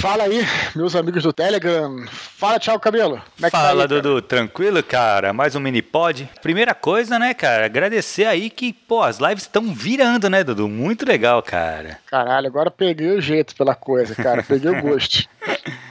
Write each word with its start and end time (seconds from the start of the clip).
Fala 0.00 0.24
aí, 0.24 0.40
meus 0.74 0.96
amigos 0.96 1.22
do 1.22 1.30
Telegram. 1.30 1.94
Fala, 2.40 2.58
tchau, 2.58 2.80
cabelo. 2.80 3.20
Como 3.36 3.46
é 3.46 3.50
que 3.50 3.56
Fala, 3.56 3.86
tá 3.86 3.94
aí, 3.94 4.00
Dudu. 4.00 4.22
Tranquilo, 4.22 4.82
cara? 4.82 5.30
Mais 5.30 5.54
um 5.54 5.60
mini 5.60 5.82
pod. 5.82 6.26
Primeira 6.40 6.74
coisa, 6.74 7.18
né, 7.18 7.34
cara? 7.34 7.66
Agradecer 7.66 8.24
aí 8.24 8.48
que, 8.48 8.72
pô, 8.72 9.02
as 9.02 9.18
lives 9.18 9.42
estão 9.42 9.74
virando, 9.74 10.30
né, 10.30 10.42
Dudu? 10.42 10.66
Muito 10.66 11.04
legal, 11.04 11.42
cara. 11.42 11.98
Caralho, 12.06 12.46
agora 12.46 12.70
peguei 12.70 13.10
o 13.10 13.20
jeito 13.20 13.54
pela 13.54 13.74
coisa, 13.74 14.14
cara. 14.14 14.42
Peguei 14.42 14.70
o 14.70 14.80
gosto. 14.80 15.28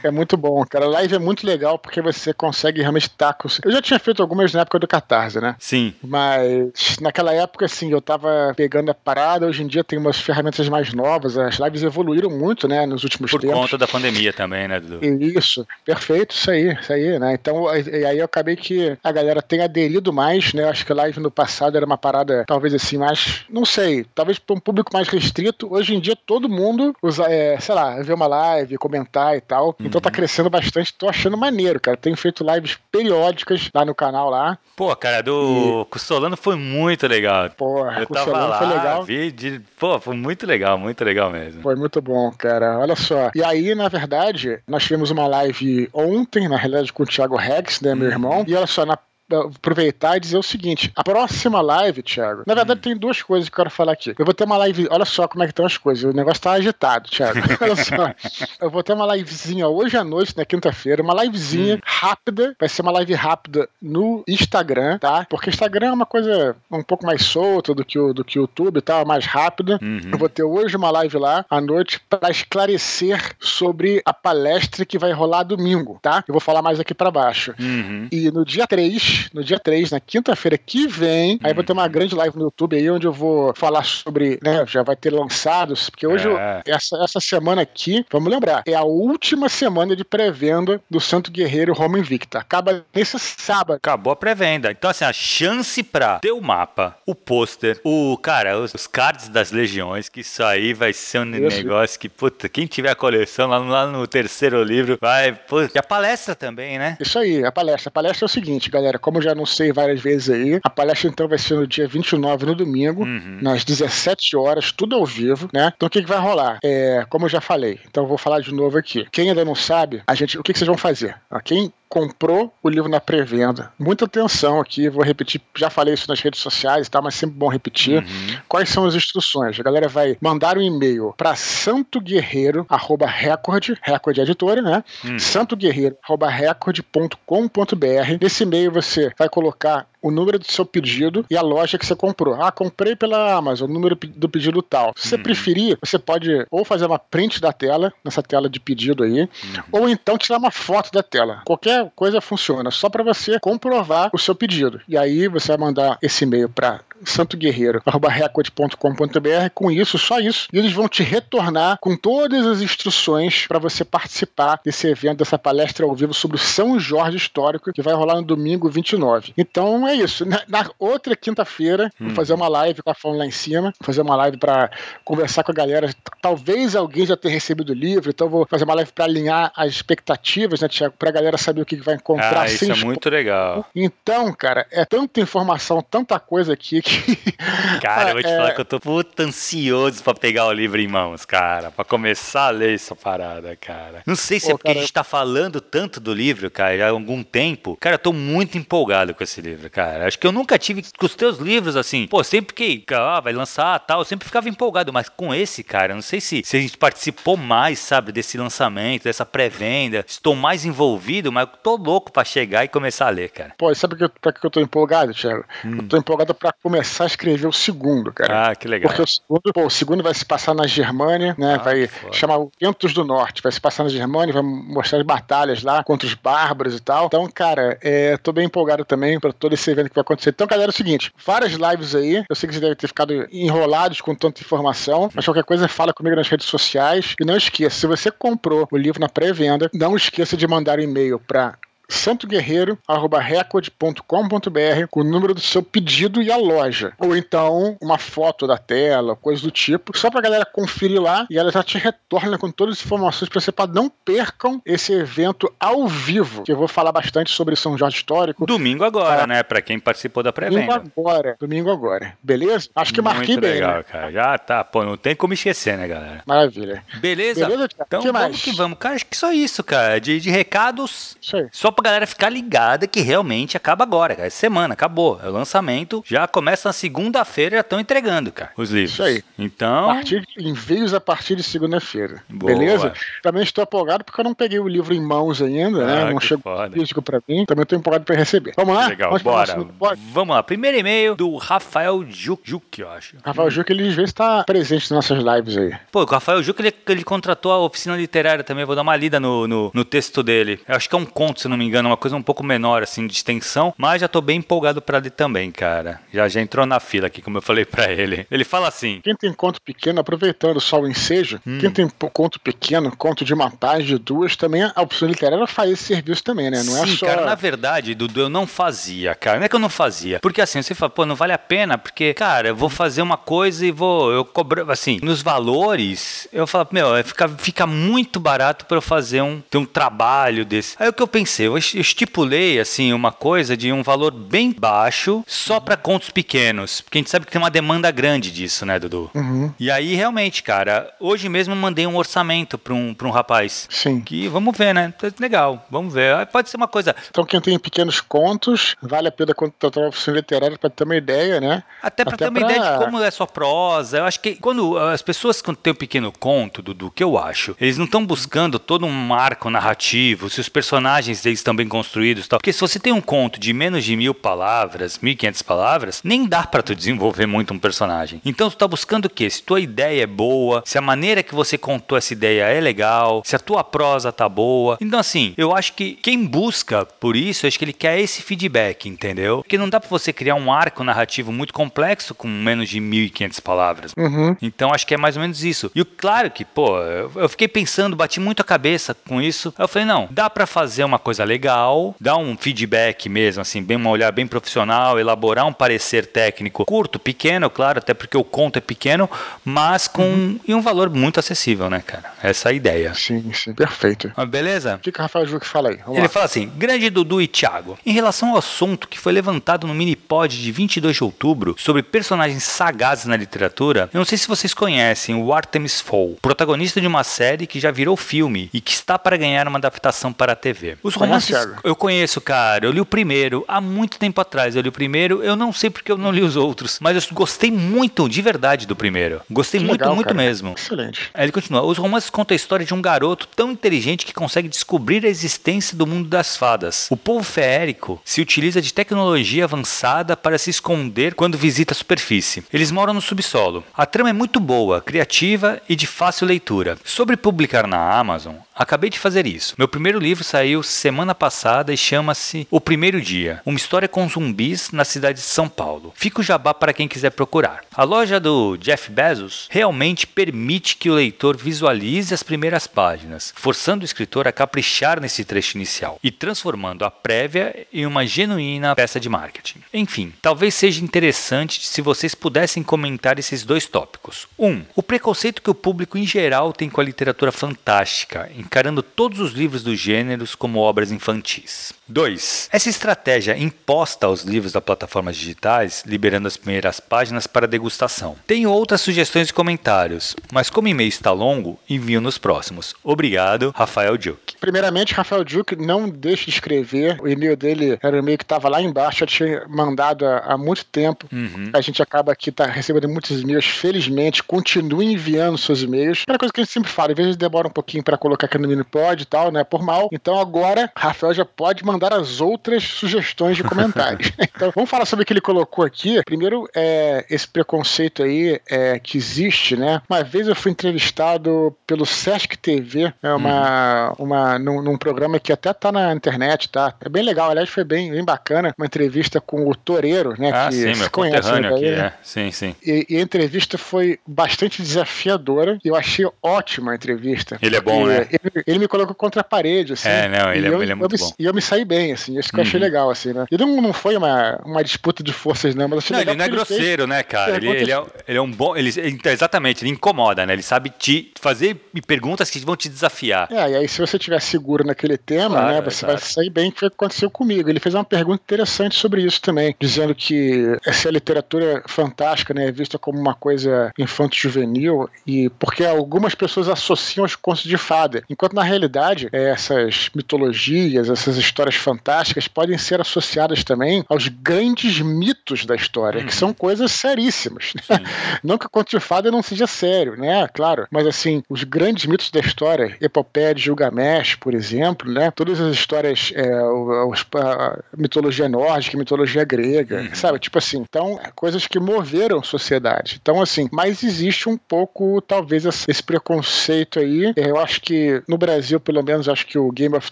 É 0.02 0.10
muito 0.10 0.36
bom, 0.36 0.64
cara. 0.64 0.86
Live 0.86 1.14
é 1.14 1.18
muito 1.18 1.46
legal 1.46 1.78
porque 1.78 2.00
você 2.00 2.32
consegue 2.32 2.80
realmente 2.80 3.06
estar 3.06 3.32
com. 3.34 3.48
Eu 3.64 3.70
já 3.70 3.80
tinha 3.80 3.98
feito 3.98 4.20
algumas 4.20 4.52
na 4.52 4.62
época 4.62 4.78
do 4.78 4.88
Catarse, 4.88 5.40
né? 5.40 5.54
Sim. 5.58 5.94
Mas 6.02 6.96
naquela 7.00 7.32
época, 7.32 7.66
assim, 7.66 7.92
eu 7.92 8.00
tava 8.00 8.52
pegando 8.56 8.90
a 8.90 8.94
parada. 8.94 9.46
Hoje 9.46 9.62
em 9.62 9.66
dia 9.66 9.84
tem 9.84 9.98
umas 9.98 10.18
ferramentas 10.18 10.68
mais 10.68 10.92
novas. 10.92 11.36
As 11.38 11.58
lives 11.58 11.82
evoluíram 11.82 12.30
muito, 12.30 12.66
né, 12.66 12.86
nos 12.86 13.04
últimos 13.04 13.30
Por 13.30 13.40
tempos. 13.40 13.56
Por 13.56 13.62
conta 13.62 13.78
da 13.78 13.86
pandemia 13.86 14.32
também, 14.32 14.66
né, 14.66 14.80
Dudu? 14.80 15.04
Isso, 15.04 15.66
perfeito, 15.84 16.34
isso 16.40 16.50
aí, 16.50 16.72
isso 16.72 16.92
aí, 16.92 17.18
né? 17.18 17.34
Então, 17.34 17.66
e 17.74 18.04
aí 18.04 18.18
eu 18.18 18.24
acabei 18.24 18.56
que 18.56 18.96
a 19.02 19.12
galera 19.12 19.42
tem 19.42 19.60
aderido 19.60 20.12
mais, 20.12 20.52
né? 20.54 20.64
Acho 20.64 20.86
que 20.86 20.92
a 20.92 20.96
live 20.96 21.20
no 21.20 21.30
passado 21.30 21.76
era 21.76 21.84
uma 21.84 21.98
parada, 21.98 22.44
talvez 22.46 22.74
assim, 22.74 22.96
mais. 22.96 23.44
Não 23.48 23.64
sei, 23.64 24.06
talvez 24.14 24.38
para 24.38 24.56
um 24.56 24.60
público 24.60 24.90
mais 24.92 25.08
restrito. 25.08 25.72
Hoje 25.72 25.94
em 25.94 26.00
dia 26.00 26.16
todo 26.16 26.48
mundo 26.48 26.94
usa, 27.02 27.24
é, 27.30 27.58
sei 27.60 27.74
lá, 27.74 28.00
ver 28.00 28.14
uma 28.14 28.26
live, 28.26 28.78
comentar 28.78 29.36
e 29.36 29.40
tal. 29.40 29.68
Uhum. 29.68 29.86
Então 29.86 30.00
tá 30.00 30.10
crescendo 30.10 30.48
bastante. 30.48 30.94
Tô 30.94 31.08
achando 31.08 31.36
maneiro, 31.36 31.78
cara. 31.78 31.96
Tenho 31.96 32.16
feito 32.16 32.44
lives 32.44 32.78
periódicas 32.90 33.68
lá 33.74 33.84
no 33.84 33.94
canal 33.94 34.30
lá. 34.30 34.58
Pô, 34.76 34.94
cara, 34.96 35.22
do 35.22 35.82
e... 35.82 35.90
Custolano 35.90 36.36
foi 36.36 36.56
muito 36.56 37.06
legal. 37.06 37.50
Porra, 37.50 38.06
Custolano 38.06 38.54
foi 38.54 38.66
legal. 38.66 39.02
Vi 39.04 39.30
de... 39.30 39.60
Pô, 39.78 40.00
foi 40.00 40.16
muito 40.16 40.46
legal, 40.46 40.78
muito 40.78 41.04
legal 41.04 41.30
mesmo. 41.30 41.60
Foi 41.60 41.76
muito 41.76 42.00
bom, 42.00 42.30
cara. 42.32 42.78
Olha 42.78 42.96
só. 42.96 43.30
E 43.34 43.44
aí, 43.44 43.74
na 43.74 43.88
verdade, 43.88 44.58
nós 44.66 44.84
tivemos 44.84 45.10
uma 45.10 45.26
live 45.26 45.88
ontem, 45.92 46.29
na 46.48 46.56
realidade, 46.56 46.92
com 46.92 47.02
o 47.02 47.06
Thiago 47.06 47.36
Rex, 47.36 47.80
né, 47.80 47.94
meu 47.94 48.06
uhum. 48.06 48.12
irmão. 48.12 48.44
E 48.46 48.54
olha 48.54 48.66
só, 48.66 48.86
na 48.86 48.98
aproveitar 49.32 50.16
e 50.16 50.20
dizer 50.20 50.38
o 50.38 50.42
seguinte: 50.42 50.92
a 50.94 51.04
próxima 51.04 51.60
live, 51.60 52.02
Thiago, 52.02 52.42
na 52.46 52.54
verdade 52.54 52.78
hum. 52.78 52.82
tem 52.82 52.96
duas 52.96 53.22
coisas 53.22 53.48
que 53.48 53.54
eu 53.54 53.56
quero 53.56 53.70
falar 53.70 53.92
aqui. 53.92 54.14
Eu 54.18 54.24
vou 54.24 54.34
ter 54.34 54.44
uma 54.44 54.56
live, 54.58 54.88
olha 54.90 55.04
só 55.04 55.28
como 55.28 55.42
é 55.42 55.46
que 55.46 55.52
estão 55.52 55.66
as 55.66 55.76
coisas, 55.76 56.04
o 56.04 56.16
negócio 56.16 56.42
tá 56.42 56.52
agitado, 56.52 57.08
Thiago. 57.08 57.38
olha 57.60 57.76
só. 57.76 58.14
Eu 58.60 58.70
vou 58.70 58.82
ter 58.82 58.92
uma 58.92 59.14
livezinha 59.14 59.68
hoje 59.68 59.96
à 59.96 60.04
noite, 60.04 60.36
na 60.36 60.44
quinta-feira, 60.44 61.02
uma 61.02 61.14
livezinha 61.22 61.76
hum. 61.76 61.80
rápida, 61.84 62.54
vai 62.58 62.68
ser 62.68 62.82
uma 62.82 62.92
live 62.92 63.14
rápida 63.14 63.68
no 63.80 64.24
Instagram, 64.26 64.98
tá? 64.98 65.26
Porque 65.28 65.50
Instagram 65.50 65.88
é 65.88 65.92
uma 65.92 66.06
coisa 66.06 66.56
um 66.70 66.82
pouco 66.82 67.06
mais 67.06 67.24
solta 67.24 67.74
do 67.74 67.84
que 67.84 67.98
o, 67.98 68.12
do 68.12 68.24
que 68.24 68.38
o 68.38 68.42
YouTube 68.42 68.78
e 68.78 68.82
tal, 68.82 69.04
mais 69.04 69.26
rápida. 69.26 69.78
Uhum. 69.82 70.10
Eu 70.12 70.18
vou 70.18 70.28
ter 70.28 70.42
hoje 70.42 70.76
uma 70.76 70.90
live 70.90 71.18
lá 71.18 71.44
à 71.50 71.60
noite 71.60 72.00
para 72.08 72.30
esclarecer 72.30 73.34
sobre 73.38 74.02
a 74.04 74.12
palestra 74.12 74.84
que 74.84 74.98
vai 74.98 75.12
rolar 75.12 75.42
domingo, 75.42 75.98
tá? 76.02 76.24
Eu 76.26 76.32
vou 76.32 76.40
falar 76.40 76.62
mais 76.62 76.80
aqui 76.80 76.94
para 76.94 77.10
baixo. 77.10 77.54
Uhum. 77.58 78.08
E 78.10 78.30
no 78.30 78.44
dia 78.44 78.66
3 78.66 79.19
no 79.32 79.42
dia 79.44 79.58
3, 79.58 79.90
na 79.90 80.00
quinta-feira 80.00 80.56
que 80.56 80.86
vem. 80.86 81.38
Aí 81.42 81.54
vou 81.54 81.64
ter 81.64 81.72
uma 81.72 81.88
grande 81.88 82.14
live 82.14 82.36
no 82.36 82.44
YouTube 82.44 82.76
aí, 82.76 82.90
onde 82.90 83.06
eu 83.06 83.12
vou 83.12 83.52
falar 83.54 83.84
sobre, 83.84 84.38
né, 84.42 84.64
já 84.66 84.82
vai 84.82 84.96
ter 84.96 85.12
lançados, 85.12 85.90
porque 85.90 86.06
hoje, 86.06 86.28
é. 86.28 86.62
eu, 86.66 86.74
essa, 86.74 86.96
essa 87.02 87.20
semana 87.20 87.62
aqui, 87.62 88.04
vamos 88.10 88.30
lembrar, 88.30 88.62
é 88.66 88.74
a 88.74 88.82
última 88.82 89.48
semana 89.48 89.94
de 89.94 90.04
pré-venda 90.04 90.80
do 90.90 91.00
Santo 91.00 91.30
Guerreiro 91.30 91.72
Roma 91.72 91.98
Invicta. 91.98 92.38
Acaba 92.38 92.84
nesse 92.94 93.18
sábado. 93.18 93.76
Acabou 93.76 94.12
a 94.12 94.16
pré-venda. 94.16 94.70
Então, 94.70 94.90
assim, 94.90 95.04
a 95.04 95.12
chance 95.12 95.82
pra 95.82 96.18
ter 96.18 96.32
o 96.32 96.40
mapa, 96.40 96.96
o 97.06 97.14
pôster, 97.14 97.80
o, 97.84 98.16
cara, 98.18 98.58
os, 98.58 98.74
os 98.74 98.86
cards 98.86 99.28
das 99.28 99.50
legiões, 99.50 100.08
que 100.08 100.20
isso 100.20 100.42
aí 100.42 100.72
vai 100.72 100.92
ser 100.92 101.20
um 101.20 101.34
isso. 101.34 101.56
negócio 101.58 101.98
que, 101.98 102.08
puta, 102.08 102.48
quem 102.48 102.66
tiver 102.66 102.90
a 102.90 102.94
coleção 102.94 103.48
lá, 103.48 103.58
lá 103.58 103.86
no 103.86 104.06
terceiro 104.06 104.62
livro, 104.62 104.98
vai, 105.00 105.32
puta, 105.32 105.70
e 105.74 105.78
a 105.78 105.82
palestra 105.82 106.34
também, 106.34 106.78
né? 106.78 106.96
Isso 107.00 107.18
aí, 107.18 107.44
a 107.44 107.52
palestra. 107.52 107.88
A 107.88 107.92
palestra 107.92 108.24
é 108.24 108.26
o 108.26 108.28
seguinte, 108.28 108.70
galera, 108.70 108.98
como 109.10 109.20
já 109.20 109.32
anunciei 109.32 109.72
várias 109.72 110.00
vezes 110.00 110.30
aí. 110.30 110.60
A 110.62 110.70
palestra 110.70 111.10
então 111.10 111.26
vai 111.26 111.36
ser 111.36 111.54
no 111.54 111.66
dia 111.66 111.88
29, 111.88 112.46
no 112.46 112.54
domingo, 112.54 113.02
uhum. 113.02 113.38
nas 113.42 113.64
17 113.64 114.36
horas, 114.36 114.70
tudo 114.70 114.94
ao 114.94 115.04
vivo, 115.04 115.48
né? 115.52 115.72
Então 115.74 115.88
o 115.88 115.90
que, 115.90 116.00
que 116.00 116.08
vai 116.08 116.20
rolar? 116.20 116.60
É, 116.62 117.04
como 117.08 117.24
eu 117.24 117.28
já 117.28 117.40
falei, 117.40 117.80
então 117.88 118.04
eu 118.04 118.08
vou 118.08 118.16
falar 118.16 118.40
de 118.40 118.54
novo 118.54 118.78
aqui. 118.78 119.04
Quem 119.10 119.28
ainda 119.28 119.44
não 119.44 119.56
sabe, 119.56 120.00
a 120.06 120.14
gente, 120.14 120.38
o 120.38 120.44
que, 120.44 120.52
que 120.52 120.58
vocês 120.60 120.68
vão 120.68 120.78
fazer? 120.78 121.16
Quem 121.44 121.72
comprou 121.90 122.54
o 122.62 122.68
livro 122.68 122.88
na 122.88 123.00
pré-venda. 123.00 123.72
Muita 123.76 124.04
atenção 124.04 124.60
aqui, 124.60 124.88
vou 124.88 125.02
repetir, 125.02 125.40
já 125.56 125.68
falei 125.68 125.92
isso 125.92 126.08
nas 126.08 126.20
redes 126.20 126.38
sociais, 126.40 126.88
tá? 126.88 127.02
Mas 127.02 127.16
sempre 127.16 127.34
bom 127.34 127.48
repetir. 127.48 128.04
Uhum. 128.04 128.36
Quais 128.48 128.68
são 128.68 128.86
as 128.86 128.94
instruções? 128.94 129.58
A 129.58 129.62
galera 129.62 129.88
vai 129.88 130.16
mandar 130.20 130.56
um 130.56 130.62
e-mail 130.62 131.12
para 131.16 131.34
santoguerreiro@record, 131.34 133.72
record 133.82 134.18
editora, 134.18 134.62
né? 134.62 134.84
Uhum. 135.04 135.18
santoguerreiro@record.com.br. 135.18 138.18
Nesse 138.20 138.44
e-mail 138.44 138.70
você 138.70 139.10
vai 139.18 139.28
colocar 139.28 139.88
o 140.02 140.10
número 140.10 140.38
do 140.38 140.50
seu 140.50 140.64
pedido 140.64 141.24
e 141.30 141.36
a 141.36 141.42
loja 141.42 141.78
que 141.78 141.86
você 141.86 141.94
comprou. 141.94 142.40
Ah, 142.40 142.50
comprei 142.50 142.96
pela 142.96 143.34
Amazon, 143.34 143.70
o 143.70 143.72
número 143.72 143.96
do 143.96 144.28
pedido 144.28 144.62
tal. 144.62 144.92
Se 144.96 145.08
você 145.08 145.16
uhum. 145.16 145.22
preferir, 145.22 145.78
você 145.82 145.98
pode 145.98 146.46
ou 146.50 146.64
fazer 146.64 146.86
uma 146.86 146.98
print 146.98 147.40
da 147.40 147.52
tela, 147.52 147.92
nessa 148.04 148.22
tela 148.22 148.48
de 148.48 148.60
pedido 148.60 149.02
aí, 149.04 149.22
uhum. 149.22 149.28
ou 149.72 149.88
então 149.88 150.18
tirar 150.18 150.38
uma 150.38 150.50
foto 150.50 150.90
da 150.92 151.02
tela. 151.02 151.42
Qualquer 151.44 151.90
coisa 151.94 152.20
funciona, 152.20 152.70
só 152.70 152.88
para 152.88 153.02
você 153.02 153.38
comprovar 153.40 154.10
o 154.12 154.18
seu 154.18 154.34
pedido. 154.34 154.80
E 154.88 154.96
aí 154.96 155.28
você 155.28 155.48
vai 155.48 155.58
mandar 155.58 155.98
esse 156.02 156.24
e-mail 156.24 156.48
para 156.48 156.80
santoguerreiro.record.com.br. 157.04 159.50
Com 159.54 159.70
isso, 159.70 159.98
só 159.98 160.18
isso, 160.18 160.48
e 160.52 160.58
eles 160.58 160.72
vão 160.72 160.88
te 160.88 161.02
retornar 161.02 161.78
com 161.80 161.96
todas 161.96 162.46
as 162.46 162.60
instruções 162.60 163.46
para 163.46 163.58
você 163.58 163.82
participar 163.84 164.60
desse 164.64 164.88
evento, 164.88 165.18
dessa 165.18 165.38
palestra 165.38 165.86
ao 165.86 165.94
vivo 165.94 166.14
sobre 166.14 166.36
o 166.36 166.40
São 166.40 166.78
Jorge 166.78 167.16
Histórico, 167.16 167.72
que 167.72 167.82
vai 167.82 167.94
rolar 167.94 168.16
no 168.16 168.22
domingo 168.22 168.68
29. 168.68 169.32
Então 169.36 169.86
é 169.86 169.94
isso. 169.94 170.24
Na, 170.24 170.42
na 170.48 170.70
outra 170.78 171.16
quinta-feira, 171.16 171.90
hum. 172.00 172.06
vou 172.06 172.14
fazer 172.14 172.32
uma 172.34 172.48
live 172.48 172.82
com 172.82 172.90
a 172.90 172.94
fã 172.94 173.10
lá 173.10 173.26
em 173.26 173.30
cima, 173.30 173.72
fazer 173.82 174.02
uma 174.02 174.16
live 174.16 174.38
para 174.38 174.70
conversar 175.04 175.44
com 175.44 175.52
a 175.52 175.54
galera. 175.54 175.94
Talvez 176.20 176.76
alguém 176.76 177.06
já 177.06 177.16
tenha 177.16 177.34
recebido 177.34 177.70
o 177.70 177.74
livro, 177.74 178.10
então 178.10 178.28
vou 178.28 178.46
fazer 178.46 178.64
uma 178.64 178.74
live 178.74 178.90
para 178.92 179.04
alinhar 179.04 179.52
as 179.56 179.72
expectativas, 179.72 180.60
né, 180.60 180.68
Tiago? 180.68 180.94
Pra 180.98 181.10
galera 181.10 181.38
saber 181.38 181.62
o 181.62 181.66
que 181.66 181.76
vai 181.76 181.94
encontrar. 181.94 182.42
Ah, 182.42 182.46
isso 182.46 182.70
é 182.70 182.76
muito 182.76 183.08
legal. 183.08 183.64
Então, 183.74 184.32
cara, 184.32 184.66
é 184.70 184.84
tanta 184.84 185.20
informação, 185.20 185.82
tanta 185.82 186.18
coisa 186.18 186.52
aqui 186.52 186.82
Cara, 187.80 188.10
eu 188.10 188.14
vou 188.14 188.22
te 188.22 188.28
é... 188.28 188.36
falar 188.36 188.52
que 188.52 188.60
eu 188.60 188.64
tô 188.64 188.80
puta 188.80 189.22
ansioso 189.22 190.02
pra 190.02 190.14
pegar 190.14 190.46
o 190.46 190.52
livro 190.52 190.80
em 190.80 190.88
mãos, 190.88 191.24
cara. 191.24 191.70
Pra 191.70 191.84
começar 191.84 192.48
a 192.48 192.50
ler 192.50 192.74
essa 192.74 192.94
parada, 192.94 193.56
cara. 193.56 194.02
Não 194.06 194.16
sei 194.16 194.38
se 194.38 194.46
Pô, 194.46 194.52
é 194.52 194.54
porque 194.54 194.68
cara... 194.68 194.78
a 194.78 194.82
gente 194.82 194.92
tá 194.92 195.04
falando 195.04 195.60
tanto 195.60 196.00
do 196.00 196.12
livro, 196.12 196.50
cara, 196.50 196.76
já 196.76 196.86
há 196.86 196.90
algum 196.90 197.22
tempo. 197.22 197.76
Cara, 197.80 197.94
eu 197.94 197.98
tô 197.98 198.12
muito 198.12 198.58
empolgado 198.58 199.14
com 199.14 199.22
esse 199.22 199.40
livro, 199.40 199.70
cara. 199.70 200.06
Acho 200.06 200.18
que 200.18 200.26
eu 200.26 200.32
nunca 200.32 200.58
tive 200.58 200.84
com 200.98 201.06
os 201.06 201.14
teus 201.14 201.38
livros 201.38 201.76
assim. 201.76 202.06
Pô, 202.06 202.22
sempre 202.22 202.54
que 202.54 202.84
ah, 202.94 203.20
vai 203.20 203.32
lançar 203.32 203.78
tal, 203.80 204.00
eu 204.00 204.04
sempre 204.04 204.26
ficava 204.26 204.48
empolgado. 204.48 204.92
Mas 204.92 205.08
com 205.08 205.34
esse, 205.34 205.62
cara, 205.62 205.94
não 205.94 206.02
sei 206.02 206.20
se, 206.20 206.42
se 206.44 206.56
a 206.56 206.60
gente 206.60 206.76
participou 206.76 207.36
mais, 207.36 207.78
sabe, 207.78 208.12
desse 208.12 208.36
lançamento, 208.36 209.04
dessa 209.04 209.24
pré-venda. 209.24 210.04
Estou 210.06 210.34
mais 210.34 210.64
envolvido, 210.64 211.32
mas 211.32 211.46
eu 211.46 211.56
tô 211.62 211.76
louco 211.76 212.12
pra 212.12 212.24
chegar 212.24 212.64
e 212.64 212.68
começar 212.68 213.06
a 213.06 213.10
ler, 213.10 213.30
cara. 213.30 213.54
Pô, 213.56 213.74
sabe 213.74 213.96
pra 214.20 214.32
que 214.32 214.44
eu 214.44 214.50
tô 214.50 214.60
empolgado, 214.60 215.14
Thiago? 215.14 215.44
Hum. 215.64 215.78
Eu 215.78 215.88
tô 215.88 215.96
empolgado 215.96 216.34
pra 216.34 216.52
começar 216.52 216.79
começar 216.80 217.04
a 217.04 217.06
escrever 217.06 217.46
o 217.46 217.52
segundo, 217.52 218.12
cara. 218.12 218.50
Ah, 218.50 218.56
que 218.56 218.66
legal. 218.66 218.88
Porque 218.88 219.02
o 219.02 219.06
segundo, 219.06 219.52
pô, 219.52 219.66
o 219.66 219.70
segundo 219.70 220.02
vai 220.02 220.14
se 220.14 220.24
passar 220.24 220.54
na 220.54 220.66
Germânia, 220.66 221.34
né? 221.38 221.54
Ah, 221.54 221.62
vai 221.62 221.88
chamar 222.10 222.38
o 222.38 222.50
Ventos 222.60 222.94
do 222.94 223.04
Norte, 223.04 223.42
vai 223.42 223.52
se 223.52 223.60
passar 223.60 223.84
na 223.84 223.90
Germânia, 223.90 224.32
vai 224.32 224.42
mostrar 224.42 224.98
as 224.98 225.04
batalhas 225.04 225.62
lá 225.62 225.84
contra 225.84 226.06
os 226.06 226.14
bárbaros 226.14 226.76
e 226.76 226.80
tal. 226.80 227.06
Então, 227.06 227.28
cara, 227.28 227.78
é, 227.82 228.16
tô 228.16 228.32
bem 228.32 228.46
empolgado 228.46 228.84
também 228.84 229.20
para 229.20 229.32
todo 229.32 229.52
esse 229.52 229.70
evento 229.70 229.90
que 229.90 229.94
vai 229.94 230.02
acontecer. 230.02 230.30
Então, 230.30 230.46
galera, 230.46 230.70
é 230.70 230.72
o 230.72 230.76
seguinte: 230.76 231.12
várias 231.24 231.52
lives 231.52 231.94
aí. 231.94 232.24
Eu 232.28 232.36
sei 232.36 232.48
que 232.48 232.54
vocês 232.54 232.60
devem 232.60 232.76
ter 232.76 232.88
ficado 232.88 233.28
enrolados 233.30 234.00
com 234.00 234.14
tanta 234.14 234.40
informação, 234.40 235.10
mas 235.14 235.24
qualquer 235.24 235.44
coisa 235.44 235.68
fala 235.68 235.92
comigo 235.92 236.16
nas 236.16 236.28
redes 236.28 236.46
sociais. 236.46 237.14
E 237.20 237.24
não 237.24 237.36
esqueça, 237.36 237.80
se 237.80 237.86
você 237.86 238.10
comprou 238.10 238.66
o 238.70 238.76
livro 238.76 239.00
na 239.00 239.08
pré-venda, 239.08 239.70
não 239.74 239.96
esqueça 239.96 240.36
de 240.36 240.46
mandar 240.46 240.78
um 240.78 240.82
e-mail 240.82 241.18
para 241.18 241.56
santoguerreiro.record.com.br 241.90 244.86
com 244.90 245.00
o 245.00 245.04
número 245.04 245.34
do 245.34 245.40
seu 245.40 245.62
pedido 245.62 246.22
e 246.22 246.30
a 246.30 246.36
loja. 246.36 246.92
Ou 246.98 247.16
então 247.16 247.76
uma 247.80 247.98
foto 247.98 248.46
da 248.46 248.58
tela, 248.58 249.16
coisa 249.16 249.42
do 249.42 249.50
tipo, 249.50 249.96
só 249.96 250.10
pra 250.10 250.20
galera 250.20 250.44
conferir 250.44 251.00
lá 251.00 251.26
e 251.30 251.38
ela 251.38 251.50
já 251.50 251.62
te 251.62 251.78
retorna 251.78 252.38
com 252.38 252.50
todas 252.50 252.78
as 252.78 252.84
informações 252.84 253.28
pra 253.28 253.40
você, 253.40 253.52
para 253.52 253.70
não 253.72 253.88
percam 253.88 254.60
esse 254.64 254.92
evento 254.92 255.52
ao 255.58 255.86
vivo, 255.86 256.42
que 256.42 256.52
eu 256.52 256.56
vou 256.56 256.68
falar 256.68 256.92
bastante 256.92 257.30
sobre 257.30 257.56
São 257.56 257.76
Jorge 257.76 257.96
Histórico. 257.96 258.46
Domingo 258.46 258.84
agora, 258.84 259.26
né? 259.26 259.42
Pra 259.42 259.60
quem 259.62 259.78
participou 259.78 260.22
da 260.22 260.32
pré-venda. 260.32 260.60
Domingo 260.78 260.92
agora, 260.96 261.36
domingo 261.38 261.70
agora. 261.70 262.14
Beleza? 262.22 262.68
Acho 262.74 262.92
que 262.92 263.00
marquei 263.02 263.34
Muito 263.34 263.40
bem. 263.40 263.54
legal, 263.54 263.76
né? 263.78 263.82
cara. 263.82 264.12
Já 264.12 264.38
tá, 264.38 264.64
pô, 264.64 264.84
não 264.84 264.96
tem 264.96 265.14
como 265.16 265.32
esquecer, 265.34 265.76
né, 265.76 265.86
galera? 265.88 266.22
Maravilha. 266.26 266.82
Beleza? 266.98 267.46
Beleza, 267.46 267.68
Então 267.86 268.00
que 268.00 268.12
vamos 268.12 268.20
mais? 268.28 268.42
que 268.42 268.52
vamos. 268.52 268.78
Cara, 268.78 268.94
acho 268.94 269.06
que 269.06 269.16
só 269.16 269.32
isso, 269.32 269.62
cara. 269.64 270.00
De, 270.00 270.20
de 270.20 270.30
recados. 270.30 271.16
Isso 271.20 271.36
aí. 271.36 271.48
Só 271.52 271.70
pra 271.82 271.90
galera 271.90 272.06
ficar 272.06 272.28
ligada 272.28 272.86
que 272.86 273.00
realmente 273.00 273.56
acaba 273.56 273.84
agora, 273.84 274.14
cara. 274.14 274.26
Essa 274.26 274.36
semana, 274.36 274.74
acabou. 274.74 275.20
É 275.22 275.28
o 275.28 275.32
lançamento, 275.32 276.02
já 276.06 276.26
começa 276.28 276.68
na 276.68 276.72
segunda-feira, 276.72 277.56
já 277.56 277.60
estão 277.60 277.80
entregando, 277.80 278.30
cara, 278.30 278.52
os 278.56 278.70
livros. 278.70 278.92
Isso 278.92 279.02
aí. 279.02 279.24
Então. 279.38 279.90
A 279.90 279.94
partir, 279.94 280.24
envios 280.38 280.94
a 280.94 281.00
partir 281.00 281.36
de 281.36 281.42
segunda-feira. 281.42 282.22
Beleza? 282.28 282.92
Também 283.22 283.42
estou 283.42 283.64
empolgado 283.64 284.04
porque 284.04 284.20
eu 284.20 284.24
não 284.24 284.34
peguei 284.34 284.58
o 284.58 284.68
livro 284.68 284.94
em 284.94 285.00
mãos 285.00 285.40
ainda, 285.40 285.84
né? 285.86 286.02
ah? 286.02 286.10
Não 286.12 286.20
chegou 286.20 286.54
foda. 286.54 286.74
físico 286.74 287.02
pra 287.02 287.20
mim. 287.26 287.44
Também 287.46 287.62
estou 287.62 287.78
empolgado 287.78 288.04
pra 288.04 288.16
receber. 288.16 288.52
Vamos 288.56 288.74
lá? 288.74 288.86
Legal, 288.88 289.10
Vamos 289.10 289.22
bora. 289.22 289.96
Vamos 290.12 290.34
lá. 290.34 290.42
Primeiro 290.42 290.78
e-mail 290.78 291.14
do 291.14 291.36
Rafael 291.36 292.04
Juk, 292.08 292.42
Juk 292.44 292.80
eu 292.80 292.90
acho. 292.90 293.16
Rafael 293.24 293.50
Juk, 293.50 293.70
ele 293.70 293.88
às 293.88 293.94
vezes 293.94 294.10
está 294.10 294.44
presente 294.44 294.92
nas 294.92 295.08
nossas 295.08 295.24
lives 295.24 295.56
aí. 295.56 295.74
Pô, 295.90 296.02
o 296.02 296.06
Rafael 296.06 296.42
Juk, 296.42 296.60
ele, 296.60 296.74
ele 296.88 297.04
contratou 297.04 297.52
a 297.52 297.58
oficina 297.58 297.96
literária 297.96 298.44
também. 298.44 298.64
Vou 298.64 298.76
dar 298.76 298.82
uma 298.82 298.96
lida 298.96 299.18
no, 299.18 299.48
no, 299.48 299.70
no 299.72 299.84
texto 299.84 300.22
dele. 300.22 300.60
Eu 300.68 300.76
acho 300.76 300.88
que 300.88 300.94
é 300.94 300.98
um 300.98 301.06
conto, 301.06 301.40
se 301.40 301.48
não 301.48 301.56
me 301.56 301.64
engano, 301.64 301.69
uma 301.78 301.96
coisa 301.96 302.16
um 302.16 302.22
pouco 302.22 302.42
menor, 302.42 302.82
assim, 302.82 303.06
de 303.06 303.14
extensão. 303.14 303.74
Mas 303.76 304.00
já 304.00 304.08
tô 304.08 304.20
bem 304.20 304.38
empolgado 304.38 304.80
pra 304.80 304.98
ler 304.98 305.10
também, 305.10 305.50
cara. 305.50 306.00
Já, 306.12 306.28
já 306.28 306.40
entrou 306.40 306.66
na 306.66 306.80
fila 306.80 307.06
aqui, 307.06 307.22
como 307.22 307.38
eu 307.38 307.42
falei 307.42 307.64
pra 307.64 307.90
ele. 307.90 308.26
Ele 308.30 308.44
fala 308.44 308.68
assim: 308.68 309.00
Quem 309.02 309.14
tem 309.14 309.32
conto 309.32 309.60
pequeno, 309.62 310.00
aproveitando 310.00 310.60
só 310.60 310.80
o 310.80 310.88
ensejo, 310.88 311.40
hum. 311.46 311.58
quem 311.58 311.70
tem 311.70 311.88
conto 312.12 312.40
pequeno, 312.40 312.94
conto 312.96 313.24
de 313.24 313.34
uma 313.34 313.50
página, 313.50 313.80
de 313.80 313.98
duas, 313.98 314.36
também 314.36 314.62
a 314.62 314.82
opção 314.82 315.08
literária 315.08 315.46
faz 315.46 315.70
esse 315.70 315.84
serviço 315.84 316.22
também, 316.22 316.50
né? 316.50 316.62
Não 316.62 316.76
é 316.76 316.86
Sim, 316.86 316.94
é 316.94 316.96
só. 316.96 317.06
Cara, 317.06 317.24
na 317.24 317.34
verdade, 317.34 317.94
Dudu, 317.94 318.22
eu 318.22 318.28
não 318.28 318.46
fazia, 318.46 319.14
cara. 319.14 319.38
Não 319.38 319.46
é 319.46 319.48
que 319.48 319.56
eu 319.56 319.60
não 319.60 319.68
fazia. 319.68 320.20
Porque 320.20 320.40
assim, 320.40 320.62
você 320.62 320.74
fala, 320.74 320.90
pô, 320.90 321.06
não 321.06 321.14
vale 321.14 321.32
a 321.32 321.38
pena, 321.38 321.78
porque, 321.78 322.14
cara, 322.14 322.48
eu 322.48 322.56
vou 322.56 322.68
fazer 322.68 323.02
uma 323.02 323.16
coisa 323.16 323.66
e 323.66 323.70
vou. 323.70 324.12
Eu 324.12 324.24
cobro, 324.24 324.70
assim, 324.70 324.98
nos 325.02 325.22
valores, 325.22 326.28
eu 326.32 326.46
falo, 326.46 326.68
meu, 326.72 326.94
é, 326.94 327.02
fica, 327.02 327.28
fica 327.28 327.66
muito 327.66 328.20
barato 328.20 328.66
para 328.66 328.76
eu 328.76 328.82
fazer 328.82 329.22
um, 329.22 329.40
ter 329.40 329.58
um 329.58 329.66
trabalho 329.66 330.44
desse. 330.44 330.76
Aí 330.78 330.88
o 330.88 330.92
que 330.92 331.02
eu 331.02 331.08
pensei, 331.08 331.46
eu 331.46 331.56
estipulei, 331.60 332.58
assim, 332.58 332.92
uma 332.92 333.12
coisa 333.12 333.56
de 333.56 333.72
um 333.72 333.82
valor 333.82 334.10
bem 334.12 334.52
baixo 334.52 335.22
só 335.26 335.60
para 335.60 335.76
contos 335.76 336.10
pequenos. 336.10 336.80
Porque 336.80 336.98
a 336.98 337.00
gente 337.00 337.10
sabe 337.10 337.26
que 337.26 337.32
tem 337.32 337.40
uma 337.40 337.50
demanda 337.50 337.90
grande 337.90 338.30
disso, 338.30 338.66
né, 338.66 338.78
Dudu? 338.78 339.10
Uhum. 339.14 339.52
E 339.58 339.70
aí, 339.70 339.94
realmente, 339.94 340.42
cara, 340.42 340.92
hoje 340.98 341.28
mesmo 341.28 341.54
mandei 341.54 341.86
um 341.86 341.96
orçamento 341.96 342.58
para 342.58 342.74
um, 342.74 342.94
pra 342.94 343.06
um 343.06 343.10
rapaz. 343.10 343.68
Sim. 343.70 344.00
Que 344.00 344.28
vamos 344.28 344.56
ver, 344.56 344.74
né? 344.74 344.92
Legal, 345.18 345.66
vamos 345.70 345.94
ver. 345.94 346.26
Pode 346.26 346.48
ser 346.48 346.56
uma 346.56 346.68
coisa. 346.68 346.94
Então, 347.10 347.24
quem 347.24 347.40
tem 347.40 347.58
pequenos 347.58 348.00
contos, 348.00 348.74
vale 348.82 349.08
a 349.08 349.12
pena 349.12 349.34
contratar 349.34 349.82
uma 349.82 349.88
oficina 349.88 350.16
literária 350.16 350.58
para 350.58 350.70
ter 350.70 350.84
uma 350.84 350.96
ideia, 350.96 351.40
né? 351.40 351.62
Até 351.82 352.04
para 352.04 352.16
ter 352.16 352.28
uma 352.28 352.40
pra... 352.40 352.50
ideia 352.50 352.72
de 352.72 352.84
como 352.84 353.00
é 353.02 353.10
sua 353.10 353.26
prosa. 353.26 353.98
Eu 353.98 354.04
acho 354.04 354.20
que 354.20 354.34
quando 354.36 354.78
as 354.78 355.02
pessoas 355.02 355.40
quando 355.42 355.56
têm 355.56 355.72
um 355.72 355.76
pequeno 355.76 356.12
conto, 356.12 356.62
Dudu, 356.62 356.90
que 356.90 357.02
eu 357.02 357.18
acho, 357.18 357.56
eles 357.60 357.78
não 357.78 357.84
estão 357.84 358.04
buscando 358.04 358.58
todo 358.58 358.86
um 358.86 358.90
marco 358.90 359.50
narrativo, 359.50 360.30
se 360.30 360.40
os 360.40 360.48
personagens 360.48 361.22
deles 361.40 361.42
estão 361.42 361.56
bem 361.56 361.66
construídos 361.66 362.28
tal. 362.28 362.38
Porque 362.38 362.52
se 362.52 362.60
você 362.60 362.78
tem 362.78 362.92
um 362.92 363.00
conto 363.00 363.40
de 363.40 363.52
menos 363.52 363.84
de 363.84 363.96
mil 363.96 364.14
palavras, 364.14 364.98
mil 365.00 365.12
e 365.12 365.16
quinhentas 365.16 365.42
palavras, 365.42 366.00
nem 366.04 366.26
dá 366.26 366.44
para 366.44 366.62
tu 366.62 366.74
desenvolver 366.74 367.26
muito 367.26 367.52
um 367.52 367.58
personagem. 367.58 368.20
Então 368.24 368.50
tu 368.50 368.56
tá 368.56 368.68
buscando 368.68 369.06
o 369.06 369.10
quê? 369.10 369.28
Se 369.28 369.42
tua 369.42 369.60
ideia 369.60 370.02
é 370.02 370.06
boa, 370.06 370.62
se 370.64 370.78
a 370.78 370.80
maneira 370.80 371.22
que 371.22 371.34
você 371.34 371.56
contou 371.56 371.96
essa 371.96 372.12
ideia 372.12 372.44
é 372.44 372.60
legal, 372.60 373.22
se 373.24 373.34
a 373.34 373.38
tua 373.38 373.64
prosa 373.64 374.12
tá 374.12 374.28
boa. 374.28 374.76
Então 374.80 374.98
assim, 374.98 375.34
eu 375.36 375.54
acho 375.56 375.72
que 375.72 375.94
quem 375.94 376.24
busca 376.24 376.84
por 376.84 377.16
isso, 377.16 377.46
acho 377.46 377.58
que 377.58 377.64
ele 377.64 377.72
quer 377.72 377.98
esse 377.98 378.22
feedback, 378.22 378.88
entendeu? 378.88 379.38
Porque 379.38 379.58
não 379.58 379.68
dá 379.68 379.80
para 379.80 379.88
você 379.88 380.12
criar 380.12 380.34
um 380.34 380.52
arco 380.52 380.84
narrativo 380.84 381.32
muito 381.32 381.52
complexo 381.52 382.14
com 382.14 382.28
menos 382.28 382.68
de 382.68 382.80
1.500 382.80 383.40
palavras. 383.40 383.92
Uhum. 383.96 384.36
Então 384.42 384.72
acho 384.72 384.86
que 384.86 384.94
é 384.94 384.96
mais 384.96 385.16
ou 385.16 385.22
menos 385.22 385.42
isso. 385.42 385.70
E 385.74 385.84
claro 385.84 386.30
que, 386.30 386.44
pô, 386.44 386.78
eu 386.80 387.28
fiquei 387.28 387.48
pensando, 387.48 387.96
bati 387.96 388.20
muito 388.20 388.40
a 388.40 388.44
cabeça 388.44 388.94
com 389.08 389.20
isso. 389.20 389.52
Eu 389.58 389.68
falei, 389.68 389.86
não, 389.86 390.08
dá 390.10 390.28
para 390.28 390.46
fazer 390.46 390.84
uma 390.84 390.98
coisa 390.98 391.22
legal, 391.30 391.94
dar 392.00 392.16
um 392.16 392.36
feedback 392.36 393.08
mesmo, 393.08 393.40
assim, 393.40 393.62
bem 393.62 393.76
uma 393.76 393.90
olhar 393.90 394.10
bem 394.10 394.26
profissional, 394.26 394.98
elaborar 394.98 395.46
um 395.46 395.52
parecer 395.52 396.06
técnico 396.06 396.64
curto, 396.64 396.98
pequeno, 396.98 397.48
claro, 397.48 397.78
até 397.78 397.94
porque 397.94 398.16
o 398.16 398.24
conto 398.24 398.58
é 398.58 398.60
pequeno, 398.60 399.08
mas 399.44 399.86
com 399.86 400.02
uhum. 400.02 400.40
e 400.46 400.54
um 400.54 400.60
valor 400.60 400.90
muito 400.90 401.20
acessível, 401.20 401.70
né, 401.70 401.82
cara? 401.86 402.12
Essa 402.22 402.48
é 402.48 402.50
a 402.50 402.54
ideia. 402.54 402.94
Sim, 402.94 403.32
sim, 403.32 403.54
perfeito. 403.54 404.12
Mas 404.16 404.28
beleza? 404.28 404.76
O 404.76 404.78
que, 404.78 404.90
que 404.90 404.98
o 404.98 405.02
Rafael 405.02 405.26
Juque 405.26 405.46
fala 405.46 405.70
aí? 405.70 405.76
Vamos 405.76 405.94
Ele 405.94 406.02
lá. 406.02 406.08
fala 406.08 406.24
assim: 406.24 406.50
grande 406.56 406.90
Dudu 406.90 407.22
e 407.22 407.28
Thiago, 407.28 407.78
em 407.86 407.92
relação 407.92 408.30
ao 408.30 408.38
assunto 408.38 408.88
que 408.88 408.98
foi 408.98 409.12
levantado 409.12 409.66
no 409.66 409.74
mini 409.74 409.94
pod 409.94 410.36
de 410.36 410.52
22 410.52 410.96
de 410.96 411.04
outubro 411.04 411.54
sobre 411.58 411.82
personagens 411.82 412.42
sagazes 412.42 413.06
na 413.06 413.16
literatura, 413.16 413.88
eu 413.92 413.98
não 413.98 414.04
sei 414.04 414.18
se 414.18 414.26
vocês 414.26 414.52
conhecem 414.52 415.14
o 415.14 415.32
Artemis 415.32 415.80
Fowl, 415.80 416.18
protagonista 416.20 416.80
de 416.80 416.86
uma 416.86 417.04
série 417.04 417.46
que 417.46 417.60
já 417.60 417.70
virou 417.70 417.96
filme 417.96 418.50
e 418.52 418.60
que 418.60 418.72
está 418.72 418.98
para 418.98 419.16
ganhar 419.16 419.46
uma 419.46 419.58
adaptação 419.58 420.12
para 420.12 420.32
a 420.32 420.36
TV. 420.36 420.76
Os 420.82 420.94
romances 420.94 421.19
eu 421.64 421.76
conheço, 421.76 422.20
cara. 422.20 422.66
Eu 422.66 422.72
li 422.72 422.80
o 422.80 422.86
primeiro 422.86 423.44
há 423.46 423.60
muito 423.60 423.98
tempo 423.98 424.20
atrás. 424.20 424.56
Eu 424.56 424.62
li 424.62 424.68
o 424.68 424.72
primeiro, 424.72 425.22
eu 425.22 425.36
não 425.36 425.52
sei 425.52 425.70
porque 425.70 425.90
eu 425.90 425.98
não 425.98 426.10
li 426.10 426.22
os 426.22 426.36
outros, 426.36 426.78
mas 426.80 426.96
eu 426.96 427.14
gostei 427.14 427.50
muito, 427.50 428.08
de 428.08 428.22
verdade, 428.22 428.66
do 428.66 428.76
primeiro. 428.76 429.20
Gostei 429.30 429.60
que 429.60 429.66
muito, 429.66 429.80
legal, 429.80 429.94
muito 429.94 430.08
cara. 430.08 430.16
mesmo. 430.16 430.54
Excelente. 430.56 431.10
Aí 431.14 431.24
ele 431.24 431.32
continua: 431.32 431.62
os 431.62 431.78
romances 431.78 432.10
contam 432.10 432.34
a 432.34 432.36
história 432.36 432.64
de 432.64 432.74
um 432.74 432.82
garoto 432.82 433.26
tão 433.28 433.50
inteligente 433.50 434.06
que 434.06 434.14
consegue 434.14 434.48
descobrir 434.48 435.04
a 435.04 435.08
existência 435.08 435.76
do 435.76 435.86
mundo 435.86 436.08
das 436.08 436.36
fadas. 436.36 436.86
O 436.90 436.96
povo 436.96 437.24
feérico 437.24 438.00
se 438.04 438.20
utiliza 438.20 438.60
de 438.60 438.72
tecnologia 438.72 439.44
avançada 439.44 440.16
para 440.16 440.38
se 440.38 440.50
esconder 440.50 441.14
quando 441.14 441.38
visita 441.38 441.72
a 441.72 441.76
superfície. 441.76 442.44
Eles 442.52 442.70
moram 442.70 442.94
no 442.94 443.00
subsolo. 443.00 443.64
A 443.74 443.86
trama 443.86 444.10
é 444.10 444.12
muito 444.12 444.40
boa, 444.40 444.80
criativa 444.80 445.60
e 445.68 445.76
de 445.76 445.86
fácil 445.86 446.26
leitura. 446.26 446.78
Sobre 446.84 447.16
publicar 447.16 447.66
na 447.66 447.98
Amazon, 447.98 448.36
Acabei 448.60 448.90
de 448.90 448.98
fazer 448.98 449.26
isso. 449.26 449.54
Meu 449.56 449.66
primeiro 449.66 449.98
livro 449.98 450.22
saiu 450.22 450.62
semana 450.62 451.14
passada 451.14 451.72
e 451.72 451.78
chama-se 451.78 452.46
O 452.50 452.60
Primeiro 452.60 453.00
Dia, 453.00 453.40
uma 453.46 453.56
história 453.56 453.88
com 453.88 454.06
zumbis 454.06 454.70
na 454.70 454.84
cidade 454.84 455.16
de 455.16 455.24
São 455.24 455.48
Paulo. 455.48 455.94
Fica 455.96 456.20
o 456.20 456.22
jabá 456.22 456.52
para 456.52 456.74
quem 456.74 456.86
quiser 456.86 457.08
procurar. 457.08 457.62
A 457.74 457.84
loja 457.84 458.20
do 458.20 458.58
Jeff 458.58 458.90
Bezos 458.90 459.48
realmente 459.50 460.06
permite 460.06 460.76
que 460.76 460.90
o 460.90 460.94
leitor 460.94 461.38
visualize 461.38 462.12
as 462.12 462.22
primeiras 462.22 462.66
páginas, 462.66 463.32
forçando 463.34 463.80
o 463.80 463.86
escritor 463.86 464.28
a 464.28 464.32
caprichar 464.32 465.00
nesse 465.00 465.24
trecho 465.24 465.56
inicial 465.56 465.98
e 466.04 466.10
transformando 466.10 466.84
a 466.84 466.90
prévia 466.90 467.66
em 467.72 467.86
uma 467.86 468.06
genuína 468.06 468.76
peça 468.76 469.00
de 469.00 469.08
marketing. 469.08 469.60
Enfim, 469.72 470.12
talvez 470.20 470.52
seja 470.52 470.84
interessante 470.84 471.66
se 471.66 471.80
vocês 471.80 472.14
pudessem 472.14 472.62
comentar 472.62 473.18
esses 473.18 473.42
dois 473.42 473.64
tópicos. 473.64 474.28
1. 474.38 474.46
Um, 474.46 474.62
o 474.76 474.82
preconceito 474.82 475.40
que 475.40 475.48
o 475.48 475.54
público 475.54 475.96
em 475.96 476.06
geral 476.06 476.52
tem 476.52 476.68
com 476.68 476.82
a 476.82 476.84
literatura 476.84 477.32
fantástica, 477.32 478.30
encarando 478.50 478.82
todos 478.82 479.20
os 479.20 479.30
livros 479.30 479.62
dos 479.62 479.78
gêneros 479.78 480.34
como 480.34 480.58
obras 480.58 480.90
infantis. 480.90 481.72
2. 481.86 482.48
Essa 482.50 482.68
estratégia 482.68 483.38
imposta 483.38 484.06
aos 484.06 484.22
livros 484.22 484.52
da 484.52 484.60
plataformas 484.60 485.16
digitais, 485.16 485.84
liberando 485.86 486.26
as 486.26 486.36
primeiras 486.36 486.80
páginas 486.80 487.28
para 487.28 487.46
degustação. 487.46 488.16
Tenho 488.26 488.50
outras 488.50 488.80
sugestões 488.80 489.28
e 489.28 489.32
comentários, 489.32 490.16
mas 490.32 490.50
como 490.50 490.66
o 490.66 490.70
e-mail 490.70 490.88
está 490.88 491.12
longo, 491.12 491.60
envio 491.68 492.00
nos 492.00 492.18
próximos. 492.18 492.74
Obrigado, 492.82 493.52
Rafael 493.54 493.96
Duke. 493.96 494.29
Primeiramente, 494.40 494.94
Rafael 494.94 495.24
Duke, 495.24 495.54
não 495.54 495.88
deixe 495.88 496.26
de 496.26 496.30
escrever. 496.30 496.98
O 497.00 497.08
e-mail 497.08 497.36
dele 497.36 497.78
era 497.82 497.96
um 497.96 498.00
e-mail 498.00 498.18
que 498.18 498.24
estava 498.24 498.48
lá 498.48 498.60
embaixo, 498.60 499.00
já 499.00 499.06
tinha 499.06 499.44
mandado 499.48 500.06
há, 500.06 500.18
há 500.18 500.38
muito 500.38 500.64
tempo. 500.64 501.06
Uhum. 501.12 501.50
A 501.52 501.60
gente 501.60 501.82
acaba 501.82 502.12
aqui 502.12 502.32
tá 502.32 502.46
recebendo 502.46 502.88
muitos 502.88 503.20
e-mails, 503.20 503.44
felizmente. 503.44 504.22
Continue 504.22 504.92
enviando 504.92 505.36
seus 505.38 505.62
e-mails. 505.62 506.02
Aquela 506.02 506.18
coisa 506.18 506.32
que 506.32 506.40
a 506.40 506.44
gente 506.44 506.52
sempre 506.52 506.70
fala, 506.70 506.92
às 506.92 506.96
vezes 506.96 507.16
demora 507.16 507.48
um 507.48 507.52
pouquinho 507.52 507.82
para 507.82 507.98
colocar 507.98 508.26
aqui 508.26 508.38
no 508.38 508.48
Minipod 508.48 509.02
e 509.02 509.06
tal, 509.06 509.30
né? 509.30 509.44
Por 509.44 509.62
mal. 509.62 509.88
Então 509.92 510.18
agora, 510.18 510.70
Rafael 510.76 511.12
já 511.12 511.24
pode 511.24 511.64
mandar 511.64 511.92
as 511.92 512.20
outras 512.20 512.62
sugestões 512.64 513.36
de 513.36 513.44
comentários. 513.44 514.12
então 514.18 514.52
vamos 514.54 514.70
falar 514.70 514.86
sobre 514.86 515.02
o 515.02 515.06
que 515.06 515.12
ele 515.12 515.20
colocou 515.20 515.64
aqui. 515.64 516.02
Primeiro, 516.04 516.48
é, 516.54 517.04
esse 517.10 517.28
preconceito 517.28 518.02
aí 518.02 518.40
é, 518.48 518.78
que 518.78 518.96
existe, 518.96 519.56
né? 519.56 519.82
Uma 519.88 520.02
vez 520.02 520.28
eu 520.28 520.34
fui 520.34 520.50
entrevistado 520.50 521.54
pelo 521.66 521.84
Sesc 521.84 522.38
TV, 522.38 522.92
é 523.02 523.12
uma, 523.12 523.90
uhum. 523.98 524.04
uma, 524.06 524.29
num, 524.38 524.62
num, 524.62 524.76
programa 524.76 525.18
que 525.18 525.32
até 525.32 525.52
tá 525.52 525.70
na 525.72 525.92
internet, 525.92 526.48
tá? 526.48 526.74
É 526.80 526.88
bem 526.88 527.02
legal, 527.02 527.30
aliás, 527.30 527.48
foi 527.48 527.64
bem, 527.64 527.90
bem 527.90 528.04
bacana. 528.04 528.54
Uma 528.56 528.66
entrevista 528.66 529.20
com 529.20 529.48
o 529.48 529.54
Toreiro, 529.54 530.14
né? 530.18 530.30
Ah, 530.32 530.48
que 530.48 530.54
sim, 530.54 530.78
meu 530.78 530.90
conhece, 530.90 531.32
né, 531.40 531.48
aqui, 531.48 531.66
é. 531.66 531.92
Sim, 532.02 532.30
sim. 532.30 532.54
E, 532.62 532.86
e, 532.88 532.96
a 532.96 533.00
entrevista 533.00 533.58
foi 533.58 533.98
bastante 534.06 534.62
desafiadora. 534.62 535.58
Eu 535.64 535.74
achei 535.74 536.06
ótima 536.22 536.72
a 536.72 536.74
entrevista. 536.74 537.38
Ele 537.42 537.56
é 537.56 537.60
bom, 537.60 537.86
né? 537.86 538.08
Ele, 538.10 538.44
ele, 538.46 538.58
me 538.58 538.68
colocou 538.68 538.94
contra 538.94 539.20
a 539.20 539.24
parede, 539.24 539.74
assim. 539.74 539.88
É, 539.88 540.08
não, 540.08 540.32
ele, 540.32 540.46
é, 540.46 540.50
eu, 540.50 540.62
ele 540.62 540.72
é 540.72 540.74
muito 540.74 540.94
eu 540.94 540.98
bom. 540.98 541.14
E 541.18 541.24
eu 541.24 541.34
me 541.34 541.42
saí 541.42 541.64
bem, 541.64 541.92
assim, 541.92 542.18
isso 542.18 542.30
que 542.30 542.38
eu 542.38 542.42
achei 542.42 542.58
uhum. 542.58 542.66
legal, 542.66 542.90
assim, 542.90 543.12
né? 543.12 543.26
E 543.30 543.36
não, 543.36 543.60
não 543.60 543.72
foi 543.72 543.96
uma, 543.96 544.40
uma 544.44 544.62
disputa 544.62 545.02
de 545.02 545.12
forças, 545.12 545.54
não, 545.54 545.68
mas 545.68 545.78
achei 545.78 545.94
não, 545.94 546.00
legal. 546.00 546.14
Ele 546.14 546.18
não 546.18 546.24
é 546.24 546.28
grosseiro, 546.28 546.86
né, 546.86 547.02
cara? 547.02 547.36
Ele, 547.36 547.48
ele, 547.48 547.72
é, 547.72 547.82
ele 548.08 548.18
é 548.18 548.22
um 548.22 548.30
bom. 548.30 548.56
Ele, 548.56 548.70
exatamente, 549.04 549.64
ele 549.64 549.70
incomoda, 549.70 550.26
né? 550.26 550.32
Ele 550.32 550.42
sabe 550.42 550.70
te 550.70 551.12
fazer 551.20 551.56
perguntas 551.86 552.30
que 552.30 552.38
vão 552.40 552.56
te 552.56 552.68
desafiar. 552.68 553.28
É, 553.30 553.50
e 553.50 553.56
aí 553.56 553.68
se 553.68 553.80
você 553.80 553.98
tiver 553.98 554.19
seguro 554.20 554.64
naquele 554.64 554.96
tema, 554.96 555.36
claro, 555.36 555.52
né, 555.52 555.60
você 555.62 555.86
vai 555.86 555.98
sair 555.98 556.30
bem, 556.30 556.50
que 556.50 556.60
foi 556.60 556.68
o 556.68 556.70
que 556.70 556.76
aconteceu 556.76 557.10
comigo. 557.10 557.48
Ele 557.48 557.60
fez 557.60 557.74
uma 557.74 557.84
pergunta 557.84 558.22
interessante 558.22 558.76
sobre 558.76 559.02
isso 559.02 559.20
também, 559.20 559.54
dizendo 559.58 559.94
que 559.94 560.56
essa 560.64 560.90
literatura 560.90 561.62
fantástica 561.66 562.34
né, 562.34 562.48
é 562.48 562.52
vista 562.52 562.78
como 562.78 562.98
uma 562.98 563.14
coisa 563.14 563.72
infanto-juvenil 563.78 564.88
e 565.06 565.28
porque 565.30 565.64
algumas 565.64 566.14
pessoas 566.14 566.48
associam 566.48 567.04
aos 567.04 567.16
contos 567.16 567.44
de 567.44 567.56
fada, 567.56 568.02
enquanto 568.08 568.34
na 568.34 568.42
realidade 568.42 569.08
essas 569.12 569.90
mitologias, 569.94 570.88
essas 570.88 571.16
histórias 571.16 571.56
fantásticas 571.56 572.28
podem 572.28 572.58
ser 572.58 572.80
associadas 572.80 573.44
também 573.44 573.84
aos 573.88 574.08
grandes 574.08 574.80
mitos 574.80 575.44
da 575.44 575.54
história, 575.54 576.00
que 576.00 576.06
uhum. 576.06 576.18
são 576.18 576.34
coisas 576.34 576.72
seríssimas. 576.72 577.52
Né? 577.54 577.78
Não 578.22 578.38
que 578.38 578.46
o 578.46 578.50
conto 578.50 578.70
de 578.70 578.80
fada 578.80 579.10
não 579.10 579.22
seja 579.22 579.46
sério, 579.46 579.96
né? 579.96 580.26
Claro, 580.28 580.66
mas 580.70 580.86
assim, 580.86 581.22
os 581.28 581.44
grandes 581.44 581.86
mitos 581.86 582.10
da 582.10 582.20
história, 582.20 582.76
Epopeia 582.80 583.34
de 583.34 583.42
Gilgamesh, 583.42 584.09
por 584.14 584.34
exemplo, 584.34 584.90
né? 584.90 585.10
Todas 585.10 585.40
as 585.40 585.54
histórias, 585.54 586.12
é, 586.14 586.30
a 586.32 587.58
mitologia 587.76 588.28
nórdica, 588.28 588.78
mitologia 588.78 589.24
grega, 589.24 589.80
uhum. 589.80 589.94
sabe? 589.94 590.18
Tipo 590.18 590.38
assim, 590.38 590.58
então, 590.58 590.98
coisas 591.14 591.46
que 591.46 591.58
moveram 591.58 592.22
sociedade. 592.22 592.98
Então, 593.00 593.20
assim, 593.20 593.48
mas 593.52 593.82
existe 593.82 594.28
um 594.28 594.36
pouco, 594.36 595.00
talvez, 595.00 595.44
esse 595.44 595.82
preconceito 595.82 596.78
aí. 596.78 597.12
É, 597.16 597.30
eu 597.30 597.38
acho 597.38 597.60
que 597.60 598.02
no 598.08 598.18
Brasil, 598.18 598.60
pelo 598.60 598.82
menos, 598.82 599.08
acho 599.08 599.26
que 599.26 599.38
o 599.38 599.50
Game 599.50 599.76
of 599.76 599.90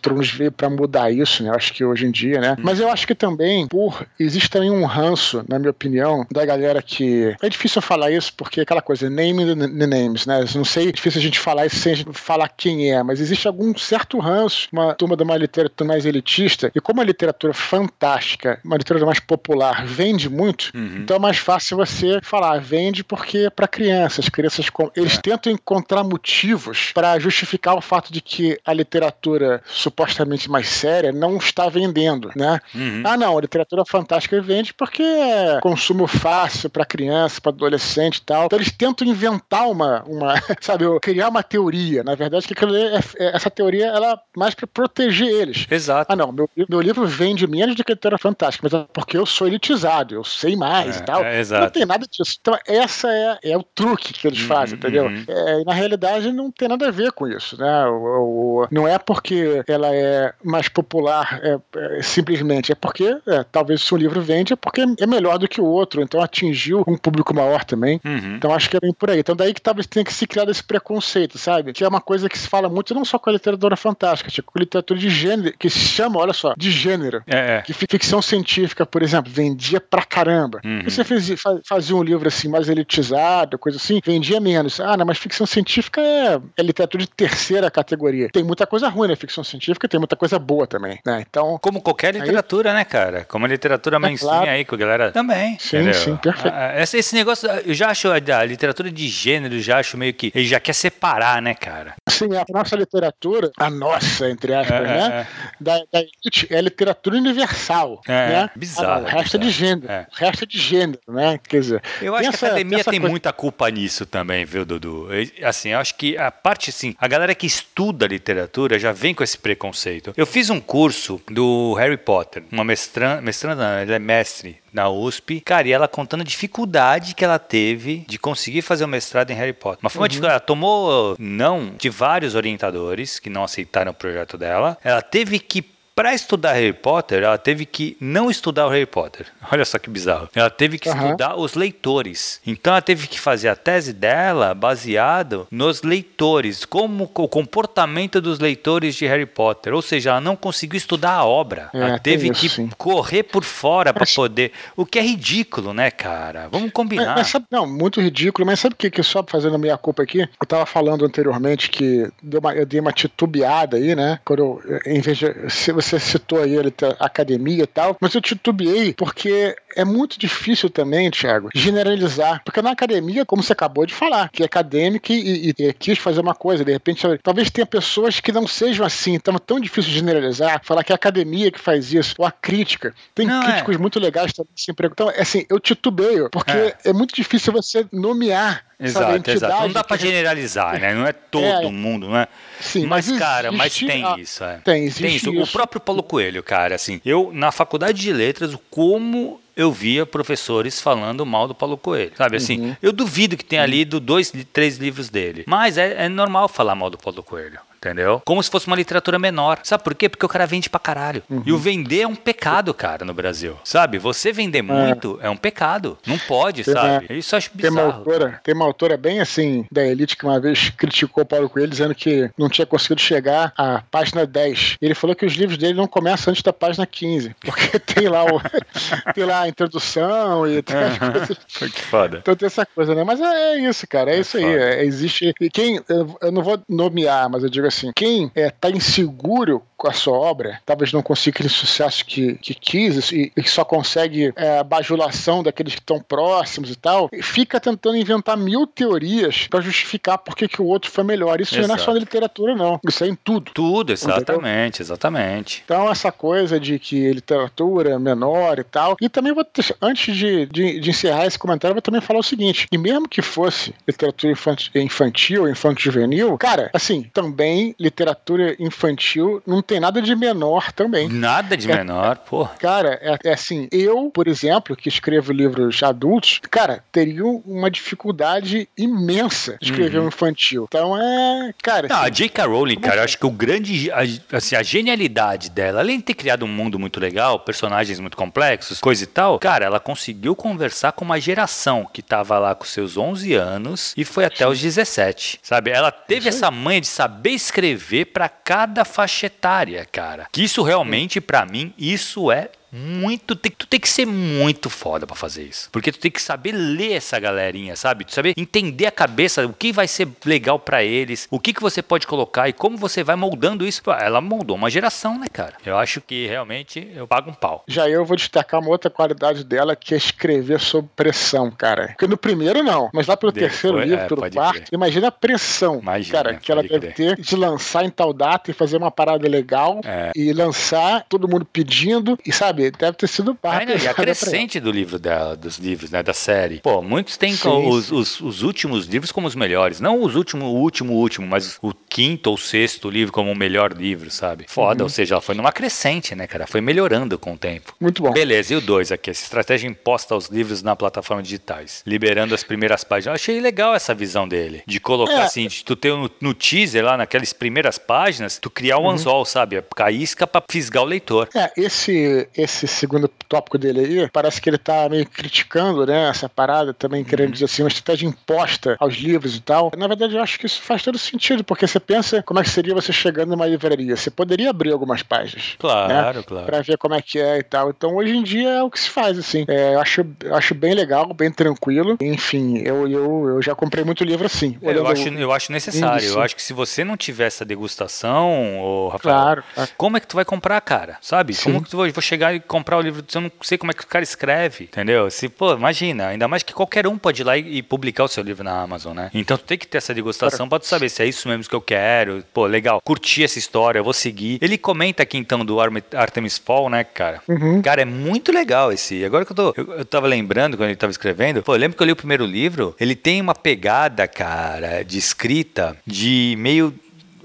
Thrones 0.00 0.30
veio 0.30 0.52
para 0.52 0.70
mudar 0.70 1.10
isso, 1.10 1.42
né? 1.42 1.50
Eu 1.50 1.54
acho 1.54 1.72
que 1.72 1.84
hoje 1.84 2.06
em 2.06 2.10
dia, 2.10 2.40
né? 2.40 2.50
Uhum. 2.50 2.64
Mas 2.64 2.80
eu 2.80 2.90
acho 2.90 3.06
que 3.06 3.14
também, 3.14 3.66
por 3.68 4.06
existe 4.18 4.50
também 4.50 4.70
um 4.70 4.84
ranço, 4.84 5.44
na 5.48 5.58
minha 5.58 5.70
opinião, 5.70 6.26
da 6.30 6.44
galera 6.44 6.82
que. 6.82 7.34
É 7.42 7.48
difícil 7.48 7.82
falar 7.82 8.10
isso 8.10 8.32
porque 8.34 8.60
é 8.60 8.62
aquela 8.62 8.82
coisa, 8.82 9.08
name 9.10 9.44
the 9.44 9.87
names, 9.87 10.26
né? 10.26 10.44
Não 10.54 10.64
sei, 10.64 10.88
é 10.88 10.92
difícil 10.92 11.20
a 11.20 11.22
gente 11.22 11.38
falar 11.38 11.66
isso 11.66 11.76
sem 11.76 11.96
falar 12.12 12.48
quem 12.48 12.92
é, 12.92 13.02
mas 13.02 13.20
existe 13.20 13.46
algum 13.46 13.76
certo 13.76 14.08
ranço, 14.17 14.69
uma 14.73 14.95
turma 14.95 15.17
de 15.17 15.23
uma 15.23 15.37
literatura 15.37 15.87
mais 15.87 16.07
elitista, 16.07 16.71
e 16.75 16.81
como 16.81 17.00
a 17.00 17.05
literatura 17.05 17.53
fantástica, 17.53 18.61
uma 18.65 18.77
literatura 18.77 19.07
mais 19.07 19.21
popular, 19.21 19.85
vende 19.85 20.29
muito, 20.31 20.71
uhum. 20.75 21.00
então 21.03 21.17
é 21.17 21.21
mais 21.21 21.37
fácil 21.38 21.77
você 21.77 22.21
falar, 22.23 22.59
vende 22.61 23.05
porque 23.05 23.38
é 23.38 23.50
para 23.50 23.69
crianças, 23.69 24.29
crianças 24.29 24.67
eles 24.97 25.19
é. 25.19 25.21
tentam 25.21 25.53
encontrar 25.53 26.05
motivos 26.05 26.93
para 26.95 27.19
justificar 27.19 27.77
o 27.77 27.81
fato 27.81 28.12
de 28.12 28.21
que 28.21 28.59
a 28.65 28.73
literatura 28.73 29.61
supostamente 29.67 30.50
mais 30.50 30.69
séria 30.69 31.12
não 31.12 31.37
está 31.37 31.69
vendendo, 31.69 32.31
né? 32.35 32.61
Uhum. 32.75 33.03
Ah, 33.05 33.17
não, 33.17 33.37
a 33.37 33.41
literatura 33.41 33.85
fantástica 33.85 34.41
vende 34.41 34.73
porque 34.73 35.03
é 35.03 35.59
consumo 35.61 36.07
fácil 36.07 36.71
para 36.71 36.85
criança, 36.85 37.41
para 37.41 37.53
adolescente 37.53 38.19
e 38.19 38.23
tal. 38.23 38.47
Então 38.47 38.59
eles 38.59 38.73
tentam 38.73 39.07
inventar 39.07 39.69
uma, 39.69 40.03
uma 40.05 40.35
sabe, 40.61 40.85
criar 41.00 41.29
uma 41.29 41.43
teoria. 41.43 42.03
Na 42.05 42.15
verdade, 42.15 42.47
que 42.47 42.65
é, 42.65 42.99
é, 43.19 43.37
essa 43.37 43.50
teoria 43.50 43.88
ela 43.88 44.12
é 44.12 44.18
mais 44.37 44.54
para 44.54 44.66
proteger 44.66 45.28
eles. 45.28 45.66
Exato. 45.71 46.12
Ah, 46.12 46.16
não, 46.16 46.33
meu, 46.33 46.49
meu 46.68 46.80
livro 46.80 47.07
vende 47.07 47.47
menos 47.47 47.75
do 47.75 47.85
que 47.85 47.92
a 47.92 47.95
literatura 47.95 48.18
fantástica, 48.18 48.68
mas 48.71 48.80
é 48.80 48.87
porque 48.92 49.16
eu 49.16 49.26
sou 49.26 49.47
elitizado, 49.47 50.14
eu 50.14 50.25
sei 50.25 50.57
mais 50.57 50.97
é, 50.97 51.00
e 51.00 51.04
tal. 51.04 51.25
É, 51.25 51.40
exato. 51.40 51.64
Não 51.64 51.71
tem 51.71 51.87
nada 51.87 52.07
disso. 52.11 52.37
Então, 52.40 52.59
essa 52.66 53.09
é, 53.11 53.38
é 53.52 53.57
o 53.57 53.62
truque 53.62 54.12
que 54.12 54.26
eles 54.26 54.40
uhum, 54.40 54.47
fazem, 54.47 54.78
entendeu? 54.78 55.07
Uhum. 55.07 55.25
É, 55.28 55.64
na 55.64 55.73
realidade, 55.73 56.33
não 56.33 56.50
tem 56.50 56.68
nada 56.68 56.88
a 56.88 56.90
ver 56.90 57.12
com 57.12 57.26
isso, 57.26 57.59
né? 57.59 57.87
O, 57.87 58.62
o, 58.62 58.68
não 58.71 58.87
é 58.87 58.99
porque 58.99 59.62
ela 59.66 59.95
é 59.95 60.33
mais 60.45 60.68
popular 60.68 61.40
é, 61.42 61.59
é 61.99 62.02
simplesmente, 62.02 62.73
é 62.73 62.75
porque 62.75 63.16
é, 63.26 63.45
talvez 63.50 63.83
se 63.83 63.95
um 63.95 63.97
livro 63.97 64.21
vende 64.21 64.52
é 64.52 64.57
porque 64.57 64.83
é 64.99 65.07
melhor 65.07 65.38
do 65.38 65.49
que 65.49 65.61
o 65.61 65.64
outro, 65.64 66.02
então 66.02 66.21
atingiu 66.21 66.85
um 66.87 66.97
público 66.97 67.35
maior 67.35 67.64
também. 67.64 68.00
Uhum. 68.04 68.37
Então 68.37 68.52
acho 68.52 68.68
que 68.68 68.76
é 68.76 68.80
bem 68.80 68.92
por 68.92 69.11
aí. 69.11 69.21
Então 69.21 69.37
daí 69.37 69.54
que 69.54 69.61
talvez 69.61 69.87
tenha 69.87 70.04
que 70.04 70.12
se 70.12 70.26
criar 70.26 70.49
esse 70.49 70.62
preconceito, 70.62 71.38
sabe? 71.38 71.73
Que 71.73 71.85
é 71.85 71.88
uma 71.88 72.00
coisa 72.00 72.28
que 72.28 72.38
se 72.38 72.49
fala 72.49 72.68
muito 72.68 72.95
não 72.95 73.04
só 73.04 73.18
com 73.18 73.30
a 73.30 73.33
literatura 73.33 73.76
fantástica, 73.78 74.30
tipo, 74.30 74.52
literatura 74.56 74.99
de 74.99 75.08
gênero, 75.08 75.56
que 75.58 75.70
se 75.70 75.78
chama, 75.78 76.18
olha 76.18 76.32
só, 76.32 76.54
de 76.56 76.70
gênero. 76.70 77.23
É, 77.26 77.58
é. 77.58 77.62
Que 77.62 77.73
ficção 77.73 78.20
científica, 78.20 78.85
por 78.85 79.02
exemplo, 79.02 79.32
vendia 79.32 79.80
pra 79.80 80.04
caramba. 80.04 80.61
Uhum. 80.64 80.82
Você 80.85 81.04
fez, 81.04 81.30
fazia 81.64 81.97
um 81.97 82.02
livro 82.02 82.28
assim 82.28 82.49
mais 82.49 82.68
elitizado, 82.68 83.58
coisa 83.58 83.78
assim, 83.78 84.00
vendia 84.04 84.40
menos. 84.40 84.80
Ah, 84.80 84.97
não, 84.97 85.06
mas 85.06 85.18
ficção 85.18 85.47
científica 85.47 86.00
é, 86.00 86.40
é 86.56 86.62
literatura 86.62 87.02
de 87.02 87.11
terceira 87.11 87.70
categoria. 87.70 88.28
Tem 88.32 88.44
muita 88.44 88.66
coisa 88.66 88.88
ruim 88.88 89.08
na 89.08 89.16
ficção 89.16 89.42
científica, 89.44 89.88
tem 89.88 89.99
muita 89.99 90.16
coisa 90.16 90.38
boa 90.38 90.66
também, 90.66 90.99
né? 91.04 91.25
Então. 91.28 91.58
Como 91.61 91.80
qualquer 91.80 92.14
literatura, 92.14 92.70
aí, 92.70 92.76
né, 92.76 92.85
cara? 92.85 93.25
Como 93.25 93.44
a 93.44 93.49
literatura 93.49 93.99
mainstream 93.99 94.32
é 94.32 94.37
claro. 94.37 94.50
aí, 94.50 94.64
com 94.64 94.75
a 94.75 94.78
galera 94.78 95.12
também. 95.12 95.56
Sim, 95.58 95.78
entendeu? 95.78 95.94
sim, 95.94 96.16
perfeito. 96.16 96.54
Ah, 96.54 96.68
ah, 96.68 96.82
esse, 96.82 96.99
esse 96.99 97.14
negócio, 97.14 97.49
eu 97.49 97.75
já 97.75 97.88
acho 97.88 98.08
a 98.11 98.44
literatura 98.44 98.90
de 98.90 99.08
gênero, 99.08 99.61
já 99.61 99.78
acho 99.78 99.97
meio 99.97 100.12
que. 100.12 100.32
Ele 100.35 100.47
já 100.47 100.61
quer 100.61 100.73
separar, 100.73 101.40
né, 101.40 101.54
cara? 101.54 101.94
Sim, 102.08 102.35
a 102.37 102.44
nossa 102.52 102.76
literatura, 102.76 103.50
a 103.56 103.67
nossa, 103.70 104.30
entre 104.30 104.54
aspas, 104.54 104.80
é, 104.80 104.82
né? 104.82 105.20
É. 105.20 105.26
Da, 105.60 105.82
da 105.92 106.00
elite, 106.00 106.46
é 106.50 106.60
literatura 106.60 107.16
universal. 107.16 108.00
É, 108.06 108.28
né? 108.28 108.50
bizarro. 108.54 109.06
Ah, 109.06 109.08
o 109.08 109.16
resto 109.16 109.37
é 109.37 109.40
de 109.40 109.50
gênero. 109.50 109.90
É. 109.90 110.06
O 110.10 110.16
resto 110.16 110.44
é 110.44 110.46
de 110.46 110.58
gênero, 110.58 111.00
né? 111.08 111.38
Quer 111.38 111.60
dizer. 111.60 111.82
Eu 112.00 112.14
acho 112.14 112.30
que 112.30 112.44
a 112.44 112.48
academia 112.48 112.84
tem 112.84 113.00
coisa... 113.00 113.10
muita 113.10 113.32
culpa 113.32 113.68
nisso 113.70 114.06
também, 114.06 114.44
viu, 114.44 114.64
Dudu? 114.64 115.08
Assim, 115.42 115.70
eu 115.70 115.78
acho 115.78 115.94
que 115.94 116.16
a 116.16 116.30
parte, 116.30 116.70
assim, 116.70 116.94
a 116.98 117.08
galera 117.08 117.34
que 117.34 117.46
estuda 117.46 118.06
literatura 118.06 118.78
já 118.78 118.92
vem 118.92 119.14
com 119.14 119.25
esse 119.25 119.38
preconceito. 119.38 120.12
Eu 120.16 120.26
fiz 120.26 120.50
um 120.50 120.60
curso 120.60 121.20
do 121.30 121.75
Harry 121.75 121.96
Potter, 121.96 122.44
uma 122.50 122.64
mestranda, 122.64 123.20
mestranda 123.20 123.58
não, 123.62 123.82
ele 123.82 123.92
é 123.92 123.98
mestre 123.98 124.58
na 124.72 124.88
USP. 124.88 125.40
Cara, 125.40 125.68
e 125.68 125.72
ela 125.72 125.88
contando 125.88 126.20
a 126.20 126.25
dificuldade 126.25 127.14
que 127.14 127.25
ela 127.25 127.38
teve 127.38 128.04
de 128.08 128.18
conseguir 128.18 128.62
fazer 128.62 128.84
o 128.84 128.88
mestrado 128.88 129.30
em 129.30 129.34
Harry 129.34 129.52
Potter. 129.52 129.80
Uma 129.82 129.90
forma 129.90 130.04
uhum. 130.04 130.08
dificuldade. 130.08 130.34
Ela 130.34 130.46
tomou 130.46 131.16
não 131.18 131.72
de 131.76 131.88
vários 131.88 132.34
orientadores 132.34 133.18
que 133.18 133.30
não 133.30 133.44
aceitaram 133.44 133.92
o 133.92 133.94
projeto 133.94 134.37
dela. 134.37 134.78
Ela 134.82 135.02
teve 135.02 135.38
que 135.38 135.64
para 135.99 136.14
estudar 136.14 136.52
Harry 136.52 136.73
Potter, 136.73 137.25
ela 137.25 137.37
teve 137.37 137.67
que 137.67 137.97
não 138.00 138.31
estudar 138.31 138.69
o 138.69 138.71
Harry 138.71 138.87
Potter. 138.87 139.26
Olha 139.50 139.64
só 139.64 139.81
que 139.81 139.90
bizarro. 139.90 140.28
Ela 140.33 140.49
teve 140.49 140.78
que 140.78 140.88
uhum. 140.88 141.07
estudar 141.07 141.37
os 141.37 141.55
leitores. 141.55 142.40
Então 142.47 142.73
ela 142.73 142.81
teve 142.81 143.09
que 143.09 143.19
fazer 143.19 143.49
a 143.49 143.57
tese 143.57 143.93
dela 143.93 144.55
baseado 144.55 145.49
nos 145.50 145.83
leitores, 145.83 146.64
como 146.64 147.11
o 147.12 147.28
comportamento 147.28 148.21
dos 148.21 148.38
leitores 148.38 148.95
de 148.95 149.07
Harry 149.07 149.26
Potter. 149.26 149.75
Ou 149.75 149.83
seja, 149.83 150.11
ela 150.11 150.21
não 150.21 150.37
conseguiu 150.37 150.76
estudar 150.76 151.14
a 151.14 151.25
obra. 151.25 151.69
É, 151.75 151.81
ela 151.81 151.99
teve 151.99 152.31
isso, 152.31 152.40
que 152.43 152.49
sim. 152.49 152.71
correr 152.78 153.25
por 153.25 153.43
fora 153.43 153.93
para 153.93 154.07
poder. 154.07 154.52
O 154.76 154.87
que 154.87 155.00
é 155.00 155.02
ridículo, 155.02 155.75
né, 155.75 155.90
cara? 155.90 156.49
Vamos 156.52 156.71
combinar. 156.71 157.07
Mas, 157.07 157.17
mas 157.17 157.26
sabe, 157.26 157.47
não, 157.50 157.67
muito 157.67 158.00
ridículo. 158.00 158.47
Mas 158.47 158.61
sabe 158.61 158.75
o 158.75 158.78
que, 158.78 158.88
que 158.88 159.02
só 159.02 159.25
fazendo 159.26 159.57
a 159.57 159.59
minha 159.59 159.76
culpa 159.76 160.05
aqui? 160.05 160.21
Eu 160.21 160.47
tava 160.47 160.64
falando 160.64 161.05
anteriormente 161.05 161.69
que 161.69 162.09
deu 162.23 162.38
uma, 162.38 162.55
eu 162.55 162.64
dei 162.64 162.78
uma 162.78 162.93
titubeada 162.93 163.76
aí, 163.76 163.97
né? 163.97 164.21
Quando 164.25 164.38
eu, 164.38 164.81
em 164.87 165.00
vez 165.00 165.19
de. 165.19 165.26
Se 165.50 165.73
você 165.73 165.88
você 165.88 166.00
citou 166.00 166.42
aí 166.42 166.57
a 166.59 167.04
academia 167.04 167.64
e 167.64 167.66
tal, 167.66 167.97
mas 168.00 168.14
eu 168.14 168.21
titubeei 168.21 168.92
porque 168.95 169.57
é 169.76 169.85
muito 169.85 170.18
difícil 170.18 170.68
também, 170.68 171.11
Thiago, 171.11 171.50
generalizar. 171.54 172.42
Porque 172.45 172.61
na 172.61 172.71
academia, 172.71 173.25
como 173.25 173.42
você 173.42 173.52
acabou 173.52 173.87
de 173.87 173.95
falar, 173.95 174.28
que 174.30 174.42
é 174.42 174.47
acadêmico 174.47 175.12
e, 175.12 175.50
e, 175.50 175.54
e 175.57 175.73
quis 175.73 175.99
fazer 175.99 176.21
uma 176.21 176.35
coisa, 176.35 176.64
de 176.64 176.73
repente, 176.73 177.07
talvez 177.23 177.50
tenha 177.50 177.66
pessoas 177.66 178.21
que 178.21 178.33
não 178.33 178.47
sejam 178.47 178.85
assim, 178.85 179.14
então 179.14 179.35
é 179.35 179.38
tão 179.38 179.61
difícil 179.61 179.92
generalizar, 179.92 180.61
falar 180.64 180.85
que 180.85 180.92
é 180.92 180.95
a 180.95 180.97
academia 180.97 181.50
que 181.50 181.61
faz 181.61 181.92
isso, 181.92 182.14
ou 182.18 182.26
a 182.26 182.33
crítica. 182.33 182.95
Tem 183.14 183.26
não, 183.26 183.42
críticos 183.42 183.76
é. 183.76 183.78
muito 183.78 184.00
legais 184.00 184.33
também 184.33 184.52
sempre. 184.57 184.88
Então, 184.88 185.09
assim, 185.16 185.45
eu 185.49 185.61
titubeio, 185.61 186.28
porque 186.30 186.52
é, 186.52 186.76
é 186.87 186.92
muito 186.92 187.14
difícil 187.14 187.52
você 187.52 187.87
nomear 187.92 188.67
Exato, 188.80 189.30
exato. 189.30 189.62
Não 189.62 189.73
dá 189.73 189.82
para 189.82 189.97
generalizar, 189.97 190.78
né? 190.78 190.94
Não 190.94 191.04
é 191.04 191.12
todo 191.12 191.44
é, 191.44 191.70
mundo, 191.70 192.08
né? 192.08 192.28
Sim, 192.61 192.87
mas, 192.87 193.08
mas 193.08 193.18
cara, 193.18 193.50
mas 193.50 193.76
tem 193.76 194.04
a... 194.04 194.16
isso, 194.18 194.44
é. 194.44 194.61
Tem, 194.64 194.88
tem 194.88 195.16
isso. 195.16 195.30
isso. 195.30 195.42
O 195.42 195.47
próprio 195.49 195.80
Paulo 195.80 196.02
Coelho, 196.02 196.42
cara, 196.42 196.76
assim, 196.76 197.00
eu 197.04 197.30
na 197.32 197.50
faculdade 197.50 198.00
de 198.00 198.12
letras, 198.12 198.56
como 198.70 199.40
eu 199.56 199.73
via 199.73 200.06
professores 200.06 200.80
falando 200.80 201.26
mal 201.26 201.49
do 201.49 201.54
Paulo 201.54 201.76
Coelho. 201.76 202.12
Sabe 202.16 202.37
assim? 202.37 202.61
Uhum. 202.61 202.76
Eu 202.80 202.92
duvido 202.92 203.37
que 203.37 203.44
tenha 203.44 203.66
lido 203.66 203.99
dois, 203.99 204.32
três 204.52 204.76
livros 204.76 205.08
dele. 205.08 205.42
Mas 205.49 205.76
é, 205.76 206.04
é 206.04 206.08
normal 206.08 206.49
falar 206.49 206.76
mal 206.76 206.88
do 206.88 206.97
Paulo 206.97 207.23
Coelho 207.25 207.58
entendeu? 207.78 208.20
Como 208.25 208.42
se 208.42 208.50
fosse 208.50 208.66
uma 208.66 208.76
literatura 208.76 209.18
menor. 209.18 209.61
Sabe 209.62 209.82
por 209.82 209.94
quê? 209.94 210.08
Porque 210.08 210.26
o 210.26 210.28
cara 210.28 210.47
vende 210.47 210.68
pra 210.68 210.80
caralho. 210.80 211.23
Uhum. 211.30 211.42
E 211.47 211.52
o 211.52 211.58
vender 211.58 212.02
é 212.02 212.06
um 212.06 212.14
pecado, 212.14 212.75
cara, 212.75 213.04
no 213.04 213.14
Brasil. 213.14 213.56
Sabe? 213.64 213.99
Você 213.99 214.32
vender 214.32 214.58
é. 214.58 214.62
muito 214.62 215.18
é, 215.23 215.26
é 215.26 215.30
um 215.30 215.37
pecado. 215.37 215.97
Não 216.06 216.18
pode, 216.18 216.64
tem 216.64 216.75
sabe? 216.75 217.06
Uma, 217.06 217.18
Isso 217.18 217.35
eu 217.35 217.38
acho 217.38 217.50
bizarro. 217.54 217.75
Tem 217.75 217.85
uma, 217.85 217.94
autora, 217.94 218.40
tem 218.42 218.54
uma 218.54 218.64
autora 218.64 218.97
bem 218.97 219.20
assim, 219.20 219.64
da 219.70 219.85
Elite, 219.85 220.16
que 220.16 220.25
uma 220.25 220.40
vez 220.40 220.70
criticou 220.70 221.23
o 221.23 221.26
Paulo 221.26 221.49
Coelho, 221.49 221.70
dizendo 221.70 221.94
que 221.94 222.30
não 222.37 222.49
tinha 222.49 222.66
conseguido 222.66 223.00
chegar 223.00 223.52
à 223.56 223.82
página 223.90 224.26
10. 224.26 224.76
Ele 224.80 224.94
falou 224.94 225.14
que 225.14 225.25
os 225.25 225.35
livros 225.35 225.56
dele 225.56 225.75
não 225.75 225.87
começam 225.87 226.30
antes 226.30 226.42
da 226.42 226.52
página 226.52 226.87
15, 226.87 227.35
porque 227.40 227.78
tem 227.80 228.08
lá, 228.08 228.25
o, 228.25 228.40
tem 229.14 229.25
lá 229.25 229.42
a 229.42 229.49
introdução 229.49 230.47
e 230.47 230.58
as 230.58 230.99
coisas. 230.99 231.38
que 231.73 231.82
foda. 231.82 232.18
Então 232.18 232.35
tem 232.35 232.47
essa 232.47 232.66
coisa, 232.66 232.94
né? 232.94 233.04
Mas 233.04 233.20
é, 233.20 233.54
é 233.54 233.61
isso, 233.61 233.87
cara. 233.87 234.11
É, 234.11 234.16
é 234.16 234.20
isso 234.20 234.38
foda. 234.38 234.47
aí. 234.47 234.54
É, 234.54 234.85
existe. 234.85 235.32
E 235.40 235.50
quem. 235.50 235.80
Eu, 235.88 236.18
eu 236.20 236.32
não 236.32 236.42
vou 236.42 236.61
nomear, 236.68 237.28
mas 237.30 237.42
eu 237.42 237.50
digo 237.50 237.67
assim, 237.68 237.92
quem 237.94 238.30
é, 238.34 238.50
tá 238.50 238.70
inseguro 238.70 239.62
com 239.78 239.88
a 239.88 239.92
sua 239.92 240.18
obra, 240.18 240.61
talvez 240.66 240.92
não 240.92 241.02
consiga 241.02 241.37
aquele 241.37 241.49
sucesso 241.49 242.04
que, 242.04 242.35
que 242.35 242.52
quis 242.52 243.12
e, 243.12 243.32
e 243.37 243.49
só 243.49 243.64
consegue 243.64 244.32
é, 244.35 244.58
a 244.58 244.64
bajulação 244.64 245.40
daqueles 245.40 245.75
que 245.75 245.80
estão 245.80 246.00
próximos 246.00 246.70
e 246.70 246.76
tal, 246.76 247.08
e 247.12 247.23
fica 247.23 247.61
tentando 247.61 247.97
inventar 247.97 248.37
mil 248.37 248.66
teorias 248.66 249.47
para 249.49 249.61
justificar 249.61 250.18
por 250.18 250.35
que, 250.35 250.49
o 250.61 250.64
outro 250.64 250.90
foi 250.90 251.04
melhor. 251.04 251.40
Isso 251.40 251.54
Exato. 251.54 251.68
não 251.68 251.75
é 251.76 251.78
só 251.78 251.92
na 251.92 252.00
literatura, 252.00 252.56
não. 252.56 252.80
Isso 252.87 253.04
é 253.04 253.08
em 253.08 253.14
tudo. 253.14 253.52
Tudo, 253.54 253.92
exatamente, 253.92 254.76
entendeu? 254.76 254.85
exatamente. 254.85 255.62
Então, 255.64 255.88
essa 255.88 256.11
coisa 256.11 256.58
de 256.58 256.78
que 256.80 257.12
literatura 257.12 257.90
é 257.90 257.99
menor 257.99 258.58
e 258.58 258.64
tal. 258.64 258.97
E 259.00 259.08
também 259.08 259.32
vou 259.32 259.47
antes 259.80 260.16
de, 260.16 260.47
de, 260.47 260.80
de, 260.80 260.90
encerrar 260.90 261.26
esse 261.26 261.38
comentário, 261.38 261.75
vou 261.75 261.82
também 261.82 262.00
falar 262.00 262.18
o 262.18 262.25
seguinte: 262.25 262.66
e 262.73 262.76
mesmo 262.76 263.08
que 263.08 263.23
fosse 263.23 263.73
literatura 263.87 264.35
infantil, 264.75 265.49
infanto-juvenil, 265.49 266.37
cara, 266.37 266.70
assim, 266.73 267.04
também 267.12 267.76
literatura 267.78 268.56
infantil 268.58 269.40
não 269.47 269.62
tem 269.68 269.78
nada 269.78 270.00
de 270.00 270.16
menor 270.16 270.72
também. 270.72 271.08
Nada 271.10 271.54
de 271.54 271.70
é, 271.70 271.76
menor, 271.76 272.16
pô. 272.16 272.46
Cara, 272.58 272.98
é, 273.02 273.18
é, 273.22 273.32
assim, 273.34 273.68
eu, 273.70 274.10
por 274.10 274.26
exemplo, 274.26 274.75
que 274.75 274.88
escrevo 274.88 275.30
livros 275.30 275.82
adultos, 275.82 276.40
cara, 276.50 276.82
teria 276.90 277.25
uma 277.25 277.70
dificuldade 277.70 278.66
imensa 278.76 279.58
de 279.60 279.70
escrever 279.70 279.98
uhum. 279.98 280.06
um 280.06 280.08
infantil. 280.08 280.64
Então 280.66 280.96
é, 280.96 281.52
cara. 281.62 281.87
Não, 281.87 281.96
assim, 281.96 282.06
a 282.06 282.08
J.K. 282.08 282.46
Rowling, 282.46 282.80
cara, 282.80 283.00
eu 283.00 283.04
acho 283.04 283.18
que 283.18 283.26
o 283.26 283.30
grande, 283.30 283.90
a, 283.92 283.98
assim, 284.37 284.56
a 284.56 284.62
genialidade 284.62 285.50
dela, 285.50 285.80
além 285.80 285.98
de 285.98 286.04
ter 286.04 286.14
criado 286.14 286.46
um 286.46 286.48
mundo 286.48 286.78
muito 286.78 286.98
legal, 286.98 287.38
personagens 287.38 288.00
muito 288.00 288.16
complexos, 288.16 288.80
coisa 288.80 289.04
e 289.04 289.06
tal, 289.06 289.38
cara, 289.38 289.66
ela 289.66 289.78
conseguiu 289.78 290.34
conversar 290.34 290.92
com 290.92 291.04
uma 291.04 291.20
geração 291.20 291.87
que 291.92 292.00
tava 292.00 292.38
lá 292.38 292.54
com 292.54 292.64
seus 292.64 292.96
11 292.96 293.34
anos 293.34 293.92
e 293.98 294.04
foi 294.04 294.25
até 294.25 294.48
os 294.48 294.58
17, 294.58 295.40
sabe? 295.42 295.70
Ela 295.70 295.92
teve 295.92 296.30
essa 296.30 296.50
manha 296.50 296.80
de 296.80 296.87
saber 296.87 297.32
escrever 297.32 298.06
para 298.06 298.30
cada 298.30 298.82
faixa 298.82 299.26
etária 299.26 299.58
cara. 299.91 300.27
Que 300.33 300.43
isso 300.43 300.62
realmente, 300.62 301.21
para 301.21 301.45
mim, 301.45 301.73
isso 301.79 302.31
é 302.31 302.50
muito. 302.72 303.34
Tem, 303.34 303.50
tu 303.50 303.66
tem 303.66 303.80
que 303.80 303.88
ser 303.88 304.06
muito 304.06 304.70
foda 304.70 305.06
para 305.06 305.16
fazer 305.16 305.44
isso. 305.44 305.68
Porque 305.72 305.92
tu 305.92 305.98
tem 305.98 306.10
que 306.10 306.20
saber 306.20 306.52
ler 306.52 306.92
essa 306.92 307.18
galerinha, 307.18 307.76
sabe? 307.76 308.04
Tu 308.04 308.12
saber 308.12 308.34
entender 308.37 308.87
a 308.87 308.90
cabeça, 308.90 309.46
o 309.46 309.52
que 309.52 309.72
vai 309.72 309.88
ser 309.88 310.08
legal 310.25 310.58
para 310.58 310.82
eles, 310.82 311.26
o 311.30 311.38
que, 311.40 311.52
que 311.52 311.60
você 311.60 311.82
pode 311.82 312.06
colocar 312.06 312.48
e 312.48 312.52
como 312.52 312.76
você 312.76 313.02
vai 313.02 313.16
moldando 313.16 313.66
isso. 313.66 313.82
Ela 313.90 314.20
moldou 314.20 314.56
uma 314.56 314.70
geração, 314.70 315.18
né, 315.18 315.26
cara? 315.32 315.54
Eu 315.64 315.76
acho 315.76 316.00
que 316.00 316.26
realmente 316.26 316.90
eu 316.94 317.06
pago 317.06 317.30
um 317.30 317.34
pau. 317.34 317.64
Já 317.66 317.88
eu 317.88 318.04
vou 318.04 318.16
destacar 318.16 318.60
uma 318.60 318.70
outra 318.70 318.90
qualidade 318.90 319.44
dela 319.44 319.75
que 319.75 319.94
é 319.94 319.96
escrever 319.96 320.60
sob 320.60 320.88
pressão, 320.94 321.50
cara. 321.50 321.88
Porque 321.88 322.06
no 322.06 322.16
primeiro 322.16 322.62
não, 322.62 322.90
mas 322.92 323.06
lá 323.06 323.16
pelo 323.16 323.32
Depois, 323.32 323.52
terceiro 323.52 323.80
livro, 323.80 324.04
é, 324.04 324.08
pelo 324.08 324.30
quarto, 324.30 324.54
crer. 324.56 324.68
imagina 324.72 325.08
a 325.08 325.12
pressão, 325.12 325.80
imagina, 325.80 326.18
cara, 326.18 326.34
que 326.34 326.52
ela 326.52 326.62
deve 326.62 326.92
crer. 326.92 327.16
ter 327.16 327.20
de 327.20 327.37
lançar 327.37 327.84
em 327.84 327.90
tal 327.90 328.12
data 328.12 328.50
e 328.50 328.54
fazer 328.54 328.76
uma 328.76 328.90
parada 328.90 329.28
legal 329.28 329.80
é. 329.84 330.12
e 330.14 330.32
lançar, 330.32 331.04
todo 331.08 331.28
mundo 331.28 331.44
pedindo 331.44 332.18
e 332.25 332.32
sabe 332.32 332.58
sabe? 332.59 332.71
Deve 332.71 332.97
ter 332.97 333.07
sido 333.07 333.35
parte. 333.35 333.85
e 333.85 333.88
a 333.88 333.95
crescente 333.95 334.59
do 334.59 334.71
livro 334.71 334.99
dela, 334.99 335.37
dos 335.37 335.59
livros, 335.59 335.91
né? 335.91 336.03
Da 336.03 336.12
série. 336.12 336.61
Pô, 336.61 336.83
muitos 336.83 337.17
têm 337.17 337.35
sim, 337.35 337.49
os, 337.49 337.87
sim. 337.87 337.95
Os, 337.95 338.21
os, 338.21 338.43
últimos 338.43 338.87
livros 338.87 339.12
como 339.12 339.27
os 339.27 339.35
melhores. 339.35 339.81
Não 339.81 340.03
os 340.03 340.15
últimos, 340.15 340.47
o 340.49 340.53
último, 340.53 340.95
último, 340.95 341.27
mas 341.27 341.59
o 341.62 341.73
quinto 341.73 342.31
ou 342.31 342.37
sexto 342.37 342.91
livro 342.91 343.12
como 343.12 343.31
o 343.31 343.37
melhor 343.37 343.73
livro, 343.73 344.11
sabe? 344.11 344.47
Foda, 344.49 344.83
uhum. 344.83 344.87
ou 344.87 344.91
seja, 344.91 345.15
ela 345.15 345.23
foi 345.23 345.35
numa 345.35 345.53
crescente, 345.53 346.15
né, 346.15 346.27
cara? 346.27 346.47
Foi 346.47 346.61
melhorando 346.61 347.19
com 347.19 347.35
o 347.35 347.38
tempo. 347.38 347.75
Muito 347.81 348.03
bom. 348.03 348.12
Beleza, 348.12 348.55
e 348.55 348.57
o 348.57 348.61
dois 348.61 348.91
aqui, 348.91 349.11
essa 349.11 349.23
estratégia 349.23 349.69
imposta 349.69 350.15
aos 350.15 350.29
livros 350.29 350.62
na 350.62 350.75
plataforma 350.75 351.23
digitais, 351.23 351.83
liberando 351.87 352.35
as 352.35 352.43
primeiras 352.43 352.83
páginas. 352.85 353.07
Eu 353.07 353.15
achei 353.15 353.41
legal 353.41 353.75
essa 353.75 353.95
visão 353.95 354.27
dele, 354.27 354.62
de 354.67 354.81
colocar 354.81 355.12
é. 355.12 355.23
assim, 355.23 355.47
de 355.47 355.65
tu 355.65 355.77
ter 355.77 355.93
no, 355.93 356.11
no, 356.21 356.35
teaser 356.35 356.85
lá, 356.85 356.97
naquelas 356.97 357.33
primeiras 357.33 357.79
páginas, 357.79 358.38
tu 358.38 358.50
criar 358.50 358.79
o 358.79 358.83
um 358.83 358.85
uhum. 358.85 358.91
anzol, 358.91 359.25
sabe? 359.25 359.62
A 359.77 359.91
isca 359.91 360.27
pra 360.27 360.43
fisgar 360.50 360.83
o 360.83 360.87
leitor. 360.87 361.29
É, 361.35 361.50
esse, 361.57 362.29
esse 362.37 362.48
segundo 362.49 363.09
tópico 363.28 363.59
dele 363.59 363.81
aí, 363.81 364.09
parece 364.11 364.40
que 364.40 364.49
ele 364.49 364.59
tá 364.59 364.88
meio 364.88 365.07
criticando, 365.07 365.87
né, 365.87 366.09
essa 366.09 366.28
parada, 366.28 366.73
também 366.73 367.05
querendo 367.05 367.26
uhum. 367.26 367.33
dizer 367.33 367.45
assim, 367.47 367.62
uma 367.62 367.69
estratégia 367.69 368.07
imposta 368.07 368.76
aos 368.78 368.95
livros 368.95 369.37
e 369.37 369.40
tal. 369.40 369.71
Na 369.76 369.87
verdade, 369.87 370.17
eu 370.17 370.23
acho 370.23 370.38
que 370.38 370.47
isso 370.47 370.62
faz 370.62 370.83
todo 370.83 370.99
sentido, 370.99 371.45
porque 371.45 371.67
você 371.67 371.81
pensa 371.81 372.23
como 372.23 372.40
é 372.40 372.43
que 372.43 372.50
seria 372.50 372.75
você 372.75 372.93
chegando 372.93 373.31
numa 373.31 373.47
livraria. 373.47 373.97
Você 373.97 374.11
poderia 374.11 374.50
abrir 374.50 374.73
algumas 374.73 375.02
páginas. 375.02 375.57
Claro, 375.59 376.19
né, 376.19 376.25
claro. 376.26 376.47
Pra 376.47 376.62
ver 376.62 376.78
como 376.78 376.95
é 376.95 377.02
que 377.02 377.19
é 377.19 377.38
e 377.38 377.43
tal. 377.43 377.71
Então, 377.71 377.97
hoje 377.97 378.17
em 378.17 378.23
dia 378.23 378.49
é 378.49 378.62
o 378.62 378.71
que 378.71 378.81
se 378.81 378.90
faz, 378.90 379.19
assim. 379.19 379.45
É, 379.49 379.75
eu, 379.75 379.81
acho, 379.81 380.07
eu 380.23 380.35
acho 380.35 380.55
bem 380.55 380.75
legal, 380.75 381.12
bem 381.14 381.31
tranquilo. 381.31 381.97
Enfim, 382.00 382.59
eu, 382.59 382.88
eu, 382.88 383.28
eu 383.28 383.43
já 383.43 383.55
comprei 383.55 383.85
muito 383.85 384.05
livro 384.05 384.26
assim. 384.26 384.59
É, 384.62 384.76
eu, 384.76 384.87
acho, 384.87 385.09
eu 385.09 385.33
acho 385.33 385.52
necessário. 385.52 386.07
Eu 386.09 386.21
acho 386.21 386.37
que 386.37 386.43
se 386.43 386.52
você 386.52 386.85
não 386.85 386.97
tiver 386.97 387.26
essa 387.26 387.45
degustação, 387.45 388.61
ô, 388.61 388.88
Rafael, 388.88 389.14
claro, 389.14 389.45
claro. 389.55 389.71
como 389.76 389.97
é 389.97 390.00
que 390.00 390.07
tu 390.07 390.17
vai 390.17 390.25
comprar, 390.25 390.61
cara? 390.61 390.99
Sabe? 391.00 391.35
Sim. 391.35 391.45
Como 391.45 391.62
que 391.62 391.71
tu 391.71 391.76
vai, 391.76 391.90
vou 391.90 392.02
chegar 392.02 392.38
e 392.38 392.40
comprar 392.40 392.78
o 392.78 392.80
livro 392.80 393.04
eu 393.14 393.21
não 393.21 393.33
sei 393.42 393.59
como 393.59 393.71
é 393.71 393.75
que 393.75 393.85
o 393.85 393.87
cara 393.87 394.02
escreve, 394.02 394.64
entendeu? 394.64 395.11
Se, 395.11 395.28
pô, 395.28 395.54
imagina, 395.54 396.09
ainda 396.09 396.26
mais 396.26 396.42
que 396.42 396.52
qualquer 396.52 396.87
um 396.87 396.97
pode 396.97 397.23
ir 397.23 397.25
lá 397.25 397.37
e, 397.37 397.59
e 397.59 397.62
publicar 397.62 398.04
o 398.04 398.09
seu 398.09 398.23
livro 398.23 398.45
na 398.45 398.62
Amazon, 398.62 398.97
né? 398.97 399.11
Então 399.12 399.37
tu 399.37 399.45
tem 399.45 399.59
que 399.59 399.66
ter 399.66 399.78
essa 399.78 399.95
degustação 399.95 400.49
para 400.49 400.59
tu 400.59 400.66
saber 400.66 400.88
se 400.88 401.02
é 401.02 401.07
isso 401.07 401.28
mesmo 401.28 401.49
que 401.49 401.54
eu 401.54 401.61
quero. 401.61 402.25
Pô, 402.33 402.47
legal, 402.47 402.80
curti 402.80 403.25
essa 403.25 403.38
história, 403.38 403.78
eu 403.78 403.85
vou 403.85 403.92
seguir. 403.92 404.38
Ele 404.40 404.57
comenta 404.57 405.02
aqui 405.02 405.18
então 405.18 405.45
do 405.45 405.59
Artemis 405.61 406.38
Fall, 406.38 406.71
né, 406.71 406.85
cara? 406.85 407.23
Uhum. 407.28 407.61
Cara, 407.62 407.83
é 407.83 407.85
muito 407.85 408.33
legal 408.33 408.72
esse. 408.72 409.05
Agora 409.05 409.24
que 409.24 409.33
eu 409.33 409.37
tô. 409.37 409.55
Eu, 409.57 409.72
eu 409.79 409.85
tava 409.85 410.07
lembrando 410.07 410.57
quando 410.57 410.68
ele 410.68 410.77
tava 410.77 410.90
escrevendo, 410.90 411.42
pô, 411.42 411.55
eu 411.55 411.59
lembro 411.59 411.77
que 411.77 411.83
eu 411.83 411.87
li 411.87 411.92
o 411.92 411.96
primeiro 411.96 412.24
livro, 412.24 412.74
ele 412.79 412.94
tem 412.94 413.20
uma 413.20 413.35
pegada, 413.35 414.07
cara, 414.07 414.83
de 414.83 414.98
escrita 414.98 415.77
de 415.87 416.35
meio 416.38 416.74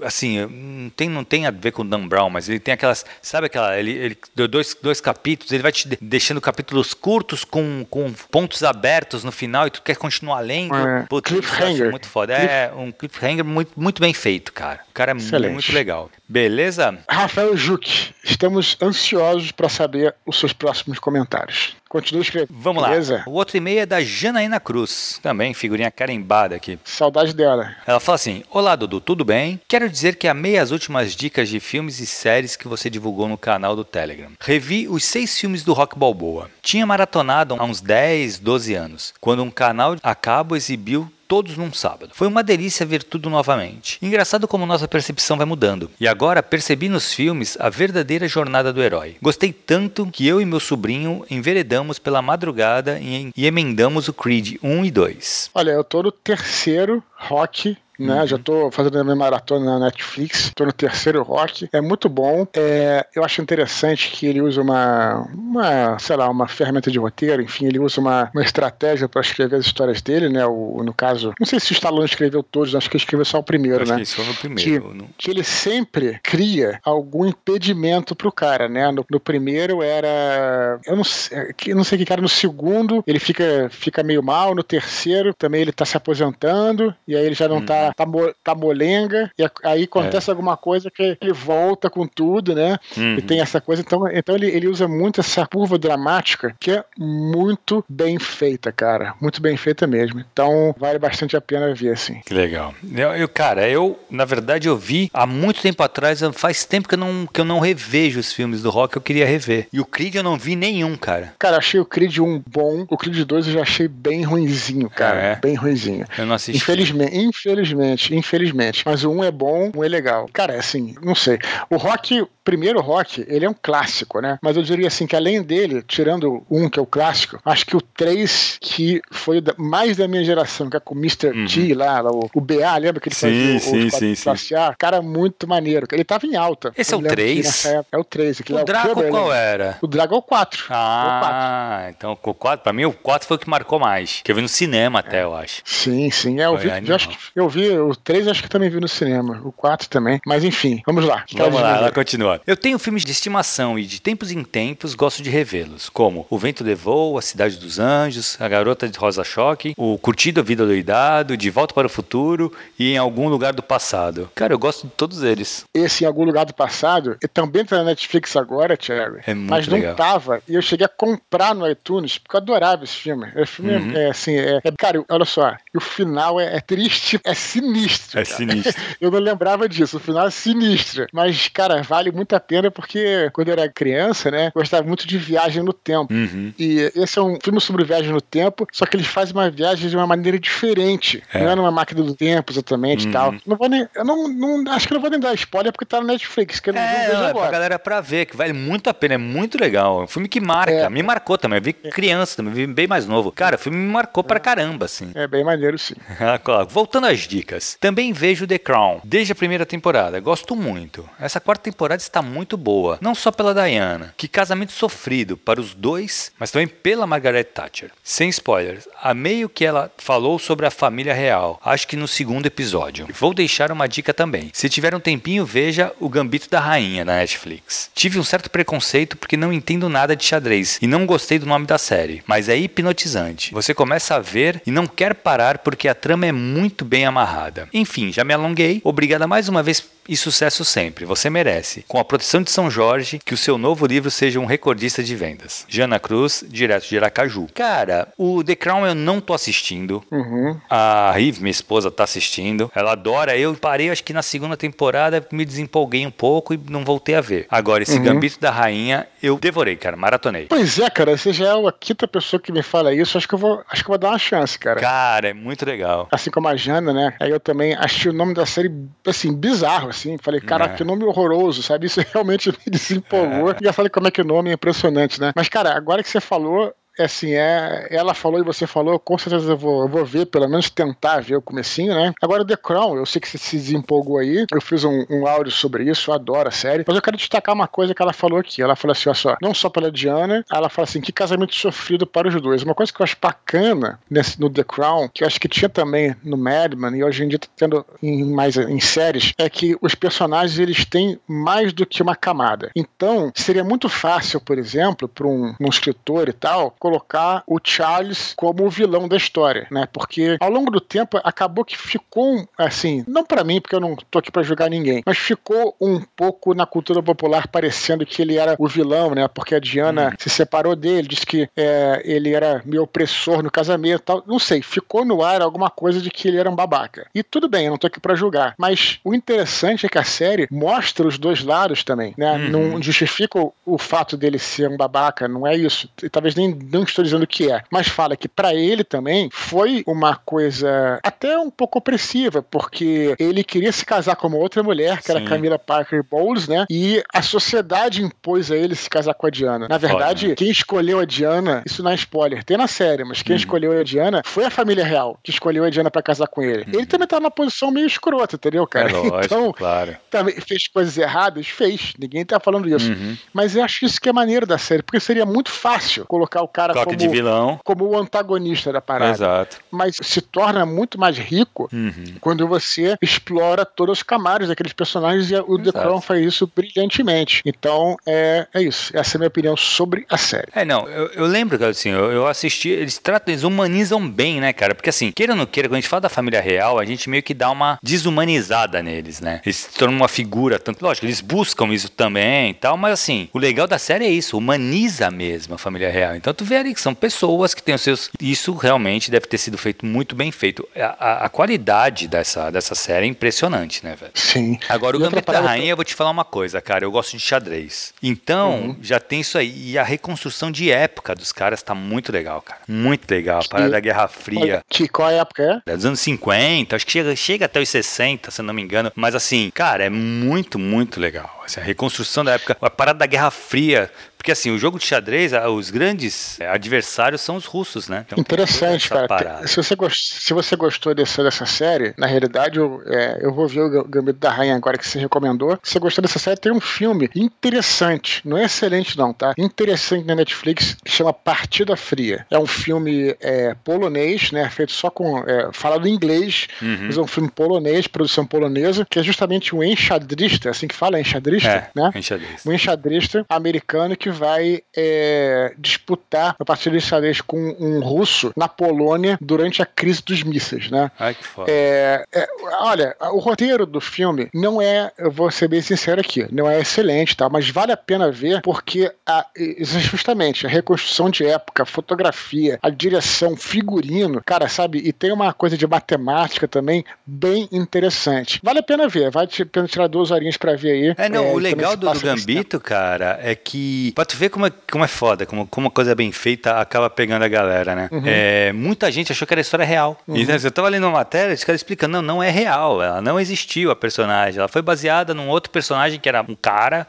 assim, 0.02 0.46
não 0.46 0.90
tem, 0.90 1.08
não 1.08 1.24
tem 1.24 1.46
a 1.46 1.50
ver 1.50 1.72
com 1.72 1.82
o 1.82 1.84
Dan 1.84 2.06
Brown, 2.06 2.30
mas 2.30 2.48
ele 2.48 2.60
tem 2.60 2.74
aquelas, 2.74 3.04
sabe 3.22 3.46
aquela, 3.46 3.78
ele, 3.78 3.92
ele 3.92 4.18
deu 4.34 4.48
dois, 4.48 4.76
dois 4.80 5.00
capítulos, 5.00 5.52
ele 5.52 5.62
vai 5.62 5.72
te 5.72 5.88
deixando 6.00 6.40
capítulos 6.40 6.94
curtos 6.94 7.44
com, 7.44 7.86
com 7.88 8.12
pontos 8.30 8.62
abertos 8.62 9.24
no 9.24 9.32
final 9.32 9.66
e 9.66 9.70
tu 9.70 9.82
quer 9.82 9.96
continuar 9.96 10.40
lendo. 10.40 10.74
É, 10.74 11.02
Putz, 11.08 11.30
cliffhanger. 11.30 11.90
Muito 11.90 12.08
foda. 12.08 12.34
Cliff... 12.36 12.50
É 12.50 12.72
um 12.76 12.92
cliffhanger 12.92 13.44
muito, 13.44 13.72
muito 13.76 14.00
bem 14.00 14.14
feito, 14.14 14.52
cara. 14.52 14.80
O 14.90 14.92
cara 14.92 15.12
é 15.12 15.16
Excelente. 15.16 15.52
muito 15.52 15.72
legal. 15.72 16.10
Beleza? 16.28 16.98
Rafael 17.08 17.56
Juque, 17.56 18.14
estamos 18.22 18.76
ansiosos 18.80 19.52
para 19.52 19.68
saber 19.68 20.14
os 20.24 20.38
seus 20.38 20.52
próximos 20.52 20.98
comentários. 20.98 21.76
Continua 21.94 22.22
escrevendo. 22.22 22.48
Vamos 22.50 22.82
Beleza? 22.82 23.18
lá. 23.18 23.24
O 23.28 23.34
outro 23.34 23.56
e-mail 23.56 23.78
é 23.78 23.86
da 23.86 24.02
Janaína 24.02 24.58
Cruz. 24.58 25.20
Também 25.22 25.54
figurinha 25.54 25.92
carimbada 25.92 26.56
aqui. 26.56 26.76
Saudade 26.82 27.32
dela. 27.32 27.76
Ela 27.86 28.00
fala 28.00 28.16
assim: 28.16 28.42
Olá, 28.50 28.74
Dudu, 28.74 29.00
tudo 29.00 29.24
bem? 29.24 29.60
Quero 29.68 29.88
dizer 29.88 30.16
que 30.16 30.26
amei 30.26 30.58
as 30.58 30.72
últimas 30.72 31.14
dicas 31.14 31.48
de 31.48 31.60
filmes 31.60 32.00
e 32.00 32.06
séries 32.06 32.56
que 32.56 32.66
você 32.66 32.90
divulgou 32.90 33.28
no 33.28 33.38
canal 33.38 33.76
do 33.76 33.84
Telegram. 33.84 34.32
Revi 34.40 34.88
os 34.88 35.04
seis 35.04 35.38
filmes 35.38 35.62
do 35.62 35.72
Rock 35.72 35.96
Balboa. 35.96 36.50
Tinha 36.60 36.84
maratonado 36.84 37.54
há 37.56 37.62
uns 37.62 37.80
10, 37.80 38.40
12 38.40 38.74
anos, 38.74 39.14
quando 39.20 39.44
um 39.44 39.50
canal 39.50 39.94
a 40.02 40.16
cabo 40.16 40.56
exibiu 40.56 41.08
todos 41.34 41.56
num 41.56 41.72
sábado. 41.72 42.12
Foi 42.14 42.28
uma 42.28 42.44
delícia 42.44 42.86
ver 42.86 43.02
tudo 43.02 43.28
novamente. 43.28 43.98
Engraçado 44.00 44.46
como 44.46 44.64
nossa 44.64 44.86
percepção 44.86 45.36
vai 45.36 45.44
mudando. 45.44 45.90
E 45.98 46.06
agora 46.06 46.44
percebi 46.44 46.88
nos 46.88 47.12
filmes 47.12 47.56
a 47.58 47.68
verdadeira 47.68 48.28
jornada 48.28 48.72
do 48.72 48.80
herói. 48.80 49.16
Gostei 49.20 49.52
tanto 49.52 50.06
que 50.06 50.24
eu 50.28 50.40
e 50.40 50.44
meu 50.44 50.60
sobrinho 50.60 51.26
enveredamos 51.28 51.98
pela 51.98 52.22
madrugada 52.22 53.00
e, 53.00 53.32
emendamos 53.36 54.06
o 54.06 54.12
Creed 54.12 54.58
1 54.62 54.84
e 54.84 54.90
2. 54.92 55.50
Olha, 55.52 55.72
eu 55.72 55.82
tô 55.82 56.04
no 56.04 56.12
terceiro 56.12 57.02
rock 57.16 57.76
né? 57.98 58.20
Uhum. 58.20 58.26
Já 58.26 58.38
tô 58.38 58.70
fazendo 58.70 58.98
a 58.98 59.04
minha 59.04 59.16
maratona 59.16 59.64
na 59.64 59.86
Netflix, 59.86 60.50
tô 60.54 60.64
no 60.64 60.72
terceiro 60.72 61.22
rock, 61.22 61.68
é 61.72 61.80
muito 61.80 62.08
bom. 62.08 62.46
É, 62.54 63.06
eu 63.14 63.24
acho 63.24 63.40
interessante 63.40 64.10
que 64.10 64.26
ele 64.26 64.40
usa 64.40 64.60
uma, 64.60 65.28
uma, 65.34 65.98
sei 65.98 66.16
lá, 66.16 66.28
uma 66.28 66.48
ferramenta 66.48 66.90
de 66.90 66.98
roteiro, 66.98 67.42
enfim, 67.42 67.66
ele 67.66 67.78
usa 67.78 68.00
uma, 68.00 68.30
uma 68.34 68.42
estratégia 68.42 69.08
para 69.08 69.20
escrever 69.20 69.56
as 69.56 69.66
histórias 69.66 70.02
dele, 70.02 70.28
né? 70.28 70.44
O, 70.46 70.82
no 70.84 70.92
caso, 70.92 71.32
não 71.38 71.46
sei 71.46 71.60
se 71.60 71.72
o 71.72 71.74
Stallone 71.74 72.04
escreveu 72.04 72.42
todos, 72.42 72.74
acho 72.74 72.88
que 72.88 72.96
ele 72.96 73.02
escreveu 73.02 73.24
só 73.24 73.38
o 73.38 73.42
primeiro, 73.42 73.82
acho 73.82 73.92
né? 73.92 73.98
Que 74.00 74.06
foi 74.06 74.28
o 74.28 74.34
primeiro. 74.34 74.90
Que, 74.90 75.24
que, 75.24 75.30
ele 75.30 75.44
sempre 75.44 76.18
cria 76.22 76.80
algum 76.84 77.26
impedimento 77.26 78.14
pro 78.14 78.32
cara, 78.32 78.68
né? 78.68 78.90
No, 78.90 79.04
no 79.10 79.20
primeiro 79.20 79.82
era, 79.82 80.80
eu 80.86 80.96
não 80.96 81.04
sei, 81.04 81.54
eu 81.66 81.76
não 81.76 81.84
sei 81.84 81.98
que 81.98 82.04
cara, 82.04 82.20
no 82.20 82.28
segundo 82.28 83.02
ele 83.06 83.18
fica, 83.18 83.68
fica 83.70 84.02
meio 84.02 84.22
mal, 84.22 84.54
no 84.54 84.62
terceiro 84.62 85.34
também 85.34 85.62
ele 85.62 85.72
tá 85.72 85.84
se 85.84 85.96
aposentando 85.96 86.94
e 87.06 87.16
aí 87.16 87.24
ele 87.24 87.34
já 87.34 87.48
não 87.48 87.56
uhum. 87.56 87.66
Tá 87.92 88.04
tá, 88.04 88.34
tá 88.42 88.54
molenga, 88.54 89.30
e 89.38 89.44
aí 89.64 89.84
acontece 89.84 90.30
é. 90.30 90.32
alguma 90.32 90.56
coisa 90.56 90.90
que 90.90 91.16
ele 91.20 91.32
volta 91.32 91.90
com 91.90 92.06
tudo, 92.06 92.54
né? 92.54 92.78
Uhum. 92.96 93.16
E 93.16 93.22
tem 93.22 93.40
essa 93.40 93.60
coisa. 93.60 93.82
Então, 93.82 94.08
então 94.10 94.34
ele, 94.34 94.48
ele 94.48 94.68
usa 94.68 94.86
muito 94.86 95.20
essa 95.20 95.46
curva 95.46 95.78
dramática 95.78 96.54
que 96.58 96.70
é 96.70 96.84
muito 96.98 97.84
bem 97.88 98.18
feita, 98.18 98.72
cara. 98.72 99.14
Muito 99.20 99.40
bem 99.40 99.56
feita 99.56 99.86
mesmo. 99.86 100.20
Então 100.32 100.74
vale 100.78 100.98
bastante 100.98 101.36
a 101.36 101.40
pena 101.40 101.74
ver, 101.74 101.90
assim. 101.90 102.20
Que 102.24 102.34
legal. 102.34 102.74
Eu, 102.94 103.10
eu, 103.14 103.28
cara, 103.28 103.68
eu, 103.68 103.98
na 104.10 104.24
verdade, 104.24 104.68
eu 104.68 104.76
vi 104.76 105.10
há 105.12 105.26
muito 105.26 105.60
tempo 105.60 105.82
atrás, 105.82 106.20
faz 106.32 106.64
tempo 106.64 106.88
que 106.88 106.94
eu 106.94 106.98
não, 106.98 107.26
que 107.26 107.40
eu 107.40 107.44
não 107.44 107.58
revejo 107.58 108.20
os 108.20 108.32
filmes 108.32 108.62
do 108.62 108.70
rock, 108.70 108.96
eu 108.96 109.02
queria 109.02 109.26
rever. 109.26 109.68
E 109.72 109.80
o 109.80 109.84
Creed 109.84 110.14
eu 110.14 110.22
não 110.22 110.36
vi 110.36 110.56
nenhum, 110.56 110.96
cara. 110.96 111.34
Cara, 111.38 111.58
achei 111.58 111.80
o 111.80 111.84
Creed 111.84 112.18
1 112.18 112.42
bom, 112.46 112.86
o 112.88 112.96
Creed 112.96 113.24
2 113.24 113.48
eu 113.48 113.52
já 113.54 113.62
achei 113.62 113.88
bem 113.88 114.22
ruinzinho, 114.22 114.88
cara. 114.90 115.20
É. 115.20 115.36
Bem 115.36 115.54
ruinzinho. 115.54 116.06
Eu 116.16 116.26
não 116.26 116.34
assisti. 116.34 116.56
Infelizmente, 116.56 117.16
infelizmente 117.16 117.73
infelizmente, 117.74 118.14
infelizmente. 118.14 118.82
Mas 118.84 119.04
o 119.04 119.10
um 119.10 119.22
é 119.22 119.30
bom, 119.30 119.70
um 119.74 119.84
é 119.84 119.88
legal. 119.88 120.28
Cara, 120.32 120.58
assim, 120.58 120.94
não 121.02 121.14
sei. 121.14 121.38
O 121.70 121.76
rock, 121.76 122.26
primeiro 122.42 122.80
rock, 122.80 123.24
ele 123.28 123.44
é 123.44 123.50
um 123.50 123.54
clássico, 123.54 124.20
né? 124.20 124.38
Mas 124.42 124.56
eu 124.56 124.62
diria 124.62 124.88
assim 124.88 125.06
que 125.06 125.16
além 125.16 125.42
dele, 125.42 125.82
tirando 125.86 126.44
um 126.50 126.68
que 126.68 126.78
é 126.78 126.82
o 126.82 126.86
clássico, 126.86 127.38
acho 127.44 127.66
que 127.66 127.76
o 127.76 127.80
3, 127.80 128.58
que 128.60 129.00
foi 129.10 129.42
mais 129.56 129.96
da 129.96 130.06
minha 130.06 130.24
geração, 130.24 130.68
que 130.68 130.76
é 130.76 130.80
com 130.80 130.94
o 130.94 130.98
Mr. 130.98 131.28
Uhum. 131.28 131.46
T 131.46 131.74
lá, 131.74 132.02
o, 132.02 132.30
o 132.34 132.40
BA, 132.40 132.76
lembra 132.78 133.00
que 133.00 133.08
ele 133.08 133.14
sim, 133.14 133.26
fazia 133.26 133.60
sim, 133.60 133.86
o, 133.86 133.90
sim, 133.90 134.36
sim. 134.36 134.54
A? 134.54 134.74
Cara, 134.78 135.00
muito 135.00 135.48
maneiro. 135.48 135.86
Ele 135.92 136.04
tava 136.04 136.26
em 136.26 136.36
alta. 136.36 136.72
Esse 136.76 136.94
é 136.94 136.96
o 136.96 137.02
3? 137.02 137.64
É 137.90 137.98
o 137.98 138.04
3. 138.04 138.40
O, 138.40 138.42
o 138.56 138.64
Draco 138.64 139.02
qual 139.08 139.32
era? 139.32 139.78
O 139.80 139.86
Drago 139.86 140.14
é 140.14 140.18
o 140.18 140.22
4. 140.22 140.66
Ah, 140.70 141.84
é 141.86 141.90
o 141.90 141.94
4. 141.94 141.96
então 141.96 142.12
o 142.12 142.34
4, 142.34 142.62
pra 142.62 142.72
mim 142.72 142.84
o 142.84 142.92
4 142.92 143.26
foi 143.26 143.36
o 143.36 143.40
que 143.40 143.48
marcou 143.48 143.78
mais. 143.78 144.20
Que 144.22 144.30
eu 144.30 144.36
vi 144.36 144.42
no 144.42 144.48
cinema 144.48 144.98
até, 145.00 145.20
é. 145.20 145.24
eu 145.24 145.34
acho. 145.34 145.62
Sim, 145.64 146.10
sim. 146.10 146.40
É, 146.40 146.46
eu, 146.46 146.56
vi, 146.56 146.68
eu, 146.68 146.94
acho 146.94 147.08
que, 147.08 147.16
eu 147.34 147.48
vi 147.48 147.63
o 147.70 147.94
3, 147.94 148.28
acho 148.28 148.42
que 148.42 148.48
também 148.48 148.70
vi 148.70 148.80
no 148.80 148.88
cinema. 148.88 149.40
O 149.44 149.52
4 149.52 149.88
também. 149.88 150.20
Mas 150.26 150.44
enfim, 150.44 150.82
vamos 150.86 151.04
lá. 151.04 151.24
Vamos 151.34 151.60
lá, 151.60 151.76
ela 151.76 151.92
continua. 151.92 152.40
Eu 152.46 152.56
tenho 152.56 152.78
filmes 152.78 153.04
de 153.04 153.12
estimação 153.12 153.78
e 153.78 153.84
de 153.84 154.00
tempos 154.00 154.30
em 154.30 154.42
tempos 154.42 154.94
gosto 154.94 155.22
de 155.22 155.30
revê-los, 155.30 155.88
como 155.88 156.26
O 156.30 156.38
Vento 156.38 156.64
Levou, 156.64 157.18
A 157.18 157.22
Cidade 157.22 157.56
dos 157.56 157.78
Anjos, 157.78 158.40
A 158.40 158.48
Garota 158.48 158.88
de 158.88 158.98
Rosa 158.98 159.24
Choque, 159.24 159.74
O 159.76 159.98
Curtido 159.98 160.40
a 160.40 160.42
Vida 160.42 160.64
Doidado, 160.64 161.36
De 161.36 161.50
Volta 161.50 161.74
para 161.74 161.86
o 161.86 161.90
Futuro 161.90 162.52
e 162.78 162.92
Em 162.92 162.98
Algum 162.98 163.28
Lugar 163.28 163.52
do 163.52 163.62
Passado. 163.62 164.30
Cara, 164.34 164.52
eu 164.52 164.58
gosto 164.58 164.86
de 164.86 164.92
todos 164.92 165.22
eles. 165.22 165.64
Esse 165.74 166.04
Em 166.04 166.06
Algum 166.06 166.24
Lugar 166.24 166.44
do 166.44 166.54
Passado, 166.54 167.16
também 167.32 167.64
tá 167.64 167.78
na 167.78 167.84
Netflix 167.84 168.36
agora, 168.36 168.76
Thierry. 168.76 169.20
É 169.26 169.34
muito 169.34 169.50
mas 169.50 169.68
não 169.68 169.78
legal. 169.78 169.94
tava. 169.94 170.42
E 170.48 170.54
eu 170.54 170.62
cheguei 170.62 170.86
a 170.86 170.88
comprar 170.88 171.54
no 171.54 171.68
iTunes, 171.68 172.18
porque 172.18 172.36
eu 172.36 172.40
adorava 172.40 172.84
esse 172.84 172.96
filme. 172.96 173.30
Esse 173.36 173.52
filme 173.52 173.74
uhum. 173.74 173.96
é 173.96 174.10
assim, 174.10 174.36
é, 174.36 174.60
é, 174.64 174.72
Cara, 174.78 175.04
olha 175.08 175.24
só, 175.24 175.56
o 175.74 175.80
final 175.80 176.40
é, 176.40 176.56
é 176.56 176.60
triste, 176.60 177.20
é 177.24 177.34
sinistro. 177.54 178.20
É 178.20 178.24
cara. 178.24 178.36
sinistro. 178.36 178.82
eu 179.00 179.10
não 179.10 179.18
lembrava 179.18 179.68
disso, 179.68 179.96
o 179.96 180.00
final 180.00 180.26
é 180.26 180.30
sinistro. 180.30 181.06
Mas, 181.12 181.48
cara, 181.48 181.82
vale 181.82 182.10
muito 182.10 182.34
a 182.34 182.40
pena 182.40 182.70
porque 182.70 183.30
quando 183.32 183.48
eu 183.48 183.52
era 183.52 183.68
criança, 183.68 184.30
né, 184.30 184.50
gostava 184.54 184.86
muito 184.86 185.06
de 185.06 185.18
viagem 185.18 185.62
no 185.62 185.72
tempo. 185.72 186.12
Uhum. 186.12 186.52
E 186.58 186.90
esse 186.94 187.18
é 187.18 187.22
um 187.22 187.38
filme 187.42 187.60
sobre 187.60 187.84
viagem 187.84 188.12
no 188.12 188.20
tempo, 188.20 188.66
só 188.72 188.86
que 188.86 188.96
ele 188.96 189.04
faz 189.04 189.30
uma 189.30 189.50
viagem 189.50 189.88
de 189.88 189.96
uma 189.96 190.06
maneira 190.06 190.38
diferente. 190.38 191.22
É. 191.32 191.40
Não 191.40 191.50
é 191.50 191.54
numa 191.54 191.70
máquina 191.70 192.02
do 192.02 192.14
tempo 192.14 192.52
exatamente 192.52 193.04
e 193.04 193.06
uhum. 193.06 193.12
tal. 193.12 193.34
Não 193.46 193.56
vou 193.56 193.68
nem. 193.68 193.88
Eu 193.94 194.04
não, 194.04 194.28
não, 194.28 194.72
acho 194.72 194.88
que 194.88 194.94
não 194.94 195.00
vou 195.00 195.10
nem 195.10 195.20
dar 195.20 195.34
spoiler 195.34 195.72
porque 195.72 195.84
tá 195.84 196.00
no 196.00 196.06
Netflix, 196.06 196.60
que 196.60 196.70
eu 196.70 196.74
não 196.74 196.80
é, 196.80 197.06
vejo 197.06 197.12
não, 197.12 197.26
agora. 197.26 197.46
É 197.46 197.48
pra 197.48 197.50
galera 197.50 197.78
pra 197.78 198.00
ver, 198.00 198.26
que 198.26 198.36
vale 198.36 198.52
muito 198.52 198.88
a 198.88 198.94
pena, 198.94 199.14
é 199.14 199.18
muito 199.18 199.58
legal. 199.58 200.00
É 200.00 200.04
um 200.04 200.06
filme 200.06 200.28
que 200.28 200.40
marca, 200.40 200.72
é. 200.72 200.88
me 200.90 201.02
marcou 201.02 201.38
também. 201.38 201.58
Eu 201.58 201.62
vi 201.62 201.72
criança 201.72 202.36
também, 202.36 202.52
vi 202.52 202.66
bem 202.66 202.86
mais 202.86 203.06
novo. 203.06 203.30
Cara, 203.30 203.56
o 203.56 203.58
filme 203.58 203.78
me 203.78 203.90
marcou 203.90 204.22
é. 204.22 204.26
pra 204.26 204.40
caramba, 204.40 204.86
assim. 204.86 205.10
É 205.14 205.26
bem 205.26 205.44
maneiro, 205.44 205.78
sim. 205.78 205.94
Voltando 206.68 207.06
às 207.06 207.20
dicas. 207.20 207.43
Também 207.80 208.12
vejo 208.12 208.46
The 208.46 208.58
Crown, 208.58 209.00
desde 209.04 209.32
a 209.32 209.36
primeira 209.36 209.66
temporada. 209.66 210.18
Gosto 210.20 210.56
muito. 210.56 211.08
Essa 211.20 211.40
quarta 211.40 211.64
temporada 211.64 212.00
está 212.00 212.22
muito 212.22 212.56
boa. 212.56 212.98
Não 213.00 213.14
só 213.14 213.30
pela 213.30 213.54
Diana, 213.54 214.14
que 214.16 214.28
casamento 214.28 214.72
sofrido 214.72 215.36
para 215.36 215.60
os 215.60 215.74
dois, 215.74 216.32
mas 216.38 216.50
também 216.50 216.66
pela 216.66 217.06
Margaret 217.06 217.44
Thatcher. 217.44 217.90
Sem 218.02 218.28
spoilers, 218.28 218.88
amei 219.02 219.44
o 219.44 219.48
que 219.48 219.64
ela 219.64 219.90
falou 219.98 220.38
sobre 220.38 220.66
a 220.66 220.70
família 220.70 221.14
real. 221.14 221.60
Acho 221.64 221.86
que 221.86 221.96
no 221.96 222.08
segundo 222.08 222.46
episódio. 222.46 223.06
Vou 223.18 223.34
deixar 223.34 223.70
uma 223.70 223.86
dica 223.86 224.14
também. 224.14 224.50
Se 224.52 224.68
tiver 224.68 224.94
um 224.94 225.00
tempinho, 225.00 225.44
veja 225.44 225.92
O 226.00 226.08
Gambito 226.08 226.48
da 226.48 226.60
Rainha 226.60 227.04
na 227.04 227.16
Netflix. 227.16 227.90
Tive 227.94 228.18
um 228.18 228.24
certo 228.24 228.50
preconceito 228.50 229.16
porque 229.16 229.36
não 229.36 229.52
entendo 229.52 229.88
nada 229.88 230.16
de 230.16 230.24
xadrez 230.24 230.78
e 230.80 230.86
não 230.86 231.06
gostei 231.06 231.38
do 231.38 231.46
nome 231.46 231.66
da 231.66 231.78
série, 231.78 232.22
mas 232.26 232.48
é 232.48 232.56
hipnotizante. 232.56 233.52
Você 233.52 233.74
começa 233.74 234.16
a 234.16 234.20
ver 234.20 234.62
e 234.66 234.70
não 234.70 234.86
quer 234.86 235.14
parar 235.14 235.58
porque 235.58 235.88
a 235.88 235.94
trama 235.94 236.26
é 236.26 236.32
muito 236.32 236.84
bem 236.84 237.04
amarrada. 237.06 237.33
Enfim, 237.72 238.12
já 238.12 238.24
me 238.24 238.32
alonguei. 238.32 238.80
Obrigada 238.84 239.26
mais 239.26 239.48
uma 239.48 239.62
vez 239.62 239.80
e 240.08 240.16
sucesso 240.16 240.64
sempre. 240.64 241.04
Você 241.04 241.30
merece. 241.30 241.84
Com 241.88 241.98
a 241.98 242.04
proteção 242.04 242.42
de 242.42 242.50
São 242.50 242.70
Jorge, 242.70 243.20
que 243.24 243.34
o 243.34 243.36
seu 243.36 243.58
novo 243.58 243.86
livro 243.86 244.10
seja 244.10 244.40
um 244.40 244.44
recordista 244.44 245.02
de 245.02 245.14
vendas. 245.16 245.64
Jana 245.68 245.98
Cruz, 245.98 246.44
direto 246.46 246.88
de 246.88 246.96
Aracaju. 246.96 247.48
Cara, 247.54 248.08
o 248.18 248.42
The 248.42 248.54
Crown 248.54 248.86
eu 248.86 248.94
não 248.94 249.20
tô 249.20 249.34
assistindo. 249.34 250.02
Uhum. 250.10 250.58
A 250.68 251.12
Rive, 251.12 251.40
minha 251.40 251.50
esposa, 251.50 251.90
tá 251.90 252.04
assistindo. 252.04 252.70
Ela 252.74 252.92
adora. 252.92 253.36
Eu 253.36 253.54
parei, 253.54 253.90
acho 253.90 254.04
que 254.04 254.12
na 254.12 254.22
segunda 254.22 254.56
temporada, 254.56 255.26
me 255.32 255.44
desempolguei 255.44 256.06
um 256.06 256.10
pouco 256.10 256.54
e 256.54 256.60
não 256.68 256.84
voltei 256.84 257.14
a 257.14 257.20
ver. 257.20 257.46
Agora, 257.50 257.82
esse 257.82 257.96
uhum. 257.96 258.04
Gambito 258.04 258.40
da 258.40 258.50
Rainha, 258.50 259.06
eu 259.22 259.38
devorei, 259.38 259.76
cara. 259.76 259.96
Maratonei. 259.96 260.46
Pois 260.48 260.78
é, 260.78 260.90
cara. 260.90 261.16
Você 261.16 261.32
já 261.32 261.46
é 261.46 261.68
a 261.68 261.72
quinta 261.72 262.06
pessoa 262.06 262.40
que 262.40 262.52
me 262.52 262.62
fala 262.62 262.94
isso. 262.94 263.16
Acho 263.16 263.28
que 263.28 263.34
eu 263.34 263.38
vou, 263.38 263.62
acho 263.70 263.82
que 263.82 263.88
eu 263.88 263.92
vou 263.92 263.98
dar 263.98 264.10
uma 264.10 264.18
chance, 264.18 264.58
cara. 264.58 264.80
Cara, 264.80 265.28
é 265.28 265.32
muito 265.32 265.64
legal. 265.64 266.08
Assim 266.10 266.30
como 266.30 266.48
a 266.48 266.56
Jana, 266.56 266.92
né? 266.92 267.14
Aí 267.20 267.30
eu 267.30 267.40
também 267.40 267.74
achei 267.74 268.10
o 268.10 268.14
nome 268.14 268.34
da 268.34 268.44
série, 268.44 268.70
assim, 269.06 269.34
bizarro 269.34 269.93
assim. 269.94 270.18
Falei, 270.18 270.40
cara, 270.40 270.66
é. 270.66 270.68
que 270.68 270.84
nome 270.84 271.04
horroroso, 271.04 271.62
sabe? 271.62 271.86
Isso 271.86 272.00
realmente 272.12 272.50
me 272.50 272.70
desempolgou. 272.70 273.50
É. 273.52 273.56
E 273.60 273.64
já 273.64 273.72
falei 273.72 273.90
como 273.90 274.08
é 274.08 274.10
que 274.10 274.20
o 274.20 274.24
nome 274.24 274.50
é 274.50 274.54
impressionante, 274.54 275.20
né? 275.20 275.32
Mas, 275.34 275.48
cara, 275.48 275.74
agora 275.74 276.02
que 276.02 276.08
você 276.08 276.20
falou, 276.20 276.74
assim, 276.98 277.34
é, 277.34 277.88
ela 277.90 278.14
falou 278.14 278.40
e 278.40 278.44
você 278.44 278.66
falou, 278.66 278.98
com 278.98 279.18
certeza 279.18 279.52
eu 279.52 279.56
vou, 279.56 279.82
eu 279.82 279.88
vou 279.88 280.04
ver, 280.04 280.26
pelo 280.26 280.48
menos 280.48 280.70
tentar 280.70 281.20
ver 281.20 281.36
o 281.36 281.42
comecinho, 281.42 281.94
né? 281.94 282.12
Agora 282.22 282.44
The 282.44 282.56
Crown, 282.56 282.96
eu 282.96 283.06
sei 283.06 283.20
que 283.20 283.28
você 283.28 283.38
se 283.38 283.56
desempolgou 283.56 284.18
aí, 284.18 284.46
eu 284.52 284.60
fiz 284.60 284.84
um, 284.84 285.04
um 285.10 285.26
áudio 285.26 285.52
sobre 285.52 285.84
isso, 285.84 286.10
eu 286.10 286.14
adoro 286.14 286.48
a 286.48 286.52
série, 286.52 286.84
mas 286.86 286.96
eu 286.96 287.02
quero 287.02 287.16
destacar 287.16 287.54
uma 287.54 287.68
coisa 287.68 287.94
que 287.94 288.02
ela 288.02 288.12
falou 288.12 288.38
aqui, 288.38 288.62
ela 288.62 288.76
falou 288.76 288.92
assim, 288.92 289.08
olha 289.08 289.14
só, 289.14 289.36
não 289.40 289.54
só 289.54 289.68
pela 289.68 289.90
Diana, 289.90 290.44
ela 290.50 290.68
fala 290.68 290.84
assim, 290.84 291.00
que 291.00 291.12
casamento 291.12 291.54
sofrido 291.54 292.06
para 292.06 292.28
os 292.28 292.40
dois. 292.40 292.62
Uma 292.62 292.74
coisa 292.74 292.92
que 292.92 293.00
eu 293.00 293.04
acho 293.04 293.16
bacana 293.20 293.98
nesse, 294.10 294.40
no 294.40 294.50
The 294.50 294.64
Crown, 294.64 295.08
que 295.12 295.22
eu 295.22 295.26
acho 295.26 295.40
que 295.40 295.48
tinha 295.48 295.68
também 295.68 296.14
no 296.22 296.36
Mad 296.36 296.74
Men, 296.74 296.96
e 296.96 297.04
hoje 297.04 297.24
em 297.24 297.28
dia 297.28 297.38
tá 297.38 297.48
tendo 297.56 297.84
em, 298.02 298.24
mais 298.24 298.56
em 298.56 298.80
séries, 298.80 299.32
é 299.38 299.48
que 299.48 299.76
os 299.80 299.94
personagens, 299.94 300.58
eles 300.58 300.84
têm 300.84 301.18
mais 301.26 301.72
do 301.72 301.86
que 301.86 302.02
uma 302.02 302.16
camada. 302.16 302.70
Então, 302.74 303.32
seria 303.34 303.64
muito 303.64 303.88
fácil, 303.88 304.40
por 304.40 304.58
exemplo, 304.58 305.08
para 305.08 305.26
um, 305.26 305.54
um 305.60 305.68
escritor 305.68 306.28
e 306.28 306.32
tal, 306.32 306.74
colocar 306.84 307.42
o 307.46 307.58
Charles 307.64 308.34
como 308.36 308.66
o 308.66 308.68
vilão 308.68 309.08
da 309.08 309.16
história, 309.16 309.66
né? 309.70 309.88
Porque 309.90 310.36
ao 310.38 310.50
longo 310.50 310.70
do 310.70 310.82
tempo 310.82 311.18
acabou 311.24 311.64
que 311.64 311.78
ficou 311.78 312.46
assim, 312.58 313.02
não 313.08 313.24
para 313.24 313.42
mim, 313.42 313.58
porque 313.58 313.74
eu 313.74 313.80
não 313.80 313.96
tô 314.10 314.18
aqui 314.18 314.30
para 314.30 314.42
julgar 314.42 314.68
ninguém, 314.68 315.02
mas 315.06 315.16
ficou 315.16 315.74
um 315.80 315.98
pouco 316.14 316.52
na 316.52 316.66
cultura 316.66 317.02
popular 317.02 317.48
parecendo 317.48 318.04
que 318.04 318.20
ele 318.20 318.36
era 318.36 318.54
o 318.58 318.68
vilão, 318.68 319.14
né? 319.14 319.26
Porque 319.28 319.54
a 319.54 319.58
Diana 319.58 320.08
hum. 320.08 320.16
se 320.18 320.28
separou 320.28 320.76
dele, 320.76 321.08
disse 321.08 321.24
que 321.24 321.48
é, 321.56 322.02
ele 322.04 322.34
era 322.34 322.60
meio 322.66 322.82
opressor 322.82 323.42
no 323.42 323.50
casamento, 323.50 324.02
tal. 324.02 324.22
Não 324.26 324.38
sei, 324.38 324.60
ficou 324.60 325.06
no 325.06 325.22
ar 325.22 325.40
alguma 325.40 325.70
coisa 325.70 326.02
de 326.02 326.10
que 326.10 326.28
ele 326.28 326.36
era 326.36 326.50
um 326.50 326.54
babaca. 326.54 327.06
E 327.14 327.22
tudo 327.22 327.48
bem, 327.48 327.64
eu 327.64 327.70
não 327.70 327.78
tô 327.78 327.86
aqui 327.86 327.98
para 327.98 328.14
julgar, 328.14 328.54
mas 328.58 329.00
o 329.02 329.14
interessante 329.14 329.86
é 329.86 329.88
que 329.88 329.98
a 329.98 330.04
série 330.04 330.46
mostra 330.50 331.06
os 331.06 331.16
dois 331.16 331.42
lados 331.42 331.82
também, 331.82 332.12
né? 332.18 332.32
Uhum. 332.32 332.50
Não 332.50 332.82
justifica 332.82 333.38
o, 333.40 333.54
o 333.64 333.78
fato 333.78 334.18
dele 334.18 334.38
ser 334.38 334.68
um 334.68 334.76
babaca, 334.76 335.26
não 335.26 335.46
é 335.46 335.56
isso. 335.56 335.88
E 336.02 336.10
talvez 336.10 336.34
nem 336.34 336.52
não 336.78 336.84
estou 336.84 337.04
dizendo 337.04 337.26
que 337.26 337.50
é, 337.50 337.62
mas 337.70 337.88
fala 337.88 338.16
que 338.16 338.28
para 338.28 338.54
ele 338.54 338.84
também 338.84 339.28
foi 339.32 339.82
uma 339.86 340.16
coisa 340.16 340.98
até 341.02 341.38
um 341.38 341.50
pouco 341.50 341.78
opressiva, 341.78 342.42
porque 342.42 343.14
ele 343.18 343.44
queria 343.44 343.72
se 343.72 343.84
casar 343.84 344.16
com 344.16 344.28
uma 344.28 344.36
outra 344.36 344.62
mulher, 344.62 344.98
que 344.98 345.04
Sim. 345.04 345.12
era 345.12 345.24
Camila 345.24 345.58
Parker 345.58 346.02
Bowles, 346.02 346.48
né? 346.48 346.66
E 346.70 347.02
a 347.12 347.22
sociedade 347.22 348.02
impôs 348.02 348.50
a 348.50 348.56
ele 348.56 348.74
se 348.74 348.88
casar 348.88 349.14
com 349.14 349.26
a 349.26 349.30
Diana. 349.30 349.68
Na 349.68 349.78
verdade, 349.78 350.26
Foda. 350.26 350.36
quem 350.36 350.50
escolheu 350.50 351.00
a 351.00 351.04
Diana, 351.04 351.62
isso 351.66 351.82
não 351.82 351.90
é 351.90 351.94
spoiler, 351.94 352.44
tem 352.44 352.56
na 352.56 352.66
série, 352.66 353.04
mas 353.04 353.22
quem 353.22 353.34
uhum. 353.34 353.40
escolheu 353.40 353.78
a 353.78 353.82
Diana 353.82 354.22
foi 354.24 354.44
a 354.44 354.50
família 354.50 354.84
real 354.84 355.18
que 355.22 355.30
escolheu 355.30 355.64
a 355.64 355.70
Diana 355.70 355.90
para 355.90 356.02
casar 356.02 356.26
com 356.28 356.42
ele. 356.42 356.64
Uhum. 356.64 356.78
Ele 356.80 356.86
também 356.86 357.06
tá 357.06 357.18
numa 357.18 357.30
posição 357.30 357.70
meio 357.70 357.86
escrota, 357.86 358.36
entendeu, 358.36 358.66
cara? 358.66 358.90
É 358.90 358.92
lógico, 358.92 359.20
então, 359.24 359.52
claro. 359.52 359.96
também 360.10 360.34
fez 360.40 360.68
coisas 360.68 360.96
erradas, 360.96 361.46
fez. 361.48 361.94
Ninguém 361.98 362.24
tá 362.24 362.40
falando 362.40 362.68
isso. 362.68 362.90
Uhum. 362.90 363.16
Mas 363.32 363.56
eu 363.56 363.64
acho 363.64 363.84
isso 363.84 364.00
que 364.00 364.08
é 364.08 364.12
maneiro 364.12 364.46
da 364.46 364.58
série, 364.58 364.82
porque 364.82 365.00
seria 365.00 365.26
muito 365.26 365.50
fácil 365.50 366.06
colocar 366.06 366.42
o 366.42 366.48
cara 366.48 366.63
Toque 366.72 366.86
como 366.86 366.96
de 366.96 367.08
vilão. 367.08 367.60
Como 367.64 367.84
o 367.84 367.98
antagonista 367.98 368.72
da 368.72 368.80
parada. 368.80 369.12
Exato. 369.12 369.58
Mas 369.70 369.96
se 370.00 370.20
torna 370.20 370.64
muito 370.64 370.98
mais 370.98 371.18
rico 371.18 371.68
uhum. 371.72 372.14
quando 372.20 372.46
você 372.48 372.96
explora 373.02 373.64
todas 373.64 373.98
as 373.98 374.02
camadas 374.02 374.48
daqueles 374.48 374.72
personagens 374.72 375.30
e 375.30 375.34
o 375.34 375.54
Exato. 375.60 375.72
The 375.72 375.72
Crown 375.72 376.00
faz 376.00 376.24
isso 376.24 376.50
brilhantemente. 376.54 377.42
Então, 377.44 377.96
é, 378.06 378.46
é 378.54 378.62
isso. 378.62 378.96
Essa 378.96 379.16
é 379.16 379.18
a 379.18 379.20
minha 379.20 379.28
opinião 379.28 379.56
sobre 379.56 380.06
a 380.08 380.16
série. 380.16 380.48
É, 380.54 380.64
não, 380.64 380.88
eu, 380.88 381.06
eu 381.08 381.26
lembro, 381.26 381.58
cara, 381.58 381.70
assim, 381.70 381.90
eu, 381.90 382.12
eu, 382.12 382.26
assisti, 382.26 382.68
eles 382.68 382.98
tratam, 382.98 383.32
eles 383.32 383.42
humanizam 383.42 384.08
bem, 384.08 384.40
né, 384.40 384.52
cara? 384.52 384.74
Porque 384.74 384.90
assim, 384.90 385.12
queira 385.12 385.32
ou 385.32 385.38
não 385.38 385.46
queira, 385.46 385.68
quando 385.68 385.78
a 385.78 385.80
gente 385.80 385.88
fala 385.88 386.02
da 386.02 386.08
família 386.08 386.40
real, 386.40 386.78
a 386.78 386.84
gente 386.84 387.08
meio 387.08 387.22
que 387.22 387.34
dá 387.34 387.50
uma 387.50 387.78
desumanizada 387.82 388.82
neles, 388.82 389.20
né? 389.20 389.40
Eles 389.44 389.56
se 389.56 389.78
tornam 389.78 389.96
uma 389.96 390.08
figura, 390.08 390.58
tanto, 390.58 390.82
lógico, 390.82 391.06
eles 391.06 391.20
buscam 391.20 391.72
isso 391.72 391.88
também 391.88 392.50
e 392.50 392.54
tal, 392.54 392.76
mas 392.76 392.92
assim, 392.92 393.28
o 393.32 393.38
legal 393.38 393.66
da 393.66 393.78
série 393.78 394.04
é 394.04 394.10
isso, 394.10 394.36
humaniza 394.38 395.10
mesmo 395.10 395.54
a 395.54 395.58
família 395.58 395.90
real. 395.90 396.14
Então 396.16 396.32
tu 396.32 396.44
vê 396.44 396.53
ali 396.56 396.74
que 396.74 396.80
são 396.80 396.94
pessoas 396.94 397.54
que 397.54 397.62
têm 397.62 397.74
os 397.74 397.82
seus. 397.82 398.10
Isso 398.20 398.54
realmente 398.54 399.10
deve 399.10 399.26
ter 399.26 399.38
sido 399.38 399.58
feito 399.58 399.84
muito 399.84 400.14
bem 400.14 400.30
feito. 400.32 400.66
A, 400.76 400.84
a, 400.98 401.24
a 401.26 401.28
qualidade 401.28 402.08
dessa, 402.08 402.50
dessa 402.50 402.74
série 402.74 403.06
é 403.06 403.08
impressionante, 403.08 403.84
né, 403.84 403.96
velho? 403.98 404.12
Sim. 404.14 404.58
Agora, 404.68 404.96
o 404.96 405.00
Gambito 405.00 405.30
da 405.30 405.40
Rainha, 405.40 405.70
eu 405.70 405.76
vou 405.76 405.84
te 405.84 405.94
falar 405.94 406.10
uma 406.10 406.24
coisa, 406.24 406.60
cara. 406.60 406.84
Eu 406.84 406.90
gosto 406.90 407.12
de 407.12 407.20
xadrez. 407.20 407.92
Então, 408.02 408.54
uhum. 408.54 408.76
já 408.80 408.98
tem 409.00 409.20
isso 409.20 409.38
aí. 409.38 409.70
E 409.70 409.78
a 409.78 409.82
reconstrução 409.82 410.50
de 410.50 410.70
época 410.70 411.14
dos 411.14 411.32
caras 411.32 411.62
tá 411.62 411.74
muito 411.74 412.12
legal, 412.12 412.40
cara. 412.42 412.60
Muito 412.68 413.10
legal. 413.10 413.40
A 413.44 413.48
parada 413.48 413.70
da 413.70 413.80
Guerra 413.80 414.08
Fria. 414.08 414.62
Que 414.68 414.88
qual 414.88 415.10
época 415.10 415.62
é? 415.66 415.74
Dos 415.74 415.84
anos 415.84 416.00
50, 416.00 416.76
acho 416.76 416.86
que 416.86 416.92
chega, 416.92 417.16
chega 417.16 417.44
até 417.46 417.60
os 417.60 417.68
60, 417.68 418.30
se 418.30 418.42
não 418.42 418.54
me 418.54 418.62
engano. 418.62 418.92
Mas 418.94 419.14
assim, 419.14 419.50
cara, 419.54 419.84
é 419.84 419.90
muito, 419.90 420.58
muito 420.58 421.00
legal. 421.00 421.42
Assim, 421.44 421.60
a 421.60 421.62
reconstrução 421.62 422.24
da 422.24 422.32
época, 422.32 422.56
a 422.60 422.70
parada 422.70 422.98
da 422.98 423.06
Guerra 423.06 423.30
Fria 423.30 423.90
porque 424.24 424.32
assim, 424.32 424.50
o 424.50 424.56
jogo 424.56 424.78
de 424.78 424.86
xadrez, 424.86 425.32
os 425.54 425.68
grandes 425.68 426.40
é, 426.40 426.48
adversários 426.48 427.20
são 427.20 427.36
os 427.36 427.44
russos, 427.44 427.90
né? 427.90 428.06
Então, 428.06 428.18
Interessante, 428.18 428.88
cara. 428.88 429.46
Se 429.46 429.56
você, 429.56 429.76
gost... 429.76 430.14
se 430.14 430.32
você 430.32 430.56
gostou 430.56 430.94
dessa, 430.94 431.22
dessa 431.22 431.44
série, 431.44 431.92
na 431.98 432.06
realidade, 432.06 432.58
eu, 432.58 432.82
é, 432.86 433.18
eu 433.20 433.34
vou 433.34 433.46
ver 433.46 433.60
o 433.60 433.84
Gambito 433.84 434.18
da 434.18 434.30
Rainha 434.30 434.56
agora 434.56 434.78
que 434.78 434.88
você 434.88 434.98
recomendou. 434.98 435.58
Se 435.62 435.72
você 435.72 435.78
gostou 435.78 436.00
dessa 436.00 436.18
série, 436.18 436.40
tem 436.40 436.50
um 436.50 436.60
filme 436.60 437.10
interessante. 437.14 438.22
Não 438.24 438.38
é 438.38 438.44
excelente, 438.44 438.96
não, 438.96 439.12
tá? 439.12 439.34
Interessante 439.36 440.06
na 440.06 440.14
Netflix, 440.14 440.74
que 440.82 440.90
chama 440.90 441.12
Partida 441.12 441.76
Fria. 441.76 442.26
É 442.30 442.38
um 442.38 442.46
filme 442.46 443.14
é, 443.20 443.54
polonês, 443.62 444.32
né? 444.32 444.48
Feito 444.48 444.72
só 444.72 444.88
com. 444.88 445.18
É, 445.18 445.50
falado 445.52 445.86
em 445.86 445.92
inglês, 445.92 446.48
uhum. 446.62 446.84
mas 446.86 446.96
é 446.96 447.00
um 447.02 447.06
filme 447.06 447.30
polonês, 447.30 447.86
produção 447.86 448.24
polonesa, 448.24 448.86
que 448.88 448.98
é 448.98 449.02
justamente 449.02 449.54
um 449.54 449.62
enxadrista, 449.62 450.48
assim 450.48 450.66
que 450.66 450.74
fala, 450.74 450.98
enxadrista, 450.98 451.50
é, 451.50 451.70
né? 451.74 451.90
Enxadrista. 451.94 452.48
Um 452.48 452.52
enxadrista 452.54 453.26
americano 453.28 453.94
que 453.94 454.13
vai 454.14 454.62
é, 454.76 455.52
disputar 455.58 456.34
a 456.38 456.44
partida 456.44 456.76
de 456.76 456.84
xadrez 456.84 457.20
com 457.20 457.56
um 457.58 457.80
russo 457.80 458.32
na 458.36 458.48
Polônia 458.48 459.18
durante 459.20 459.60
a 459.60 459.66
crise 459.66 460.02
dos 460.02 460.22
mísseis, 460.22 460.70
né? 460.70 460.90
Ai, 460.98 461.14
que 461.14 461.24
foda. 461.24 461.50
É, 461.50 462.04
é, 462.12 462.26
olha, 462.60 462.96
o 463.12 463.18
roteiro 463.18 463.66
do 463.66 463.80
filme 463.80 464.28
não 464.32 464.60
é, 464.60 464.90
eu 464.98 465.10
vou 465.10 465.30
ser 465.30 465.48
bem 465.48 465.60
sincero 465.60 466.00
aqui, 466.00 466.26
não 466.30 466.48
é 466.48 466.60
excelente, 466.60 467.16
tá? 467.16 467.28
Mas 467.28 467.48
vale 467.50 467.72
a 467.72 467.76
pena 467.76 468.10
ver 468.10 468.40
porque 468.42 468.90
a, 469.06 469.26
justamente 469.36 470.46
a 470.46 470.48
reconstrução 470.48 471.10
de 471.10 471.26
época, 471.26 471.62
a 471.62 471.66
fotografia, 471.66 472.58
a 472.62 472.70
direção, 472.70 473.36
figurino, 473.36 474.22
cara, 474.24 474.48
sabe? 474.48 474.78
E 474.78 474.92
tem 474.92 475.12
uma 475.12 475.32
coisa 475.32 475.56
de 475.56 475.66
matemática 475.66 476.46
também 476.46 476.84
bem 477.04 477.48
interessante. 477.50 478.40
Vale 478.42 478.60
a 478.60 478.62
pena 478.62 478.88
ver, 478.88 479.10
vale 479.10 479.28
a 479.40 479.46
pena 479.46 479.66
tirar 479.66 479.88
duas 479.88 480.10
horinhas 480.10 480.36
para 480.36 480.56
ver 480.56 480.70
aí. 480.70 480.94
É, 480.96 481.08
não, 481.08 481.24
é, 481.24 481.32
o 481.32 481.38
legal 481.38 481.76
do, 481.76 481.90
do 481.90 482.00
Gambito, 482.00 482.60
cara, 482.60 483.18
é 483.22 483.34
que 483.34 483.92
Pra 484.04 484.10
tu 484.10 484.18
ver 484.18 484.28
como 484.28 484.44
é, 484.44 484.52
como 484.70 484.84
é 484.84 484.88
foda, 484.88 485.24
como, 485.24 485.46
como 485.46 485.66
uma 485.66 485.70
coisa 485.70 485.94
bem 485.94 486.12
feita 486.12 486.60
acaba 486.60 486.90
pegando 486.90 487.24
a 487.24 487.28
galera, 487.28 487.74
né? 487.74 487.88
Uhum. 487.90 488.02
É, 488.04 488.52
muita 488.52 488.92
gente 488.92 489.10
achou 489.10 489.26
que 489.26 489.32
era 489.32 489.40
história 489.40 489.64
real. 489.64 489.98
Uhum. 490.06 490.14
E, 490.14 490.26
né, 490.26 490.36
eu 490.42 490.50
tava 490.50 490.68
lendo 490.68 490.84
uma 490.84 490.98
matéria, 490.98 491.32
os 491.32 491.42
caras 491.42 491.60
explicando, 491.60 492.02
não, 492.02 492.16
não 492.16 492.22
é 492.22 492.28
real. 492.28 492.82
Ela 492.82 493.00
não 493.00 493.18
existiu 493.18 493.70
a 493.70 493.76
personagem. 493.76 494.38
Ela 494.38 494.48
foi 494.48 494.60
baseada 494.60 495.14
num 495.14 495.26
outro 495.28 495.50
personagem 495.50 495.98
que 495.98 496.06
era 496.06 496.20
um 496.20 496.34
cara 496.34 496.86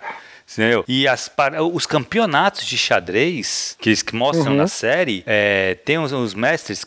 Entendeu? 0.52 0.86
E 0.88 1.08
as, 1.08 1.30
os 1.74 1.86
campeonatos 1.86 2.66
de 2.66 2.78
xadrez 2.78 3.76
que 3.80 3.90
eles 3.90 4.04
mostram 4.14 4.52
uhum. 4.52 4.58
na 4.58 4.68
série, 4.68 5.24
é, 5.26 5.76
tem 5.84 5.98
os, 5.98 6.12
os 6.12 6.34
mestres 6.34 6.86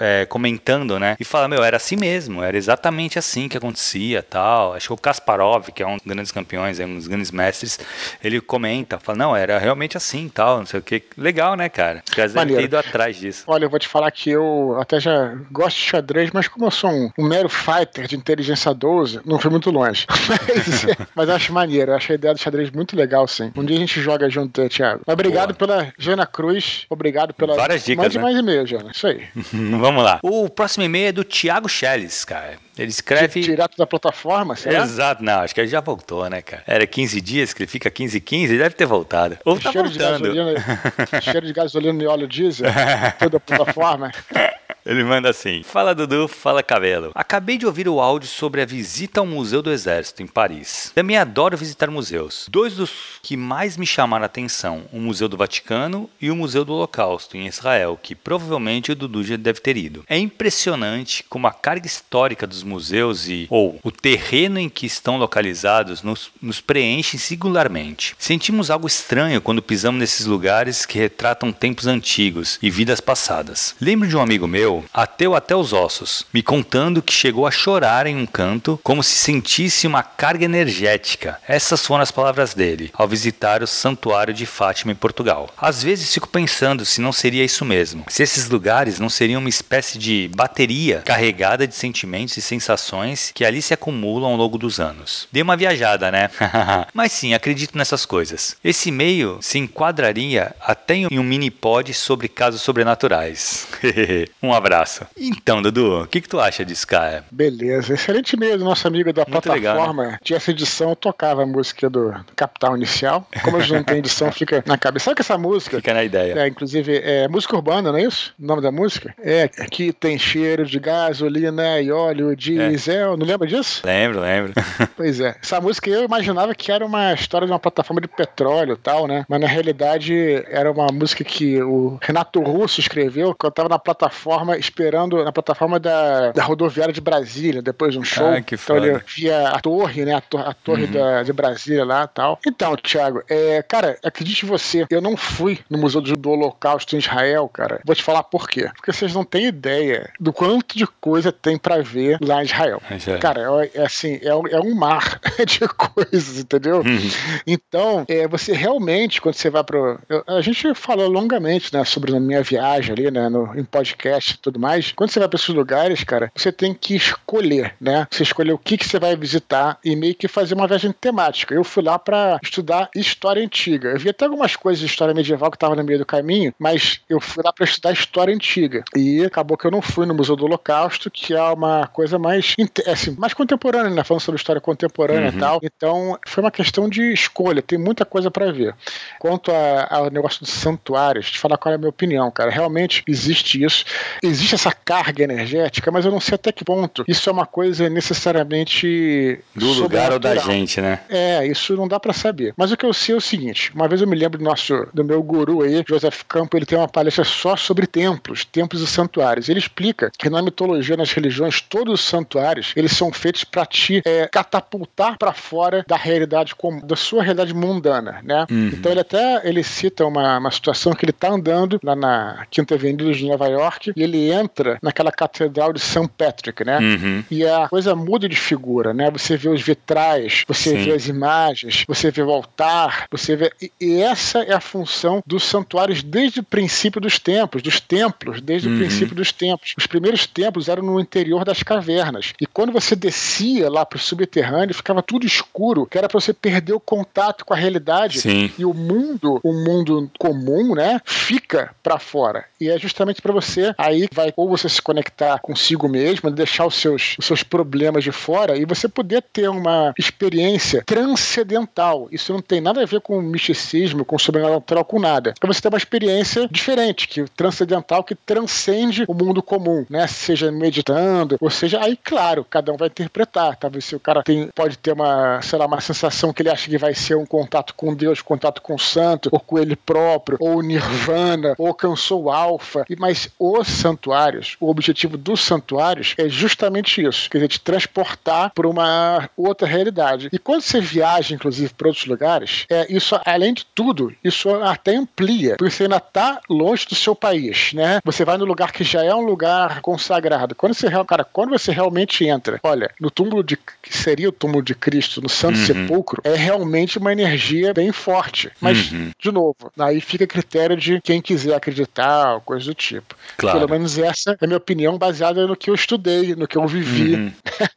é, 0.00 0.26
comentando, 0.26 0.98
né? 0.98 1.16
E 1.18 1.24
fala, 1.24 1.48
meu, 1.48 1.62
era 1.62 1.76
assim 1.76 1.96
mesmo, 1.96 2.42
era 2.42 2.56
exatamente 2.56 3.18
assim 3.18 3.48
que 3.48 3.56
acontecia 3.56 4.22
tal. 4.22 4.74
Acho 4.74 4.88
que 4.88 4.92
o 4.92 4.96
Kasparov, 4.96 5.68
que 5.72 5.82
é 5.82 5.86
um 5.86 5.96
dos 5.96 6.06
grandes 6.06 6.32
campeões, 6.32 6.80
é 6.80 6.84
um 6.84 6.96
dos 6.96 7.06
grandes 7.06 7.30
mestres, 7.30 7.78
ele 8.22 8.40
comenta, 8.40 8.98
fala, 8.98 9.18
não, 9.18 9.36
era 9.36 9.58
realmente 9.58 9.96
assim 9.96 10.28
tal, 10.28 10.58
não 10.58 10.66
sei 10.66 10.80
o 10.80 10.82
que. 10.82 11.02
Legal, 11.16 11.54
né, 11.54 11.68
cara? 11.68 12.02
Devem 12.14 12.56
ter 12.56 12.62
ido 12.64 12.76
atrás 12.76 13.16
disso. 13.16 13.44
Olha, 13.46 13.64
eu 13.64 13.70
vou 13.70 13.78
te 13.78 13.88
falar 13.88 14.10
que 14.10 14.30
eu 14.30 14.76
até 14.80 14.98
já 15.00 15.34
gosto 15.50 15.76
de 15.76 15.82
xadrez, 15.82 16.30
mas 16.32 16.48
como 16.48 16.66
eu 16.66 16.70
sou 16.70 16.90
um, 16.90 17.10
um 17.18 17.24
mero 17.24 17.48
fighter 17.48 18.06
de 18.06 18.16
inteligência 18.16 18.74
12, 18.74 19.20
não 19.24 19.38
fui 19.38 19.50
muito 19.50 19.70
longe. 19.70 20.06
mas, 20.28 20.96
mas 21.14 21.28
acho 21.30 21.52
maneiro, 21.52 21.92
eu 21.92 21.96
acho 21.96 22.12
a 22.12 22.14
ideia 22.14 22.34
do 22.34 22.40
xadrez 22.40 22.70
muito 22.70 22.95
legal, 22.96 23.26
sim. 23.28 23.52
Um 23.56 23.64
dia 23.64 23.76
a 23.76 23.80
gente 23.80 24.00
joga 24.00 24.28
junto, 24.28 24.68
Thiago. 24.68 25.02
Mas 25.06 25.14
obrigado 25.14 25.54
Boa. 25.54 25.80
pela 25.80 25.92
Jana 25.98 26.26
Cruz. 26.26 26.86
Obrigado 26.90 27.32
pela. 27.34 27.54
Várias 27.54 27.84
dicas. 27.84 28.04
Mande 28.04 28.16
né? 28.18 28.22
mais 28.24 28.36
e-mail, 28.36 28.66
Jana. 28.66 28.90
Isso 28.92 29.06
aí. 29.06 29.24
Vamos 29.52 30.02
lá. 30.02 30.18
O 30.22 30.48
próximo 30.48 30.84
e-mail 30.84 31.08
é 31.08 31.12
do 31.12 31.24
Thiago 31.24 31.68
Schelles, 31.68 32.24
cara. 32.24 32.58
Ele 32.78 32.90
escreve. 32.90 33.40
Direto 33.40 33.76
da 33.76 33.86
plataforma, 33.86 34.54
será? 34.54 34.82
Exato, 34.82 35.22
não, 35.22 35.40
acho 35.40 35.54
que 35.54 35.60
ele 35.60 35.68
já 35.68 35.80
voltou, 35.80 36.28
né, 36.28 36.42
cara? 36.42 36.62
Era 36.66 36.86
15 36.86 37.20
dias 37.20 37.54
que 37.54 37.62
ele 37.62 37.70
fica 37.70 37.90
15 37.90 38.20
15, 38.20 38.52
ele 38.52 38.62
deve 38.62 38.74
ter 38.74 38.86
voltado. 38.86 39.38
Ou 39.44 39.58
tá 39.58 39.72
cheiro 39.72 39.88
voltando. 39.88 40.30
De 40.30 40.34
gasolina, 40.34 41.20
cheiro 41.22 41.46
de 41.46 41.52
gasolina 41.52 42.02
e 42.02 42.06
óleo 42.06 42.28
diesel, 42.28 42.70
toda 43.18 43.38
a 43.38 43.40
plataforma. 43.40 44.12
Ele 44.86 45.02
manda 45.02 45.28
assim: 45.28 45.64
Fala 45.64 45.94
Dudu, 45.94 46.28
fala 46.28 46.62
Cabelo. 46.62 47.10
Acabei 47.12 47.58
de 47.58 47.66
ouvir 47.66 47.88
o 47.88 48.00
áudio 48.00 48.28
sobre 48.28 48.62
a 48.62 48.66
visita 48.66 49.18
ao 49.18 49.26
Museu 49.26 49.60
do 49.60 49.72
Exército 49.72 50.22
em 50.22 50.28
Paris. 50.28 50.92
Também 50.94 51.16
adoro 51.16 51.56
visitar 51.56 51.90
museus. 51.90 52.46
Dois 52.48 52.74
dos 52.74 52.92
que 53.20 53.36
mais 53.36 53.76
me 53.76 53.84
chamaram 53.84 54.22
a 54.22 54.26
atenção: 54.26 54.84
o 54.92 55.00
Museu 55.00 55.28
do 55.28 55.36
Vaticano 55.36 56.08
e 56.20 56.30
o 56.30 56.36
Museu 56.36 56.64
do 56.64 56.72
Holocausto 56.72 57.36
em 57.36 57.48
Israel, 57.48 57.98
que 58.00 58.14
provavelmente 58.14 58.92
o 58.92 58.94
Dudu 58.94 59.24
já 59.24 59.36
deve 59.36 59.60
ter 59.60 59.76
ido. 59.76 60.04
É 60.08 60.16
impressionante 60.16 61.24
como 61.28 61.48
a 61.48 61.52
carga 61.52 61.86
histórica 61.86 62.46
dos 62.46 62.62
museus 62.62 63.28
e 63.28 63.48
ou 63.50 63.80
o 63.82 63.90
terreno 63.90 64.60
em 64.60 64.68
que 64.68 64.86
estão 64.86 65.16
localizados 65.16 66.02
nos, 66.02 66.30
nos 66.40 66.60
preenche 66.60 67.18
singularmente. 67.18 68.14
Sentimos 68.18 68.70
algo 68.70 68.86
estranho 68.86 69.40
quando 69.40 69.60
pisamos 69.60 69.98
nesses 69.98 70.26
lugares 70.26 70.86
que 70.86 70.98
retratam 70.98 71.52
tempos 71.52 71.88
antigos 71.88 72.56
e 72.62 72.70
vidas 72.70 73.00
passadas. 73.00 73.74
Lembro 73.80 74.08
de 74.08 74.16
um 74.16 74.20
amigo 74.20 74.46
meu 74.46 74.75
ateu 74.92 75.34
até 75.34 75.54
os 75.54 75.72
ossos, 75.72 76.26
me 76.32 76.42
contando 76.42 77.02
que 77.02 77.12
chegou 77.12 77.46
a 77.46 77.50
chorar 77.50 78.06
em 78.06 78.16
um 78.16 78.26
canto 78.26 78.78
como 78.82 79.02
se 79.02 79.16
sentisse 79.16 79.86
uma 79.86 80.02
carga 80.02 80.44
energética. 80.44 81.38
Essas 81.46 81.84
foram 81.84 82.02
as 82.02 82.10
palavras 82.10 82.54
dele 82.54 82.90
ao 82.94 83.08
visitar 83.08 83.62
o 83.62 83.66
Santuário 83.66 84.34
de 84.34 84.46
Fátima 84.46 84.92
em 84.92 84.96
Portugal. 84.96 85.48
Às 85.56 85.82
vezes 85.82 86.12
fico 86.12 86.28
pensando 86.28 86.84
se 86.84 87.00
não 87.00 87.12
seria 87.12 87.44
isso 87.44 87.64
mesmo, 87.64 88.04
se 88.08 88.22
esses 88.22 88.48
lugares 88.48 88.98
não 88.98 89.08
seriam 89.08 89.40
uma 89.40 89.48
espécie 89.48 89.98
de 89.98 90.30
bateria 90.34 91.02
carregada 91.04 91.66
de 91.66 91.74
sentimentos 91.74 92.36
e 92.36 92.42
sensações 92.42 93.32
que 93.34 93.44
ali 93.44 93.62
se 93.62 93.74
acumulam 93.74 94.30
ao 94.30 94.36
longo 94.36 94.58
dos 94.58 94.80
anos. 94.80 95.28
Dei 95.32 95.42
uma 95.42 95.56
viajada, 95.56 96.10
né? 96.10 96.30
Mas 96.92 97.12
sim, 97.12 97.34
acredito 97.34 97.76
nessas 97.76 98.04
coisas. 98.04 98.56
Esse 98.62 98.90
meio 98.90 99.38
se 99.40 99.58
enquadraria 99.58 100.54
até 100.60 100.94
em 100.96 101.18
um 101.18 101.22
mini 101.22 101.50
pod 101.50 101.92
sobre 101.94 102.28
casos 102.28 102.62
sobrenaturais. 102.62 103.66
um 104.42 104.52
abraço 104.52 104.65
abraço. 104.66 105.06
Então, 105.16 105.62
Dudu, 105.62 106.02
o 106.02 106.06
que, 106.06 106.20
que 106.20 106.28
tu 106.28 106.40
acha 106.40 106.64
disso, 106.64 106.86
cara? 106.86 107.24
Beleza, 107.30 107.94
excelente 107.94 108.36
mesmo, 108.36 108.64
nosso 108.64 108.86
amigo 108.86 109.12
da 109.12 109.22
Muito 109.22 109.42
plataforma. 109.42 110.02
Legal, 110.02 110.12
né? 110.12 110.18
De 110.22 110.34
essa 110.34 110.50
edição 110.50 110.90
eu 110.90 110.96
tocava 110.96 111.42
a 111.42 111.46
música 111.46 111.88
do, 111.88 112.10
do 112.10 112.32
Capital 112.34 112.76
Inicial. 112.76 113.26
Como 113.42 113.56
a 113.56 113.60
gente 113.60 113.72
não 113.72 113.82
tem 113.84 113.98
edição, 113.98 114.30
fica 114.32 114.62
na 114.66 114.76
cabeça. 114.76 115.06
Sabe 115.06 115.16
que 115.16 115.22
essa 115.22 115.38
música. 115.38 115.76
Fica 115.76 115.94
na 115.94 116.04
ideia. 116.04 116.38
É, 116.38 116.48
inclusive, 116.48 117.00
é 117.02 117.28
música 117.28 117.54
urbana, 117.54 117.92
não 117.92 117.98
é 117.98 118.02
isso? 118.02 118.34
O 118.38 118.44
nome 118.44 118.60
da 118.60 118.72
música? 118.72 119.14
É, 119.22 119.48
que 119.48 119.92
tem 119.92 120.18
cheiro 120.18 120.64
de 120.64 120.78
gasolina 120.78 121.80
e 121.80 121.90
óleo 121.90 122.34
diesel. 122.36 123.14
É. 123.14 123.16
Não 123.16 123.26
lembra 123.26 123.46
disso? 123.46 123.82
Lembro, 123.84 124.20
lembro. 124.20 124.52
Pois 124.96 125.20
é. 125.20 125.36
Essa 125.42 125.60
música 125.60 125.90
eu 125.90 126.04
imaginava 126.04 126.54
que 126.54 126.72
era 126.72 126.84
uma 126.84 127.12
história 127.12 127.46
de 127.46 127.52
uma 127.52 127.58
plataforma 127.58 128.00
de 128.00 128.08
petróleo 128.08 128.72
e 128.72 128.76
tal, 128.76 129.06
né? 129.06 129.26
Mas 129.28 129.40
na 129.40 129.46
realidade 129.46 130.42
era 130.48 130.70
uma 130.70 130.86
música 130.86 131.22
que 131.22 131.60
o 131.62 131.98
Renato 132.00 132.40
Russo 132.40 132.80
escreveu 132.80 133.34
quando 133.34 133.52
estava 133.52 133.68
na 133.68 133.78
plataforma 133.78 134.55
esperando 134.58 135.22
na 135.24 135.32
plataforma 135.32 135.78
da, 135.78 136.32
da 136.32 136.42
rodoviária 136.42 136.92
de 136.92 137.00
Brasília, 137.00 137.62
depois 137.62 137.92
de 137.92 137.98
um 137.98 138.04
show. 138.04 138.26
Ah, 138.26 138.40
que 138.40 138.54
então 138.54 138.76
ele 138.76 139.00
via 139.14 139.48
a 139.48 139.60
torre, 139.60 140.04
né? 140.04 140.14
A, 140.14 140.20
to 140.20 140.38
a 140.38 140.52
torre 140.52 140.84
uhum. 140.84 140.92
da, 140.92 141.22
de 141.22 141.32
Brasília 141.32 141.84
lá 141.84 142.04
e 142.04 142.14
tal. 142.14 142.38
Então, 142.46 142.76
Thiago, 142.76 143.22
é, 143.28 143.62
cara, 143.62 143.98
acredite 144.04 144.46
você, 144.46 144.86
eu 144.90 145.00
não 145.00 145.16
fui 145.16 145.58
no 145.68 145.78
Museu 145.78 146.00
do 146.00 146.30
Holocausto 146.30 146.94
em 146.94 146.98
Israel, 146.98 147.48
cara. 147.48 147.80
Vou 147.84 147.94
te 147.94 148.02
falar 148.02 148.22
por 148.22 148.48
quê. 148.48 148.70
Porque 148.74 148.92
vocês 148.92 149.14
não 149.14 149.24
têm 149.24 149.46
ideia 149.46 150.10
do 150.20 150.32
quanto 150.32 150.76
de 150.76 150.86
coisa 150.86 151.32
tem 151.32 151.58
para 151.58 151.82
ver 151.82 152.18
lá 152.20 152.42
em 152.42 152.46
Israel. 152.46 152.82
É. 153.06 153.18
Cara, 153.18 153.42
é, 153.42 153.70
é 153.74 153.84
assim, 153.84 154.18
é, 154.22 154.28
é, 154.28 154.60
um 154.60 154.74
mar 154.74 155.20
de 155.46 155.60
coisas, 155.68 156.40
entendeu? 156.40 156.78
Uhum. 156.78 157.10
Então, 157.46 158.04
é, 158.08 158.26
você 158.26 158.52
realmente, 158.52 159.20
quando 159.20 159.34
você 159.34 159.48
vai 159.48 159.62
pro. 159.62 159.98
Eu, 160.08 160.24
a 160.26 160.40
gente 160.40 160.74
falou 160.74 161.08
longamente, 161.08 161.72
né, 161.72 161.84
sobre 161.84 162.16
a 162.16 162.18
minha 162.18 162.42
viagem 162.42 162.92
ali, 162.92 163.10
né, 163.10 163.28
no, 163.28 163.54
em 163.56 163.64
podcast 163.64 164.38
tudo 164.46 164.60
mais. 164.60 164.92
Quando 164.92 165.10
você 165.10 165.18
vai 165.18 165.28
para 165.28 165.36
esses 165.36 165.48
lugares, 165.48 166.04
cara, 166.04 166.30
você 166.34 166.52
tem 166.52 166.72
que 166.72 166.94
escolher, 166.94 167.74
né? 167.80 168.06
Você 168.10 168.22
escolher 168.22 168.52
o 168.52 168.58
que, 168.58 168.76
que 168.76 168.86
você 168.86 168.98
vai 168.98 169.16
visitar 169.16 169.78
e 169.84 169.96
meio 169.96 170.14
que 170.14 170.28
fazer 170.28 170.54
uma 170.54 170.68
viagem 170.68 170.92
temática. 170.92 171.54
Eu 171.54 171.64
fui 171.64 171.82
lá 171.82 171.98
para 171.98 172.38
estudar 172.42 172.88
história 172.94 173.42
antiga. 173.42 173.90
Eu 173.90 173.98
vi 173.98 174.08
até 174.08 174.24
algumas 174.24 174.54
coisas 174.54 174.78
de 174.80 174.86
história 174.86 175.14
medieval 175.14 175.50
que 175.50 175.56
estavam 175.56 175.76
no 175.76 175.82
meio 175.82 175.98
do 175.98 176.06
caminho, 176.06 176.54
mas 176.58 177.00
eu 177.08 177.20
fui 177.20 177.42
lá 177.44 177.52
para 177.52 177.64
estudar 177.64 177.92
história 177.92 178.34
antiga. 178.34 178.84
E 178.94 179.24
acabou 179.24 179.56
que 179.56 179.66
eu 179.66 179.70
não 179.70 179.82
fui 179.82 180.06
no 180.06 180.14
Museu 180.14 180.36
do 180.36 180.44
Holocausto, 180.44 181.10
que 181.10 181.34
é 181.34 181.42
uma 181.42 181.88
coisa 181.88 182.18
mais, 182.18 182.54
assim, 182.86 183.16
mais 183.18 183.34
contemporânea, 183.34 183.90
né? 183.90 184.04
Falando 184.04 184.22
sobre 184.22 184.38
história 184.38 184.60
contemporânea 184.60 185.30
uhum. 185.30 185.36
e 185.36 185.40
tal. 185.40 185.60
Então, 185.62 186.18
foi 186.26 186.44
uma 186.44 186.50
questão 186.50 186.88
de 186.88 187.12
escolha. 187.12 187.60
Tem 187.62 187.78
muita 187.78 188.04
coisa 188.04 188.30
para 188.30 188.52
ver. 188.52 188.74
Quanto 189.18 189.50
ao 189.90 190.10
negócio 190.10 190.40
dos 190.40 190.50
santuários, 190.50 191.30
te 191.30 191.38
falar 191.38 191.58
qual 191.58 191.72
é 191.72 191.74
a 191.74 191.78
minha 191.78 191.90
opinião, 191.90 192.30
cara. 192.30 192.50
Realmente 192.50 193.02
existe 193.08 193.62
isso. 193.62 193.84
Existe 194.22 194.35
essa 194.54 194.72
carga 194.72 195.24
energética, 195.24 195.90
mas 195.90 196.04
eu 196.04 196.10
não 196.10 196.20
sei 196.20 196.34
até 196.34 196.52
que 196.52 196.64
ponto 196.64 197.04
isso 197.08 197.28
é 197.28 197.32
uma 197.32 197.46
coisa 197.46 197.88
necessariamente 197.88 199.38
do 199.54 199.72
lugar 199.72 200.12
ou 200.12 200.18
da 200.18 200.36
gente, 200.36 200.80
né? 200.80 201.00
É, 201.08 201.46
isso 201.46 201.76
não 201.76 201.88
dá 201.88 201.98
para 201.98 202.12
saber. 202.12 202.54
Mas 202.56 202.72
o 202.72 202.76
que 202.76 202.84
eu 202.84 202.92
sei 202.92 203.14
é 203.14 203.18
o 203.18 203.20
seguinte: 203.20 203.72
uma 203.74 203.88
vez 203.88 204.00
eu 204.00 204.08
me 204.08 204.16
lembro 204.16 204.38
do 204.38 204.44
nosso, 204.44 204.86
do 204.92 205.04
meu 205.04 205.22
guru 205.22 205.62
aí, 205.62 205.84
Joseph 205.86 206.22
Campo, 206.28 206.56
ele 206.56 206.66
tem 206.66 206.78
uma 206.78 206.88
palestra 206.88 207.24
só 207.24 207.56
sobre 207.56 207.86
templos, 207.86 208.44
templos 208.44 208.82
e 208.82 208.86
santuários. 208.86 209.48
Ele 209.48 209.58
explica 209.58 210.10
que 210.16 210.30
na 210.30 210.42
mitologia, 210.42 210.96
nas 210.96 211.12
religiões, 211.12 211.60
todos 211.60 211.94
os 211.94 212.06
santuários 212.06 212.72
eles 212.76 212.92
são 212.92 213.12
feitos 213.12 213.44
para 213.44 213.64
te 213.66 214.02
é, 214.04 214.28
catapultar 214.28 215.18
para 215.18 215.32
fora 215.32 215.84
da 215.86 215.96
realidade 215.96 216.54
comum, 216.54 216.80
da 216.84 216.96
sua 216.96 217.22
realidade 217.22 217.54
mundana, 217.54 218.20
né? 218.22 218.46
Uhum. 218.50 218.68
Então 218.72 218.92
ele 218.92 219.00
até 219.00 219.48
ele 219.48 219.62
cita 219.62 220.06
uma, 220.06 220.38
uma 220.38 220.50
situação 220.50 220.92
que 220.92 221.04
ele 221.04 221.12
tá 221.12 221.30
andando 221.30 221.80
lá 221.82 221.94
na 221.94 222.46
Quinta 222.50 222.74
Avenida 222.74 223.12
de 223.12 223.26
Nova 223.26 223.46
York 223.48 223.92
e 223.96 224.02
ele 224.02 224.15
entra 224.16 224.78
naquela 224.82 225.12
catedral 225.12 225.72
de 225.72 225.80
St. 225.80 226.08
Patrick, 226.16 226.64
né? 226.64 226.78
Uhum. 226.78 227.24
E 227.30 227.44
a 227.46 227.68
coisa 227.68 227.94
muda 227.94 228.28
de 228.28 228.36
figura, 228.36 228.92
né? 228.92 229.10
Você 229.10 229.36
vê 229.36 229.48
os 229.48 229.62
vitrais, 229.62 230.44
você 230.46 230.70
Sim. 230.70 230.84
vê 230.84 230.92
as 230.92 231.06
imagens, 231.06 231.84
você 231.86 232.10
vê 232.10 232.22
o 232.22 232.30
altar, 232.30 233.06
você 233.10 233.36
vê. 233.36 233.52
E, 233.80 234.00
essa 234.00 234.40
é 234.40 234.52
a 234.52 234.60
função 234.60 235.22
dos 235.26 235.44
santuários 235.44 236.02
desde 236.02 236.40
o 236.40 236.44
princípio 236.44 237.00
dos 237.00 237.18
templos, 237.18 237.62
dos 237.62 237.80
templos, 237.80 238.40
desde 238.40 238.68
uhum. 238.68 238.74
o 238.74 238.78
princípio 238.78 239.14
dos 239.14 239.32
templos. 239.32 239.74
Os 239.76 239.86
primeiros 239.86 240.26
templos 240.26 240.68
eram 240.68 240.82
no 240.82 241.00
interior 241.00 241.44
das 241.44 241.62
cavernas. 241.62 242.32
E 242.40 242.46
quando 242.46 242.72
você 242.72 242.94
descia 242.94 243.70
lá 243.70 243.84
para 243.84 243.96
o 243.96 244.00
subterrâneo, 244.00 244.74
ficava 244.74 245.02
tudo 245.02 245.26
escuro, 245.26 245.86
que 245.86 245.98
era 245.98 246.08
para 246.08 246.20
você 246.20 246.32
perder 246.32 246.72
o 246.72 246.80
contato 246.80 247.44
com 247.44 247.54
a 247.54 247.56
realidade. 247.56 248.20
Sim. 248.20 248.50
E 248.58 248.64
o 248.64 248.74
mundo, 248.74 249.40
o 249.42 249.52
mundo 249.52 250.10
comum, 250.18 250.74
né, 250.74 251.00
fica 251.04 251.74
para 251.82 251.98
fora. 251.98 252.44
E 252.60 252.68
é 252.68 252.78
justamente 252.78 253.22
para 253.22 253.32
você 253.32 253.74
aí 253.76 254.05
vai 254.12 254.32
ou 254.36 254.48
você 254.48 254.68
se 254.68 254.80
conectar 254.80 255.38
consigo 255.38 255.88
mesmo, 255.88 256.30
deixar 256.30 256.66
os 256.66 256.74
seus, 256.74 257.16
os 257.18 257.26
seus 257.26 257.42
problemas 257.42 258.04
de 258.04 258.12
fora 258.12 258.56
e 258.56 258.64
você 258.64 258.88
poder 258.88 259.22
ter 259.32 259.48
uma 259.48 259.92
experiência 259.98 260.82
transcendental. 260.84 262.08
Isso 262.10 262.32
não 262.32 262.40
tem 262.40 262.60
nada 262.60 262.82
a 262.82 262.86
ver 262.86 263.00
com 263.00 263.20
misticismo, 263.20 264.04
com 264.04 264.18
sobrenatural, 264.18 264.84
com 264.84 264.98
nada. 264.98 265.34
É 265.40 265.46
você 265.46 265.60
ter 265.60 265.68
uma 265.68 265.78
experiência 265.78 266.48
diferente, 266.50 267.08
que 267.08 267.24
transcendental, 267.36 268.04
que 268.04 268.14
transcende 268.14 269.04
o 269.08 269.14
mundo 269.14 269.42
comum, 269.42 269.84
né? 269.88 270.06
Seja 270.06 270.50
meditando, 270.50 271.36
ou 271.40 271.50
seja, 271.50 271.80
aí, 271.82 271.96
claro, 271.96 272.44
cada 272.48 272.72
um 272.72 272.76
vai 272.76 272.88
interpretar. 272.88 273.56
Talvez 273.56 273.84
se 273.84 273.96
o 273.96 274.00
cara 274.00 274.22
tem, 274.22 274.48
pode 274.54 274.78
ter 274.78 274.92
uma, 274.92 275.40
sei 275.42 275.58
lá, 275.58 275.66
uma 275.66 275.80
sensação 275.80 276.32
que 276.32 276.42
ele 276.42 276.50
acha 276.50 276.68
que 276.68 276.78
vai 276.78 276.94
ser 276.94 277.16
um 277.16 277.26
contato 277.26 277.74
com 277.74 277.94
Deus, 277.94 278.22
contato 278.22 278.60
com 278.62 278.74
o 278.74 278.78
santo, 278.78 279.28
ou 279.32 279.40
com 279.40 279.58
ele 279.58 279.76
próprio, 279.76 280.38
ou 280.40 280.62
nirvana, 280.62 281.54
ou 281.58 281.68
alcançou 281.68 282.24
o 282.24 282.30
alfa. 282.30 282.84
Mas 282.98 283.28
os 283.38 283.68
santuários, 283.96 284.56
o 284.60 284.70
objetivo 284.70 285.16
dos 285.16 285.40
santuários 285.40 286.14
é 286.18 286.28
justamente 286.28 287.02
isso, 287.02 287.30
quer 287.30 287.38
dizer, 287.38 287.48
te 287.48 287.60
transportar 287.60 288.52
para 288.54 288.68
uma 288.68 289.28
outra 289.36 289.66
realidade. 289.66 290.28
E 290.32 290.38
quando 290.38 290.62
você 290.62 290.80
viaja, 290.80 291.34
inclusive, 291.34 291.72
para 291.74 291.88
outros 291.88 292.06
lugares, 292.06 292.66
é 292.70 292.86
isso, 292.92 293.18
além 293.24 293.54
de 293.54 293.64
tudo, 293.74 294.12
isso 294.22 294.50
até 294.62 294.96
amplia, 294.96 295.56
porque 295.56 295.72
você 295.72 295.84
ainda 295.84 295.96
está 295.96 296.40
longe 296.48 296.86
do 296.86 296.94
seu 296.94 297.14
país, 297.14 297.72
né? 297.72 298.00
Você 298.04 298.24
vai 298.24 298.36
no 298.36 298.44
lugar 298.44 298.72
que 298.72 298.84
já 298.84 299.02
é 299.02 299.14
um 299.14 299.24
lugar 299.24 299.80
consagrado. 299.80 300.54
Quando 300.54 300.74
você, 300.74 300.88
cara, 301.06 301.24
quando 301.24 301.50
você 301.50 301.72
realmente 301.72 302.24
entra, 302.24 302.60
olha, 302.62 302.90
no 303.00 303.10
túmulo 303.10 303.42
de 303.42 303.56
que 303.56 303.96
seria 303.96 304.28
o 304.28 304.32
túmulo 304.32 304.62
de 304.62 304.74
Cristo, 304.74 305.20
no 305.22 305.28
Santo 305.28 305.58
uhum. 305.58 305.66
Sepulcro, 305.66 306.20
é 306.24 306.34
realmente 306.34 306.98
uma 306.98 307.12
energia 307.12 307.72
bem 307.72 307.92
forte. 307.92 308.50
Mas, 308.60 308.90
uhum. 308.90 309.10
de 309.18 309.32
novo, 309.32 309.56
aí 309.78 310.00
fica 310.00 310.24
a 310.24 310.28
critério 310.28 310.76
de 310.76 311.00
quem 311.00 311.20
quiser 311.20 311.54
acreditar, 311.54 312.40
coisa 312.40 312.66
do 312.66 312.74
tipo. 312.74 313.14
Claro. 313.36 313.58
Pelo 313.58 313.70
menos 313.70 313.85
essa 313.98 314.32
é 314.32 314.44
a 314.44 314.46
minha 314.46 314.56
opinião 314.56 314.98
baseada 314.98 315.46
no 315.46 315.56
que 315.56 315.70
eu 315.70 315.74
estudei, 315.74 316.34
no 316.34 316.46
que 316.46 316.56
eu 316.56 316.66
vivi. 316.66 317.14
Uhum. 317.14 317.32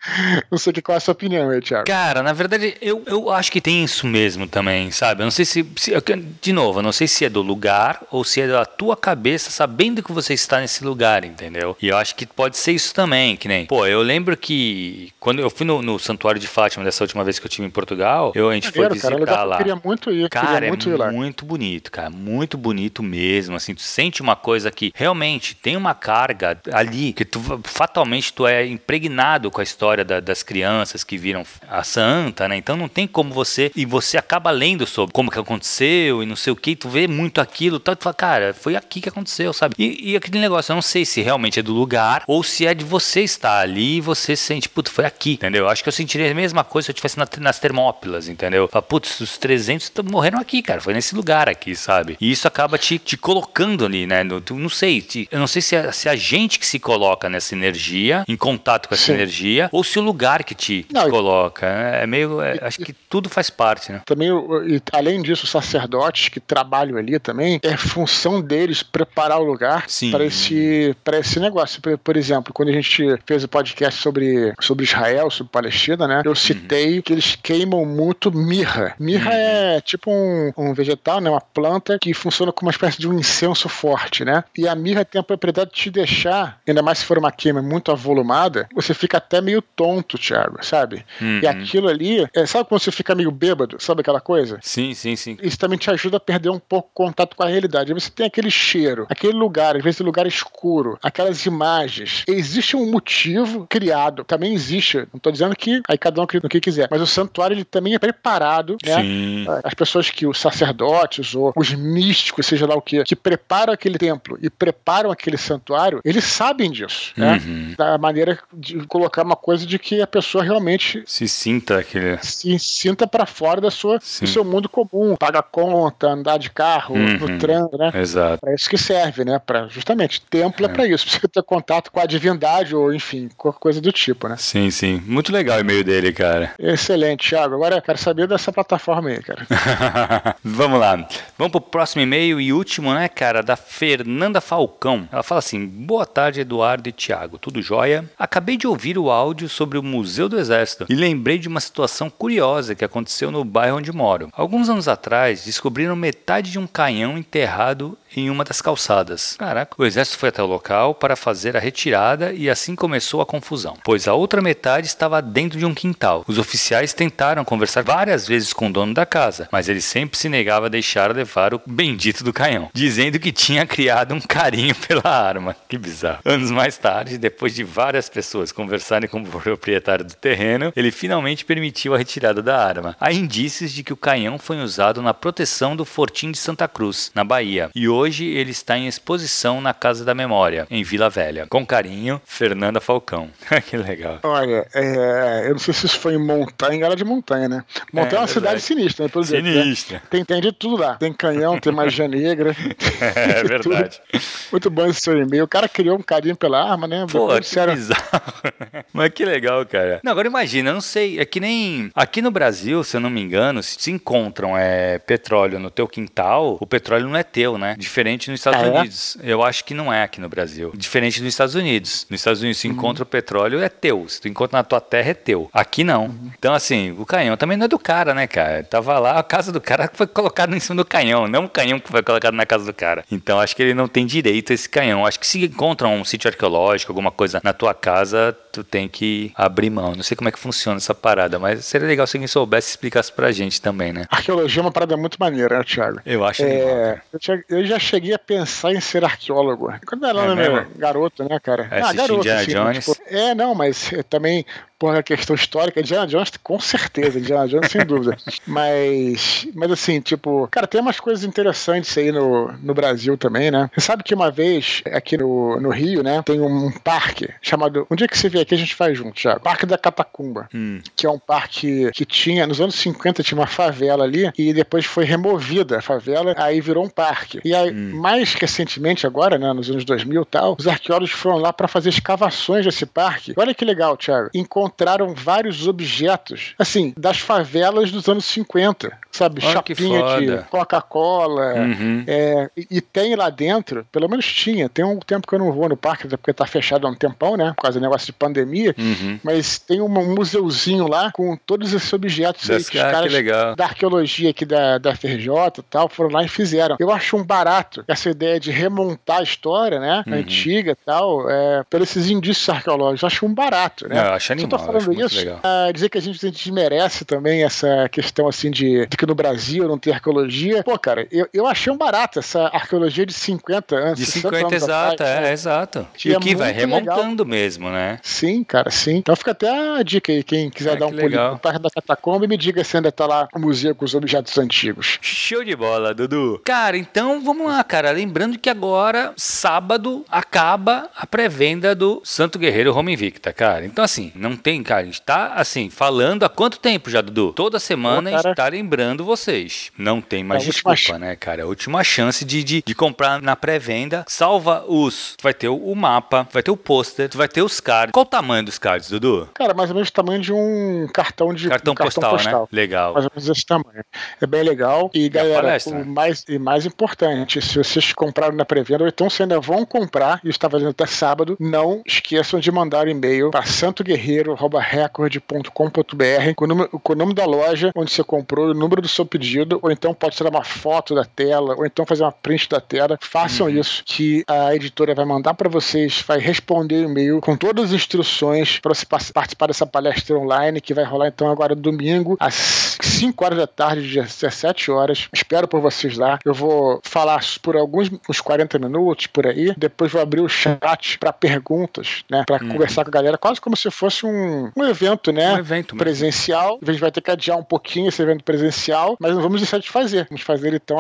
não 0.52 0.58
sei 0.58 0.74
qual 0.82 0.96
é 0.96 0.98
a 0.98 1.00
sua 1.00 1.12
opinião 1.14 1.50
aí, 1.50 1.62
Thiago. 1.62 1.86
Cara, 1.86 2.22
na 2.24 2.34
verdade, 2.34 2.76
eu, 2.82 3.04
eu 3.06 3.30
acho 3.30 3.52
que 3.52 3.62
tem 3.62 3.84
isso 3.84 4.08
mesmo 4.08 4.48
também, 4.48 4.92
sabe? 4.92 5.22
Eu 5.22 5.26
não 5.26 5.32
sei 5.32 5.46
se, 5.46 5.66
se. 5.76 5.94
De 6.42 6.54
novo, 6.54 6.80
eu 6.80 6.84
não 6.84 6.92
sei 6.92 7.08
se 7.08 7.26
é 7.26 7.30
do 7.30 7.42
lugar 7.42 8.04
ou 8.12 8.24
se 8.24 8.42
é 8.42 8.48
da 8.48 8.66
tua 8.66 8.96
cabeça 8.96 9.50
sabendo 9.52 10.04
que 10.04 10.12
você 10.12 10.34
está 10.34 10.60
nesse 10.60 10.84
lugar, 10.84 11.24
entendeu? 11.24 11.76
E 11.82 11.88
eu 11.88 11.98
acho 11.98 12.16
que 12.16 12.26
pode 12.26 12.58
ser 12.58 12.72
isso 12.72 12.94
também, 12.94 13.36
que 13.36 13.48
nem. 13.48 13.66
Pô, 13.66 13.86
eu 13.86 14.02
lembro 14.02 14.36
que 14.36 15.12
quando 15.20 15.40
eu 15.40 15.50
fui 15.50 15.66
no, 15.66 15.82
no 15.82 16.00
Santuário 16.00 16.40
de 16.40 16.48
Fátima 16.48 16.84
dessa 16.84 17.04
última 17.04 17.24
vez 17.24 17.40
que 17.40 17.46
eu 17.46 17.50
estive 17.50 17.68
em 17.68 17.72
Portugal, 17.72 18.32
eu, 18.36 18.50
a 18.50 18.54
gente 18.54 18.72
foi 18.72 18.90
visitar 18.90 19.20
cara, 19.26 19.44
lá. 19.44 19.56
Eu 19.56 19.58
queria 19.58 19.82
muito 19.84 20.12
ir. 20.12 20.30
Cara, 20.30 20.68
muito 20.68 20.90
é 20.90 20.94
ir 20.94 21.12
muito 21.12 21.46
bonito, 21.46 21.92
cara. 21.92 22.10
Muito 22.10 22.58
bonito 22.58 23.04
mesmo. 23.04 23.56
Assim, 23.56 23.74
tu 23.74 23.82
sente 23.82 24.22
uma 24.22 24.36
coisa 24.36 24.72
que 24.72 24.92
realmente 24.96 25.56
tem 25.56 25.76
uma 25.76 25.94
carga 26.00 26.60
ali 26.72 27.14
que 27.14 27.26
tu 27.26 27.40
fatalmente 27.64 28.34
tu 28.34 28.48
é 28.48 28.66
impregnado 28.66 29.52
com 29.52 29.60
a 29.60 29.64
história 29.64 30.04
da, 30.04 30.20
das 30.20 30.44
crianças 30.44 31.04
que 31.04 31.18
viram 31.18 31.44
a 31.68 31.84
santa, 31.84 32.48
né? 32.48 32.56
Então 32.58 32.76
não 32.78 32.88
tem 32.88 33.08
como 33.08 33.34
você 33.34 33.72
e 33.76 33.86
você 33.86 34.18
acaba 34.18 34.52
lendo 34.52 34.86
sobre 34.86 35.14
como 35.14 35.32
que 35.32 35.40
aconteceu 35.40 36.24
e 36.24 36.26
não 36.26 36.36
sei 36.36 36.54
o 36.54 36.56
que, 36.56 36.76
tu 36.76 36.90
vê 36.90 37.08
muito 37.08 37.42
aquilo, 37.42 37.80
tal, 37.80 37.96
tu 37.96 38.04
fala, 38.04 38.14
cara, 38.14 38.54
foi 38.54 38.76
aqui 38.76 39.02
que 39.02 39.10
aconteceu, 39.10 39.54
sabe? 39.54 39.76
E, 39.78 40.12
e 40.12 40.16
aquele 40.16 40.40
negócio, 40.40 40.72
eu 40.72 40.76
não 40.76 40.82
sei 40.82 41.06
se 41.06 41.22
realmente 41.22 41.60
é 41.60 41.64
do 41.64 41.74
lugar 41.74 42.24
ou 42.28 42.44
se 42.44 42.66
é 42.66 42.74
de 42.74 42.86
você 42.86 43.22
estar 43.22 43.60
ali 43.60 43.98
e 43.98 44.02
você 44.02 44.36
sente, 44.36 44.70
puto, 44.70 44.92
foi 44.92 45.06
aqui, 45.06 45.34
entendeu? 45.34 45.66
Eu 45.66 45.70
acho 45.70 45.84
que 45.84 45.90
eu 45.90 45.94
sentiria 45.94 46.32
a 46.32 46.36
mesma 46.36 46.64
coisa 46.64 46.86
se 46.86 46.92
eu 46.92 46.94
estivesse 46.94 47.18
na, 47.18 47.28
nas 47.40 47.60
Termópilas, 47.60 48.28
entendeu? 48.28 48.68
Fala, 48.68 48.82
putz, 48.82 49.20
os 49.20 49.38
300 49.38 49.92
morreram 50.04 50.40
aqui, 50.40 50.62
cara, 50.62 50.82
foi 50.82 50.94
nesse 50.94 51.16
lugar 51.16 51.50
aqui, 51.50 51.76
sabe? 51.76 52.18
E 52.20 52.32
isso 52.32 52.48
acaba 52.48 52.78
te, 52.78 52.98
te 52.98 53.18
colocando 53.18 53.86
ali, 53.86 54.08
né? 54.08 54.24
No, 54.24 54.42
tu, 54.42 54.56
não 54.56 54.70
sei, 54.70 55.02
te, 55.02 55.28
eu 55.32 55.40
não 55.40 55.48
sei 55.48 55.62
se 55.62 55.76
é, 55.76 55.89
se 55.92 56.10
a 56.10 56.16
gente 56.16 56.60
que 56.60 56.66
se 56.66 56.80
coloca 56.80 57.30
nessa 57.30 57.56
energia, 57.56 58.24
em 58.28 58.36
contato 58.36 58.88
com 58.88 58.96
essa 58.96 59.06
Sim. 59.06 59.14
energia, 59.14 59.70
ou 59.72 59.84
se 59.84 60.00
o 60.00 60.02
lugar 60.02 60.44
que 60.44 60.56
te, 60.56 60.86
não, 60.92 61.06
te 61.06 61.10
coloca. 61.10 61.66
É 61.66 62.06
meio. 62.06 62.42
É, 62.42 62.60
acho 62.62 62.80
que 62.80 62.94
tudo 62.94 63.30
faz 63.30 63.50
parte, 63.50 63.92
né? 63.92 64.02
Também, 64.06 64.30
e, 64.68 64.82
além 64.92 65.22
disso, 65.22 65.46
os 65.46 65.50
sacerdotes 65.50 66.30
que 66.30 66.40
trabalham 66.40 66.98
ali 66.98 67.20
também, 67.20 67.60
é 67.64 67.76
função 67.78 68.42
deles 68.42 68.84
preparar 68.84 69.40
o 69.40 69.44
lugar 69.44 69.86
para 70.12 70.26
esse, 70.26 70.96
esse 71.14 71.40
negócio. 71.40 71.82
Por, 71.82 71.98
por, 71.98 72.18
exemplo, 72.18 72.54
quando 72.54 72.70
a 72.70 72.74
gente 72.74 73.04
fez 73.26 73.44
o 73.44 73.48
podcast 73.48 74.02
sobre, 74.02 74.54
sobre 74.60 74.86
Israel, 74.86 75.30
sobre 75.30 75.52
Palestina, 75.52 76.08
né? 76.08 76.22
Eu 76.26 76.36
citei 76.36 76.98
uhum. 76.98 77.02
que 77.02 77.14
eles 77.14 77.36
queimam 77.42 77.86
muito 77.86 78.32
mirra. 78.32 78.96
Mirra 79.00 79.32
uhum. 79.32 79.38
é 79.38 79.82
tipo 79.82 80.12
um, 80.12 80.52
um 80.58 80.74
vegetal, 80.74 81.20
né? 81.20 81.30
Uma 81.30 81.42
planta 81.42 81.98
que 82.00 82.14
funciona 82.14 82.52
como 82.52 82.68
uma 82.68 82.72
espécie 82.72 83.00
de 83.00 83.08
um 83.08 83.18
incenso 83.18 83.68
forte, 83.68 84.24
né? 84.24 84.44
E 84.58 84.68
a 84.68 84.76
mirra 84.76 85.06
tem 85.06 85.20
a 85.20 85.24
propriedade 85.24 85.72
de 85.74 85.79
te 85.80 85.90
deixar, 85.90 86.60
ainda 86.68 86.82
mais 86.82 87.00
se 87.00 87.06
for 87.06 87.18
uma 87.18 87.32
queima 87.32 87.62
muito 87.62 87.92
avolumada, 87.92 88.68
você 88.74 88.94
fica 88.94 89.18
até 89.18 89.40
meio 89.42 89.62
tonto, 89.62 90.18
Thiago, 90.18 90.64
sabe? 90.64 91.06
Uhum. 91.22 91.40
E 91.42 91.48
aquilo 91.48 91.88
ali, 91.88 92.28
é, 92.34 92.46
sabe 92.46 92.68
quando 92.68 92.82
você 92.82 92.92
fica 92.92 93.16
meio 93.16 93.32
bêbado? 93.32 93.78
Sabe 93.80 94.02
aquela 94.02 94.20
coisa? 94.20 94.60
Sim, 94.62 94.94
sim, 94.94 95.16
sim. 95.16 95.38
Isso 95.42 95.58
também 95.58 95.78
te 95.78 95.90
ajuda 95.90 96.18
a 96.18 96.20
perder 96.20 96.50
um 96.50 96.60
pouco 96.60 96.90
o 96.90 97.06
contato 97.06 97.36
com 97.36 97.44
a 97.44 97.48
realidade. 97.48 97.94
Você 97.94 98.10
tem 98.10 98.26
aquele 98.26 98.52
cheiro, 98.52 99.06
aquele 99.10 99.34
lugar, 99.34 99.76
às 99.78 99.84
vezes 99.84 100.00
lugar 100.02 100.28
escuro, 100.28 100.98
aquelas 101.02 101.46
imagens. 101.46 102.24
Existe 102.28 102.76
um 102.76 102.90
motivo 102.92 103.66
criado, 103.70 104.24
também 104.24 104.54
existe. 104.54 104.98
Não 104.98 105.18
estou 105.18 105.32
dizendo 105.32 105.56
que 105.56 105.82
aí 105.88 105.98
cada 105.98 106.20
um 106.20 106.24
acredita 106.24 106.46
no 106.46 106.50
que 106.50 106.60
quiser, 106.60 106.88
mas 106.92 107.02
o 107.02 107.08
santuário 107.08 107.54
ele 107.54 107.64
também 107.64 107.94
é 107.94 108.00
preparado, 108.00 108.78
né? 108.86 109.02
Sim. 109.02 109.46
As 109.64 109.74
pessoas 109.74 110.10
que 110.10 110.26
os 110.26 110.40
sacerdotes 110.40 111.34
ou 111.36 111.54
os 111.56 111.74
místicos, 111.74 112.46
seja 112.46 112.66
lá 112.66 112.76
o 112.76 112.82
que, 112.82 113.04
que 113.04 113.16
preparam 113.16 113.72
aquele 113.72 113.98
templo 113.98 114.38
e 114.42 114.50
preparam 114.50 115.12
aquele 115.12 115.38
santuário, 115.38 115.69
eles 116.04 116.24
sabem 116.24 116.72
disso, 116.72 117.14
né? 117.16 117.42
Uhum. 117.46 117.74
Da 117.78 117.98
maneira 117.98 118.40
de 118.54 118.86
colocar 118.88 119.24
uma 119.24 119.36
coisa 119.36 119.66
de 119.66 119.78
que 119.78 120.02
a 120.02 120.08
pessoa 120.08 120.44
realmente 120.44 121.04
se 121.06 121.28
sinta 121.28 121.80
aquele 121.80 122.18
se 122.22 122.58
sinta 122.60 123.08
para 123.08 123.26
fora 123.26 123.62
da 123.62 123.72
sua 123.72 124.00
do 124.00 124.28
seu 124.28 124.44
mundo 124.44 124.70
comum, 124.70 125.16
paga 125.18 125.42
conta, 125.42 126.08
andar 126.08 126.38
de 126.38 126.50
carro, 126.50 126.96
uhum. 126.96 127.18
no 127.18 127.38
trânsito, 127.38 127.78
né? 127.78 127.92
Exato. 127.96 128.40
Para 128.40 128.54
isso 128.54 128.70
que 128.70 128.78
serve, 128.78 129.24
né? 129.26 129.40
Para 129.40 129.68
justamente 129.68 130.22
templo 130.22 130.66
é, 130.66 130.70
é 130.70 130.74
para 130.74 130.88
isso, 130.88 131.06
pra 131.10 131.20
você 131.20 131.28
ter 131.28 131.44
contato 131.44 131.92
com 131.92 132.00
a 132.00 132.06
divindade 132.06 132.76
ou 132.76 132.94
enfim, 132.94 133.30
qualquer 133.38 133.60
coisa 133.60 133.82
do 133.82 133.92
tipo, 133.92 134.28
né? 134.28 134.36
Sim, 134.38 134.70
sim. 134.70 135.02
Muito 135.06 135.32
legal 135.32 135.58
o 135.58 135.62
e-mail 135.62 135.84
dele, 135.84 136.12
cara. 136.12 136.54
Excelente, 136.60 137.30
Thiago. 137.30 137.56
Agora 137.56 137.82
quero 137.82 137.98
saber 137.98 138.28
dessa 138.28 138.52
plataforma 138.52 139.10
aí, 139.10 139.22
cara. 139.22 139.46
Vamos 140.44 140.80
lá. 140.80 141.08
Vamos 141.38 141.52
pro 141.52 141.62
próximo 141.62 142.02
e-mail 142.02 142.40
e 142.40 142.54
último, 142.54 142.94
né, 142.94 143.08
cara, 143.08 143.42
da 143.42 143.56
Fernanda 143.56 144.42
Falcão. 144.42 145.08
Ela 145.12 145.24
fala 145.24 145.40
assim: 145.40 145.49
Boa 145.58 146.06
tarde, 146.06 146.42
Eduardo 146.42 146.90
e 146.90 146.92
Tiago, 146.92 147.38
tudo 147.38 147.62
jóia? 147.62 148.10
Acabei 148.18 148.58
de 148.58 148.68
ouvir 148.68 148.98
o 148.98 149.10
áudio 149.10 149.50
sobre 149.50 149.78
o 149.78 149.84
Museu 149.84 150.30
do 150.30 150.40
Exército 150.40 150.86
e 150.90 150.96
lembrei 150.96 151.38
de 151.38 151.48
uma 151.48 151.60
situação 151.60 152.10
curiosa 152.10 152.76
que 152.76 152.86
aconteceu 152.86 153.32
no 153.32 153.44
bairro 153.44 153.78
onde 153.78 153.92
moro. 153.92 154.30
Alguns 154.34 154.70
anos 154.70 154.88
atrás, 154.88 155.46
descobriram 155.46 155.96
metade 155.96 156.52
de 156.52 156.60
um 156.60 156.68
canhão 156.68 157.18
enterrado 157.18 157.98
em 158.16 158.30
uma 158.30 158.44
das 158.44 158.62
calçadas. 158.62 159.36
Caraca, 159.38 159.76
o 159.78 159.86
exército 159.86 160.18
foi 160.18 160.30
até 160.30 160.42
o 160.42 160.48
local 160.48 160.96
para 160.96 161.16
fazer 161.16 161.56
a 161.56 161.60
retirada 161.60 162.34
e 162.34 162.50
assim 162.50 162.76
começou 162.76 163.22
a 163.22 163.26
confusão, 163.26 163.78
pois 163.84 164.08
a 164.08 164.14
outra 164.14 164.42
metade 164.42 164.88
estava 164.88 165.22
dentro 165.22 165.60
de 165.60 165.66
um 165.66 165.74
quintal. 165.74 166.24
Os 166.28 166.38
oficiais 166.38 166.94
tentaram 166.94 167.46
conversar 167.46 167.84
várias 167.84 168.28
vezes 168.28 168.54
com 168.54 168.68
o 168.68 168.74
dono 168.74 168.94
da 168.94 169.06
casa, 169.06 169.48
mas 169.52 169.70
ele 169.70 169.82
sempre 169.82 170.18
se 170.18 170.30
negava 170.30 170.66
a 170.66 170.70
deixar 170.70 171.16
levar 171.16 171.54
o 171.54 171.62
bendito 171.66 172.24
do 172.24 172.34
canhão, 172.34 172.70
dizendo 172.74 173.20
que 173.20 173.32
tinha 173.32 173.66
criado 173.66 174.14
um 174.14 174.22
carinho 174.22 174.76
pela 174.88 175.10
arma. 175.10 175.39
Que 175.68 175.78
bizarro. 175.78 176.20
Anos 176.26 176.52
mais 176.52 176.78
tarde, 176.78 177.18
depois 177.18 177.54
de 177.54 177.64
várias 177.64 178.10
pessoas 178.10 178.52
conversarem 178.52 179.10
com 179.10 179.22
o 179.22 179.26
proprietário 179.26 180.06
do 180.06 180.14
terreno, 180.14 180.72
ele 180.76 180.92
finalmente 180.92 181.46
permitiu 181.46 181.94
a 181.94 181.98
retirada 181.98 182.42
da 182.42 182.64
arma. 182.64 182.96
Há 183.00 183.12
indícios 183.12 183.72
de 183.72 183.84
que 183.84 183.94
o 183.94 183.98
canhão 183.98 184.38
foi 184.38 184.62
usado 184.62 185.02
na 185.02 185.14
proteção 185.14 185.76
do 185.76 185.86
Fortim 185.86 186.32
de 186.32 186.38
Santa 186.38 186.68
Cruz, 186.68 187.12
na 187.14 187.24
Bahia, 187.24 187.70
e 187.76 187.88
hoje 187.88 188.26
ele 188.26 188.52
está 188.52 188.78
em 188.78 188.88
exposição 188.88 189.62
na 189.62 189.74
Casa 189.74 190.04
da 190.04 190.14
Memória, 190.14 190.68
em 190.70 190.84
Vila 190.84 191.10
Velha. 191.10 191.48
Com 191.50 191.66
carinho, 191.66 192.22
Fernanda 192.26 192.80
Falcão. 192.80 193.30
que 193.68 193.78
legal. 193.78 194.20
Olha, 194.24 194.68
é, 194.74 195.44
eu 195.46 195.52
não 195.52 195.60
sei 195.60 195.74
se 195.74 195.86
isso 195.86 196.00
foi 196.00 196.16
em 196.16 196.18
Montanha, 196.18 196.86
era 196.86 196.96
de 196.96 197.04
Montanha, 197.04 197.48
né? 197.48 197.64
Montanha 197.94 198.14
é, 198.14 198.16
é 198.16 198.22
uma 198.22 198.28
cidade 198.28 198.62
sinistra, 198.62 199.06
né? 199.06 199.24
Sinistra. 199.24 199.98
Né? 199.98 200.02
Tem, 200.10 200.26
tem 200.26 200.42
de 200.42 200.52
tudo 200.52 200.78
lá. 200.78 200.96
Tem 200.96 201.14
canhão, 201.14 201.60
tem 201.60 201.74
magia 201.74 202.08
negra. 202.08 202.56
É 203.00 203.44
verdade. 203.44 204.02
Muito 204.52 204.70
bom 204.70 204.86
esse 204.88 205.02
seu 205.02 205.18
e-mail. 205.30 205.46
O 205.46 205.48
cara 205.48 205.70
criou 205.70 205.98
um 205.98 206.02
carinho 206.02 206.36
pela 206.36 206.72
arma, 206.72 206.88
né? 206.88 207.06
Pô, 207.10 207.28
que 207.28 207.42
disseram... 207.42 207.74
bizarro. 207.74 208.02
Mas 208.94 209.10
que 209.12 209.24
legal, 209.24 209.66
cara. 209.66 210.00
Não, 210.04 210.12
agora 210.12 210.28
imagina, 210.28 210.70
eu 210.70 210.74
não 210.74 210.82
sei, 210.82 211.20
é 211.20 211.26
que 211.26 211.40
nem 211.40 211.92
aqui 211.96 212.22
no 212.22 212.32
Brasil, 212.32 212.84
se 212.84 212.98
eu 212.98 213.02
não 213.02 213.10
me 213.10 213.22
engano, 213.22 213.62
se 213.64 213.92
encontram 213.92 214.58
é, 214.58 215.00
petróleo 215.00 215.60
no 215.60 215.70
teu 215.70 215.88
quintal, 215.88 216.58
o 216.60 216.68
petróleo 216.68 217.08
não 217.08 217.16
é 217.16 217.24
teu, 217.24 217.58
né? 217.58 217.76
Diferente 217.78 218.30
nos 218.30 218.40
Estados 218.40 218.62
ah, 218.62 218.66
é? 218.66 218.80
Unidos. 218.80 219.18
Eu 219.22 219.44
acho 219.44 219.64
que 219.64 219.74
não 219.74 219.92
é 219.94 220.04
aqui 220.04 220.20
no 220.20 220.28
Brasil. 220.28 220.72
Diferente 220.76 221.22
nos 221.22 221.30
Estados 221.30 221.56
Unidos. 221.56 222.06
Nos 222.10 222.20
Estados 222.20 222.42
Unidos, 222.42 222.58
se 222.58 222.68
uhum. 222.68 222.74
encontra 222.74 223.04
o 223.04 223.06
petróleo, 223.06 223.62
é 223.62 223.70
teu. 223.70 224.08
Se 224.08 224.20
tu 224.22 224.28
encontra 224.28 224.58
na 224.58 224.64
tua 224.64 224.82
terra, 224.82 225.12
é 225.12 225.14
teu. 225.14 225.50
Aqui 225.54 225.84
não. 225.84 226.06
Uhum. 226.06 226.32
Então, 226.38 226.54
assim, 226.54 226.92
o 226.98 227.06
canhão 227.06 227.38
também 227.38 227.58
não 227.58 227.66
é 227.66 227.68
do 227.68 227.80
cara, 227.80 228.14
né, 228.14 228.28
cara? 228.28 228.64
Tava 228.64 228.98
lá, 229.00 229.20
a 229.20 229.24
casa 229.24 229.52
do 229.52 229.62
cara 229.62 229.90
foi 229.94 230.08
colocada 230.08 230.56
em 230.56 230.60
cima 230.60 230.78
do 230.78 230.86
canhão, 230.86 231.28
não 231.28 231.46
o 231.46 231.50
canhão 231.50 231.80
que 231.80 231.90
foi 231.90 232.02
colocado 232.02 232.34
na 232.34 232.46
casa 232.46 232.66
do 232.66 232.74
cara. 232.74 233.04
Então, 233.12 233.40
acho 233.40 233.56
que 233.56 233.62
ele 233.62 233.74
não 233.74 233.88
tem 233.88 234.06
direito 234.06 234.52
a 234.52 234.56
esse 234.56 234.68
canhão. 234.68 235.06
Acho 235.06 235.19
que 235.20 235.28
se 235.28 235.46
encontra 235.46 235.88
um 235.88 236.04
sítio 236.04 236.30
arqueológico, 236.30 236.92
alguma 236.92 237.12
coisa 237.12 237.42
na 237.44 237.54
tua 237.54 237.74
casa, 237.74 238.36
tu 238.52 238.64
tem 238.64 238.88
que 238.88 239.32
abrir 239.36 239.70
mão. 239.70 239.96
Não 239.96 240.04
sei 240.04 240.16
como 240.16 240.30
é 240.30 240.32
que 240.32 240.40
funciona 240.40 240.78
essa 240.78 240.96
parada, 240.96 241.38
mas 241.38 241.66
seria 241.66 241.88
legal 241.88 242.08
se 242.08 242.18
alguém 242.18 242.28
soubesse 242.28 242.70
e 242.70 242.72
explicasse 242.72 243.12
pra 243.12 243.32
gente 243.32 243.62
também, 243.62 243.94
né? 243.94 244.06
Arqueologia 244.10 244.62
é 244.62 244.64
uma 244.64 244.72
parada 244.72 244.96
muito 244.98 245.18
maneira, 245.20 245.60
né, 245.60 245.64
Thiago? 245.64 246.02
Eu 246.06 246.26
acho 246.26 246.44
é... 246.44 247.02
eu, 247.50 247.66
já 247.66 247.80
cheguei 247.80 248.14
a 248.14 248.20
pensar 248.20 248.74
em 248.74 248.80
ser 248.80 249.04
arqueólogo. 249.04 249.74
Quando 249.86 250.06
eu 250.06 250.10
era 250.10 250.42
é 250.42 250.68
garoto, 250.78 251.24
né, 251.24 251.40
cara? 251.40 251.68
É, 251.72 251.82
ah, 251.82 251.94
garoto, 251.94 252.20
Indiana 252.20 252.42
assim, 252.42 252.52
Jones. 252.52 252.86
Tipo, 252.86 252.98
é, 253.08 253.36
não, 253.36 253.54
mas 253.54 253.92
também 254.10 254.46
por 254.80 254.96
a 254.96 255.04
questão 255.04 255.36
histórica, 255.36 255.82
Indiana 255.82 256.08
Jones, 256.08 256.32
com 256.42 256.58
certeza, 256.58 257.20
Indiana 257.20 257.48
Jones, 257.48 257.70
sem 257.70 257.86
dúvida. 257.86 258.16
Mas, 258.48 259.48
mas 259.54 259.72
assim, 259.72 260.00
tipo, 260.00 260.48
cara, 260.50 260.66
tem 260.66 260.80
umas 260.80 261.00
coisas 261.00 261.24
interessantes 261.24 261.96
aí 261.98 262.12
no, 262.12 262.52
no 262.64 262.74
Brasil 262.74 263.18
também, 263.18 263.52
né? 263.52 263.70
Você 263.74 263.82
sabe 263.82 264.04
que 264.04 264.14
uma 264.14 264.32
vez, 264.32 264.82
aqui 264.86 265.18
no, 265.18 265.60
no 265.60 265.70
Rio, 265.70 266.02
né, 266.02 266.22
tem 266.24 266.40
um 266.40 266.72
parque 266.72 267.30
chamado. 267.42 267.86
Um 267.92 267.96
dia 267.96 268.08
que 268.08 268.18
você 268.18 268.30
vier 268.30 268.44
aqui, 268.44 268.56
a 268.56 268.58
gente 268.58 268.74
faz 268.74 268.98
junto 268.98 269.20
já. 269.20 269.40
Parque 269.40 269.66
da 269.66 269.78
Catacumba. 269.78 270.48
Hum. 270.54 270.80
Que 270.96 271.06
é 271.06 271.10
um 271.10 271.20
parque 271.20 271.92
que 271.92 272.06
tinha, 272.06 272.48
nos 272.48 272.62
anos 272.62 272.76
50, 272.76 273.22
tinha 273.22 273.38
uma 273.38 273.48
favela 273.48 274.04
ali, 274.04 274.32
e 274.38 274.54
depois 274.54 274.86
foi 274.86 275.04
removida 275.04 275.78
a 275.78 275.82
favela, 275.82 276.34
aí 276.38 276.62
virou 276.62 276.86
um 276.86 276.90
parque. 276.90 277.42
E 277.44 277.54
aí, 277.54 277.72
hum. 277.72 278.00
mais 278.00 278.34
recentemente, 278.34 279.06
agora, 279.06 279.38
né, 279.38 279.52
nos 279.54 279.70
anos 279.70 279.84
2000 279.84 280.22
e 280.22 280.26
tal, 280.26 280.56
os 280.58 280.68
arqueólogos 280.68 281.12
foram 281.12 281.38
lá 281.38 281.52
para 281.52 281.68
fazer 281.68 281.90
escavações 281.90 282.66
desse 282.66 282.86
parque. 282.86 283.34
Olha 283.36 283.54
que 283.54 283.66
legal, 283.66 283.98
Thiago. 283.98 284.30
Encontrar 284.34 284.69
encontraram 284.70 285.14
vários 285.14 285.68
objetos, 285.68 286.54
assim, 286.58 286.94
das 286.96 287.20
favelas 287.20 287.92
dos 287.92 288.08
anos 288.08 288.26
50, 288.26 288.98
sabe? 289.12 289.42
Olha 289.44 289.54
Chapinha 289.54 290.02
de 290.20 290.50
Coca-Cola. 290.50 291.54
Uhum. 291.56 292.04
É, 292.08 292.50
e, 292.56 292.68
e, 292.72 292.82
tem 292.82 293.16
lá 293.16 293.30
dentro, 293.30 293.86
pelo 293.92 294.08
menos 294.08 294.26
tinha, 294.26 294.70
tem 294.70 294.86
um 294.86 295.00
tempo 295.00 295.28
que 295.28 295.36
eu 295.36 295.40
não 295.40 295.52
vou 295.52 295.68
no 295.68 295.76
parque, 295.76 296.08
porque 296.08 296.34
tá 296.34 296.46
fechado 296.46 296.88
há 296.88 296.90
um 296.90 296.96
tempão, 296.96 297.36
né? 297.36 297.54
Por 297.56 297.64
causa 297.64 297.80
do 297.80 297.84
negócio 297.84 298.06
de 298.06 298.14
pandemia. 298.14 298.74
Uhum. 298.78 299.20
Mas 299.24 299.60
tem 299.60 299.82
um, 299.82 299.90
museuzinho 299.90 300.88
lá 300.88 301.12
com 301.12 301.36
todos 301.36 301.74
esses 301.74 301.92
objetos 301.92 302.50
aí 302.50 302.64
que 302.64 302.78
os 302.78 302.84
caras 302.84 303.14
que 303.14 303.24
da 303.56 303.66
arqueologia 303.66 304.30
aqui 304.30 304.46
da, 304.46 304.78
da 304.78 304.96
FRJ 304.96 305.30
e 305.58 305.62
tal 305.64 305.90
foram 305.90 306.10
lá 306.12 306.24
e 306.24 306.28
fizeram. 306.28 306.78
Eu 306.80 306.92
acho 306.92 307.18
um 307.18 307.24
barato 307.24 307.84
essa 307.88 308.10
ideia 308.10 308.40
de 308.40 308.52
remontar 308.52 309.20
a 309.20 309.24
história, 309.24 309.80
né? 309.80 310.04
Uhum. 310.08 310.14
Antiga 310.14 310.72
e 310.72 310.86
tal, 310.86 311.30
é, 311.30 311.64
pelos 311.70 311.90
esses 311.90 312.10
indícios 312.10 312.48
arqueológicos. 312.48 313.02
Eu 313.02 313.08
acho 313.08 313.26
um 313.26 313.34
barato, 313.34 313.88
né? 313.88 314.00
eu 314.00 314.14
acho 314.14 314.32
animal 314.32 314.60
falando 314.60 314.94
isso, 314.94 315.20
a 315.44 315.72
dizer 315.72 315.90
que 315.90 315.98
a 315.98 316.02
gente, 316.02 316.26
a 316.26 316.30
gente 316.30 316.52
merece 316.52 317.04
também 317.04 317.44
essa 317.44 317.90
questão 317.90 318.28
assim 318.28 318.52
de, 318.52 318.86
de, 318.86 318.98
que 319.00 319.06
no 319.06 319.16
Brasil 319.16 319.68
não 319.68 319.78
tem 319.78 319.94
arqueologia. 319.94 320.62
Pô, 320.64 320.78
cara, 320.78 321.08
eu, 321.12 321.28
eu 321.34 321.48
achei 321.48 321.72
um 321.72 321.78
barato 321.78 322.20
essa 322.20 322.48
arqueologia 322.48 323.06
de 323.06 323.14
50 323.14 323.76
anos. 323.76 324.00
De 324.00 324.06
50, 324.06 324.54
exato, 324.56 325.04
é, 325.04 325.22
né? 325.22 325.34
exato. 325.34 325.88
E 326.06 326.14
é 326.14 326.20
que 326.20 326.36
vai 326.36 326.52
remontando 326.52 327.24
legal. 327.24 327.26
mesmo, 327.26 327.70
né? 327.70 328.00
Sim, 328.04 328.44
cara, 328.44 328.70
sim. 328.70 328.98
Então 328.98 329.16
fica 329.16 329.32
até 329.32 329.50
a 329.50 329.82
dica 329.82 330.12
aí, 330.12 330.24
quem 330.24 330.50
quiser 330.50 330.74
é, 330.74 330.76
dar 330.76 330.88
um 330.88 330.92
pulinho 330.92 331.32
no 331.32 331.40
Parque 331.40 331.60
da 331.60 331.70
Catacomba 331.70 332.26
e 332.26 332.28
me 332.28 332.38
diga 332.38 332.64
se 332.64 332.76
ainda 332.76 332.92
tá 332.92 333.06
lá 333.06 333.28
o 333.34 333.40
museu 333.40 333.74
com 333.74 333.86
os 333.86 333.96
objetos 333.96 334.38
antigos. 334.38 335.00
Show 335.02 335.44
de 335.44 335.56
bola, 335.56 335.94
Dudu. 335.94 336.42
Cara, 336.44 336.78
então 336.78 337.24
vamos 337.24 337.48
lá, 337.48 337.64
cara. 337.64 337.92
Lembrando 337.92 338.38
que 338.38 338.50
agora, 338.50 339.14
sábado, 339.16 340.06
acaba 340.10 340.90
a 340.96 341.08
pré-venda 341.08 341.74
do 341.74 342.02
Santo 342.04 342.38
Guerreiro 342.38 342.76
Home 342.76 342.94
Invicta, 342.94 343.32
cara. 343.32 343.66
Então, 343.66 343.84
assim, 343.84 344.12
não 344.16 344.36
tem 344.36 344.50
tem, 344.50 344.64
cara. 344.64 344.82
A 344.82 344.86
gente 344.86 345.02
tá, 345.02 345.34
assim, 345.36 345.70
falando 345.70 346.24
há 346.24 346.30
quanto 346.30 346.60
tempo 346.60 346.90
já, 346.90 347.02
Dudu? 347.02 347.34
Toda 347.34 347.60
semana 347.60 348.10
Pô, 348.10 348.16
a 348.16 348.22
gente 348.22 348.36
tá 348.36 348.48
lembrando 348.48 348.89
vocês. 348.98 349.72
Não 349.78 350.02
tem 350.02 350.24
mais 350.24 350.44
é 350.44 350.46
desculpa, 350.48 351.00
né, 351.00 351.16
cara? 351.16 351.42
É 351.42 351.44
a 351.44 351.48
última 351.48 351.84
chance 351.84 352.24
de, 352.26 352.44
de, 352.44 352.64
de 352.66 352.76
comprar 352.76 353.22
na 353.22 353.36
pré-venda. 353.36 354.06
Salva 354.08 354.64
os. 354.68 355.16
Tu 355.18 355.24
vai 355.24 355.34
ter 355.34 355.50
o, 355.50 355.76
mapa, 355.76 356.28
vai 356.32 356.44
ter 356.44 356.52
o 356.52 356.58
pôster, 356.58 357.10
tu 357.10 357.18
vai 357.18 357.28
ter 357.28 357.42
os 357.42 357.60
cards. 357.60 357.92
Qual 357.92 358.06
o 358.06 358.10
tamanho 358.10 358.44
dos 358.44 358.58
cards, 358.58 358.90
Dudu? 358.90 359.30
Cara, 359.34 359.54
mais 359.54 359.70
ou 359.70 359.76
menos 359.76 359.90
o 359.90 359.94
tamanho 359.94 360.22
de 360.22 360.34
um 360.34 360.88
cartão 360.94 361.34
de 361.34 361.50
cartão, 361.50 361.74
um 361.74 361.76
cartão 361.76 362.02
postal, 362.02 362.12
postal, 362.12 362.42
né? 362.42 362.48
Legal. 362.52 362.94
Mais 362.94 363.06
ou 363.06 363.12
menos 363.16 363.30
esse 363.30 363.46
tamanho. 363.46 363.84
É 364.22 364.28
bem 364.28 364.44
legal. 364.44 364.90
E, 364.94 365.06
e 365.06 365.10
galera, 365.10 365.58
o 365.66 365.86
mais, 365.86 366.26
e 366.28 366.38
mais 366.40 366.66
importante, 366.66 367.42
se 367.42 367.58
vocês 367.58 367.94
compraram 367.94 368.36
na 368.36 368.46
pré-venda, 368.46 368.84
ou 368.84 368.90
então 368.90 369.10
se 369.10 369.22
ainda 369.22 369.40
vão 369.40 369.66
comprar, 369.66 370.20
e 370.24 370.30
está 370.30 370.50
fazendo 370.50 370.70
até 370.70 370.86
sábado, 370.86 371.38
não 371.40 371.82
esqueçam 371.86 372.40
de 372.40 372.52
mandar 372.52 372.88
um 372.88 372.90
e-mail 372.90 373.32
para 373.32 373.46
Santo 373.46 373.84
Guerreiro 373.84 374.36
record.com.br 374.36 376.34
com, 376.36 376.80
com 376.80 376.94
o 376.94 376.96
nome 376.96 377.14
da 377.14 377.26
loja 377.26 377.72
onde 377.76 377.92
você 377.92 378.04
comprou, 378.04 378.50
o 378.50 378.54
número 378.54 378.79
do 378.82 378.88
seu 378.88 379.06
pedido, 379.06 379.60
ou 379.62 379.72
então 379.72 379.94
pode 379.94 380.16
tirar 380.16 380.30
uma 380.30 380.44
foto 380.44 380.96
da 380.96 381.06
tela, 381.06 381.56
ou 381.56 381.66
então 381.66 381.86
fazer 381.86 382.04
uma 382.04 382.12
print 382.12 382.50
da 382.50 382.60
tela. 382.60 382.98
Façam 383.02 383.48
uhum. 383.48 383.60
isso, 383.60 383.84
que 383.86 384.24
a 384.28 384.56
editora 384.56 384.94
vai 384.94 385.06
mandar 385.06 385.34
para 385.34 385.50
vocês, 385.50 386.04
vai 386.08 386.20
responder 386.20 386.86
o 386.86 386.90
e-mail 386.90 387.22
com 387.22 387.36
todas 387.36 387.66
as 387.66 387.72
instruções 387.72 388.60
para 388.60 388.74
você 388.74 388.86
participar 388.86 389.48
dessa 389.48 389.66
palestra 389.66 390.18
online 390.18 390.62
que 390.62 390.74
vai 390.74 390.84
rolar 390.84 391.08
então 391.08 391.30
agora 391.30 391.56
domingo 391.56 392.18
às 392.20 392.69
5 392.82 393.26
horas 393.26 393.38
da 393.38 393.48
tarde, 393.48 394.02
17 394.02 394.72
horas. 394.72 395.10
Espero 395.14 395.48
por 395.48 395.62
vocês 395.62 395.98
lá. 395.98 396.20
Eu 396.24 396.34
vou 396.34 396.80
falar 396.84 397.20
por 397.42 397.56
alguns 397.56 397.90
uns 398.10 398.22
40 398.22 398.60
minutos 398.60 399.08
por 399.08 399.28
aí, 399.28 399.54
depois 399.58 399.92
vou 399.92 400.02
abrir 400.02 400.22
o 400.22 400.30
chat 400.30 400.98
para 400.98 401.12
perguntas, 401.12 402.04
né, 402.10 402.24
para 402.26 402.44
uhum. 402.44 402.52
conversar 402.52 402.84
com 402.84 402.90
a 402.90 402.94
galera, 402.94 403.18
quase 403.18 403.42
como 403.42 403.56
se 403.56 403.70
fosse 403.70 404.06
um 404.06 404.52
um, 404.56 404.66
evento, 404.66 405.12
né? 405.12 405.34
Um 405.34 405.40
evento 405.40 405.76
presencial. 405.76 406.60
A 406.62 406.72
gente 406.72 406.82
vai 406.82 406.92
ter 406.92 407.02
que 407.02 407.12
adiar 407.12 407.38
um 407.38 407.44
pouquinho 407.44 407.90
esse 407.90 408.02
evento 408.02 408.24
presencial, 408.24 408.98
mas 409.00 409.14
não 409.14 409.22
vamos 409.22 409.42
deixar 409.42 409.60
de 409.60 409.70
fazer. 409.70 410.06
Vamos 410.10 410.24
fazer 410.24 410.54
então 410.54 410.78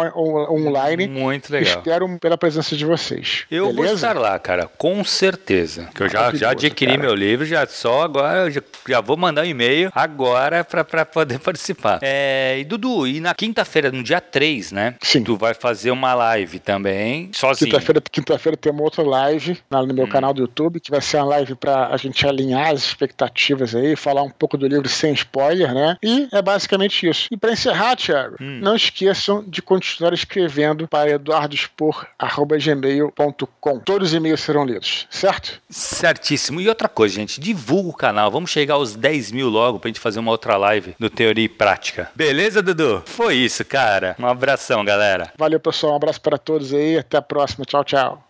online. 0.49 1.07
Muito 1.07 1.51
legal. 1.51 1.77
Espero 1.77 2.19
pela 2.19 2.37
presença 2.37 2.75
de 2.75 2.85
vocês. 2.85 3.45
Eu 3.49 3.67
Beleza? 3.67 3.83
vou 3.83 3.95
estar 3.95 4.17
lá, 4.17 4.37
cara, 4.39 4.67
com 4.77 5.03
certeza. 5.03 5.89
Que 5.93 6.03
eu 6.03 6.09
já, 6.09 6.33
já 6.33 6.51
adquiri 6.51 6.91
cara. 6.91 7.03
meu 7.03 7.15
livro, 7.15 7.45
já 7.45 7.65
só 7.65 8.03
agora 8.03 8.49
já, 8.49 8.61
já 8.87 9.01
vou 9.01 9.17
mandar 9.17 9.43
um 9.43 9.45
e-mail 9.45 9.91
agora 9.93 10.63
para 10.63 11.05
poder 11.05 11.39
participar. 11.39 11.88
É, 12.01 12.57
e 12.59 12.65
Dudu, 12.65 13.07
e 13.07 13.19
na 13.19 13.33
quinta-feira, 13.33 13.91
no 13.91 14.03
dia 14.03 14.21
3, 14.21 14.71
né? 14.71 14.95
Sim. 15.01 15.23
Tu 15.23 15.35
vai 15.35 15.53
fazer 15.53 15.91
uma 15.91 16.13
live 16.13 16.59
também, 16.59 17.31
sozinho. 17.33 17.71
Quinta-feira 17.71 18.01
quinta 18.11 18.37
tem 18.57 18.71
uma 18.71 18.83
outra 18.83 19.03
live 19.03 19.57
no 19.71 19.93
meu 19.93 20.05
hum. 20.05 20.09
canal 20.09 20.33
do 20.33 20.41
YouTube, 20.41 20.79
que 20.79 20.89
vai 20.91 21.01
ser 21.01 21.17
uma 21.17 21.25
live 21.25 21.55
para 21.55 21.87
a 21.87 21.97
gente 21.97 22.25
alinhar 22.27 22.71
as 22.71 22.83
expectativas 22.83 23.73
aí, 23.75 23.95
falar 23.95 24.23
um 24.23 24.29
pouco 24.29 24.57
do 24.57 24.67
livro 24.67 24.89
sem 24.89 25.13
spoiler, 25.13 25.73
né? 25.73 25.95
E 26.03 26.27
é 26.31 26.41
basicamente 26.41 27.07
isso. 27.07 27.27
E 27.31 27.37
para 27.37 27.53
encerrar 27.53 27.95
Thiago, 27.95 28.35
hum. 28.39 28.59
não 28.61 28.75
esqueçam 28.75 29.43
de 29.47 29.61
continuar 29.61 30.13
escrevendo 30.13 30.87
para 30.87 31.11
eduardospor.gmail.com. 31.11 33.79
Todos 33.79 34.09
os 34.09 34.13
e-mails 34.13 34.41
serão 34.41 34.65
lidos, 34.65 35.07
certo? 35.09 35.61
Certíssimo. 35.69 36.59
E 36.61 36.69
outra 36.69 36.89
coisa, 36.89 37.15
gente, 37.15 37.39
divulga 37.39 37.89
o 37.89 37.93
canal. 37.93 38.31
Vamos 38.31 38.51
chegar 38.51 38.75
aos 38.75 38.95
10 38.95 39.31
mil 39.31 39.49
logo 39.49 39.79
pra 39.79 39.89
gente 39.89 39.99
fazer 39.99 40.19
uma 40.19 40.31
outra 40.31 40.55
live 40.57 40.95
do 40.99 41.09
Teoria 41.09 41.45
e 41.45 41.49
Prática. 41.79 42.11
Beleza, 42.13 42.61
Dudu? 42.61 43.01
Foi 43.05 43.35
isso, 43.35 43.63
cara. 43.63 44.15
Um 44.19 44.27
abração, 44.27 44.83
galera. 44.83 45.31
Valeu, 45.37 45.59
pessoal. 45.59 45.93
Um 45.93 45.95
abraço 45.95 46.19
para 46.19 46.37
todos 46.37 46.73
aí. 46.73 46.97
Até 46.97 47.17
a 47.17 47.21
próxima. 47.21 47.63
Tchau, 47.65 47.83
tchau. 47.85 48.17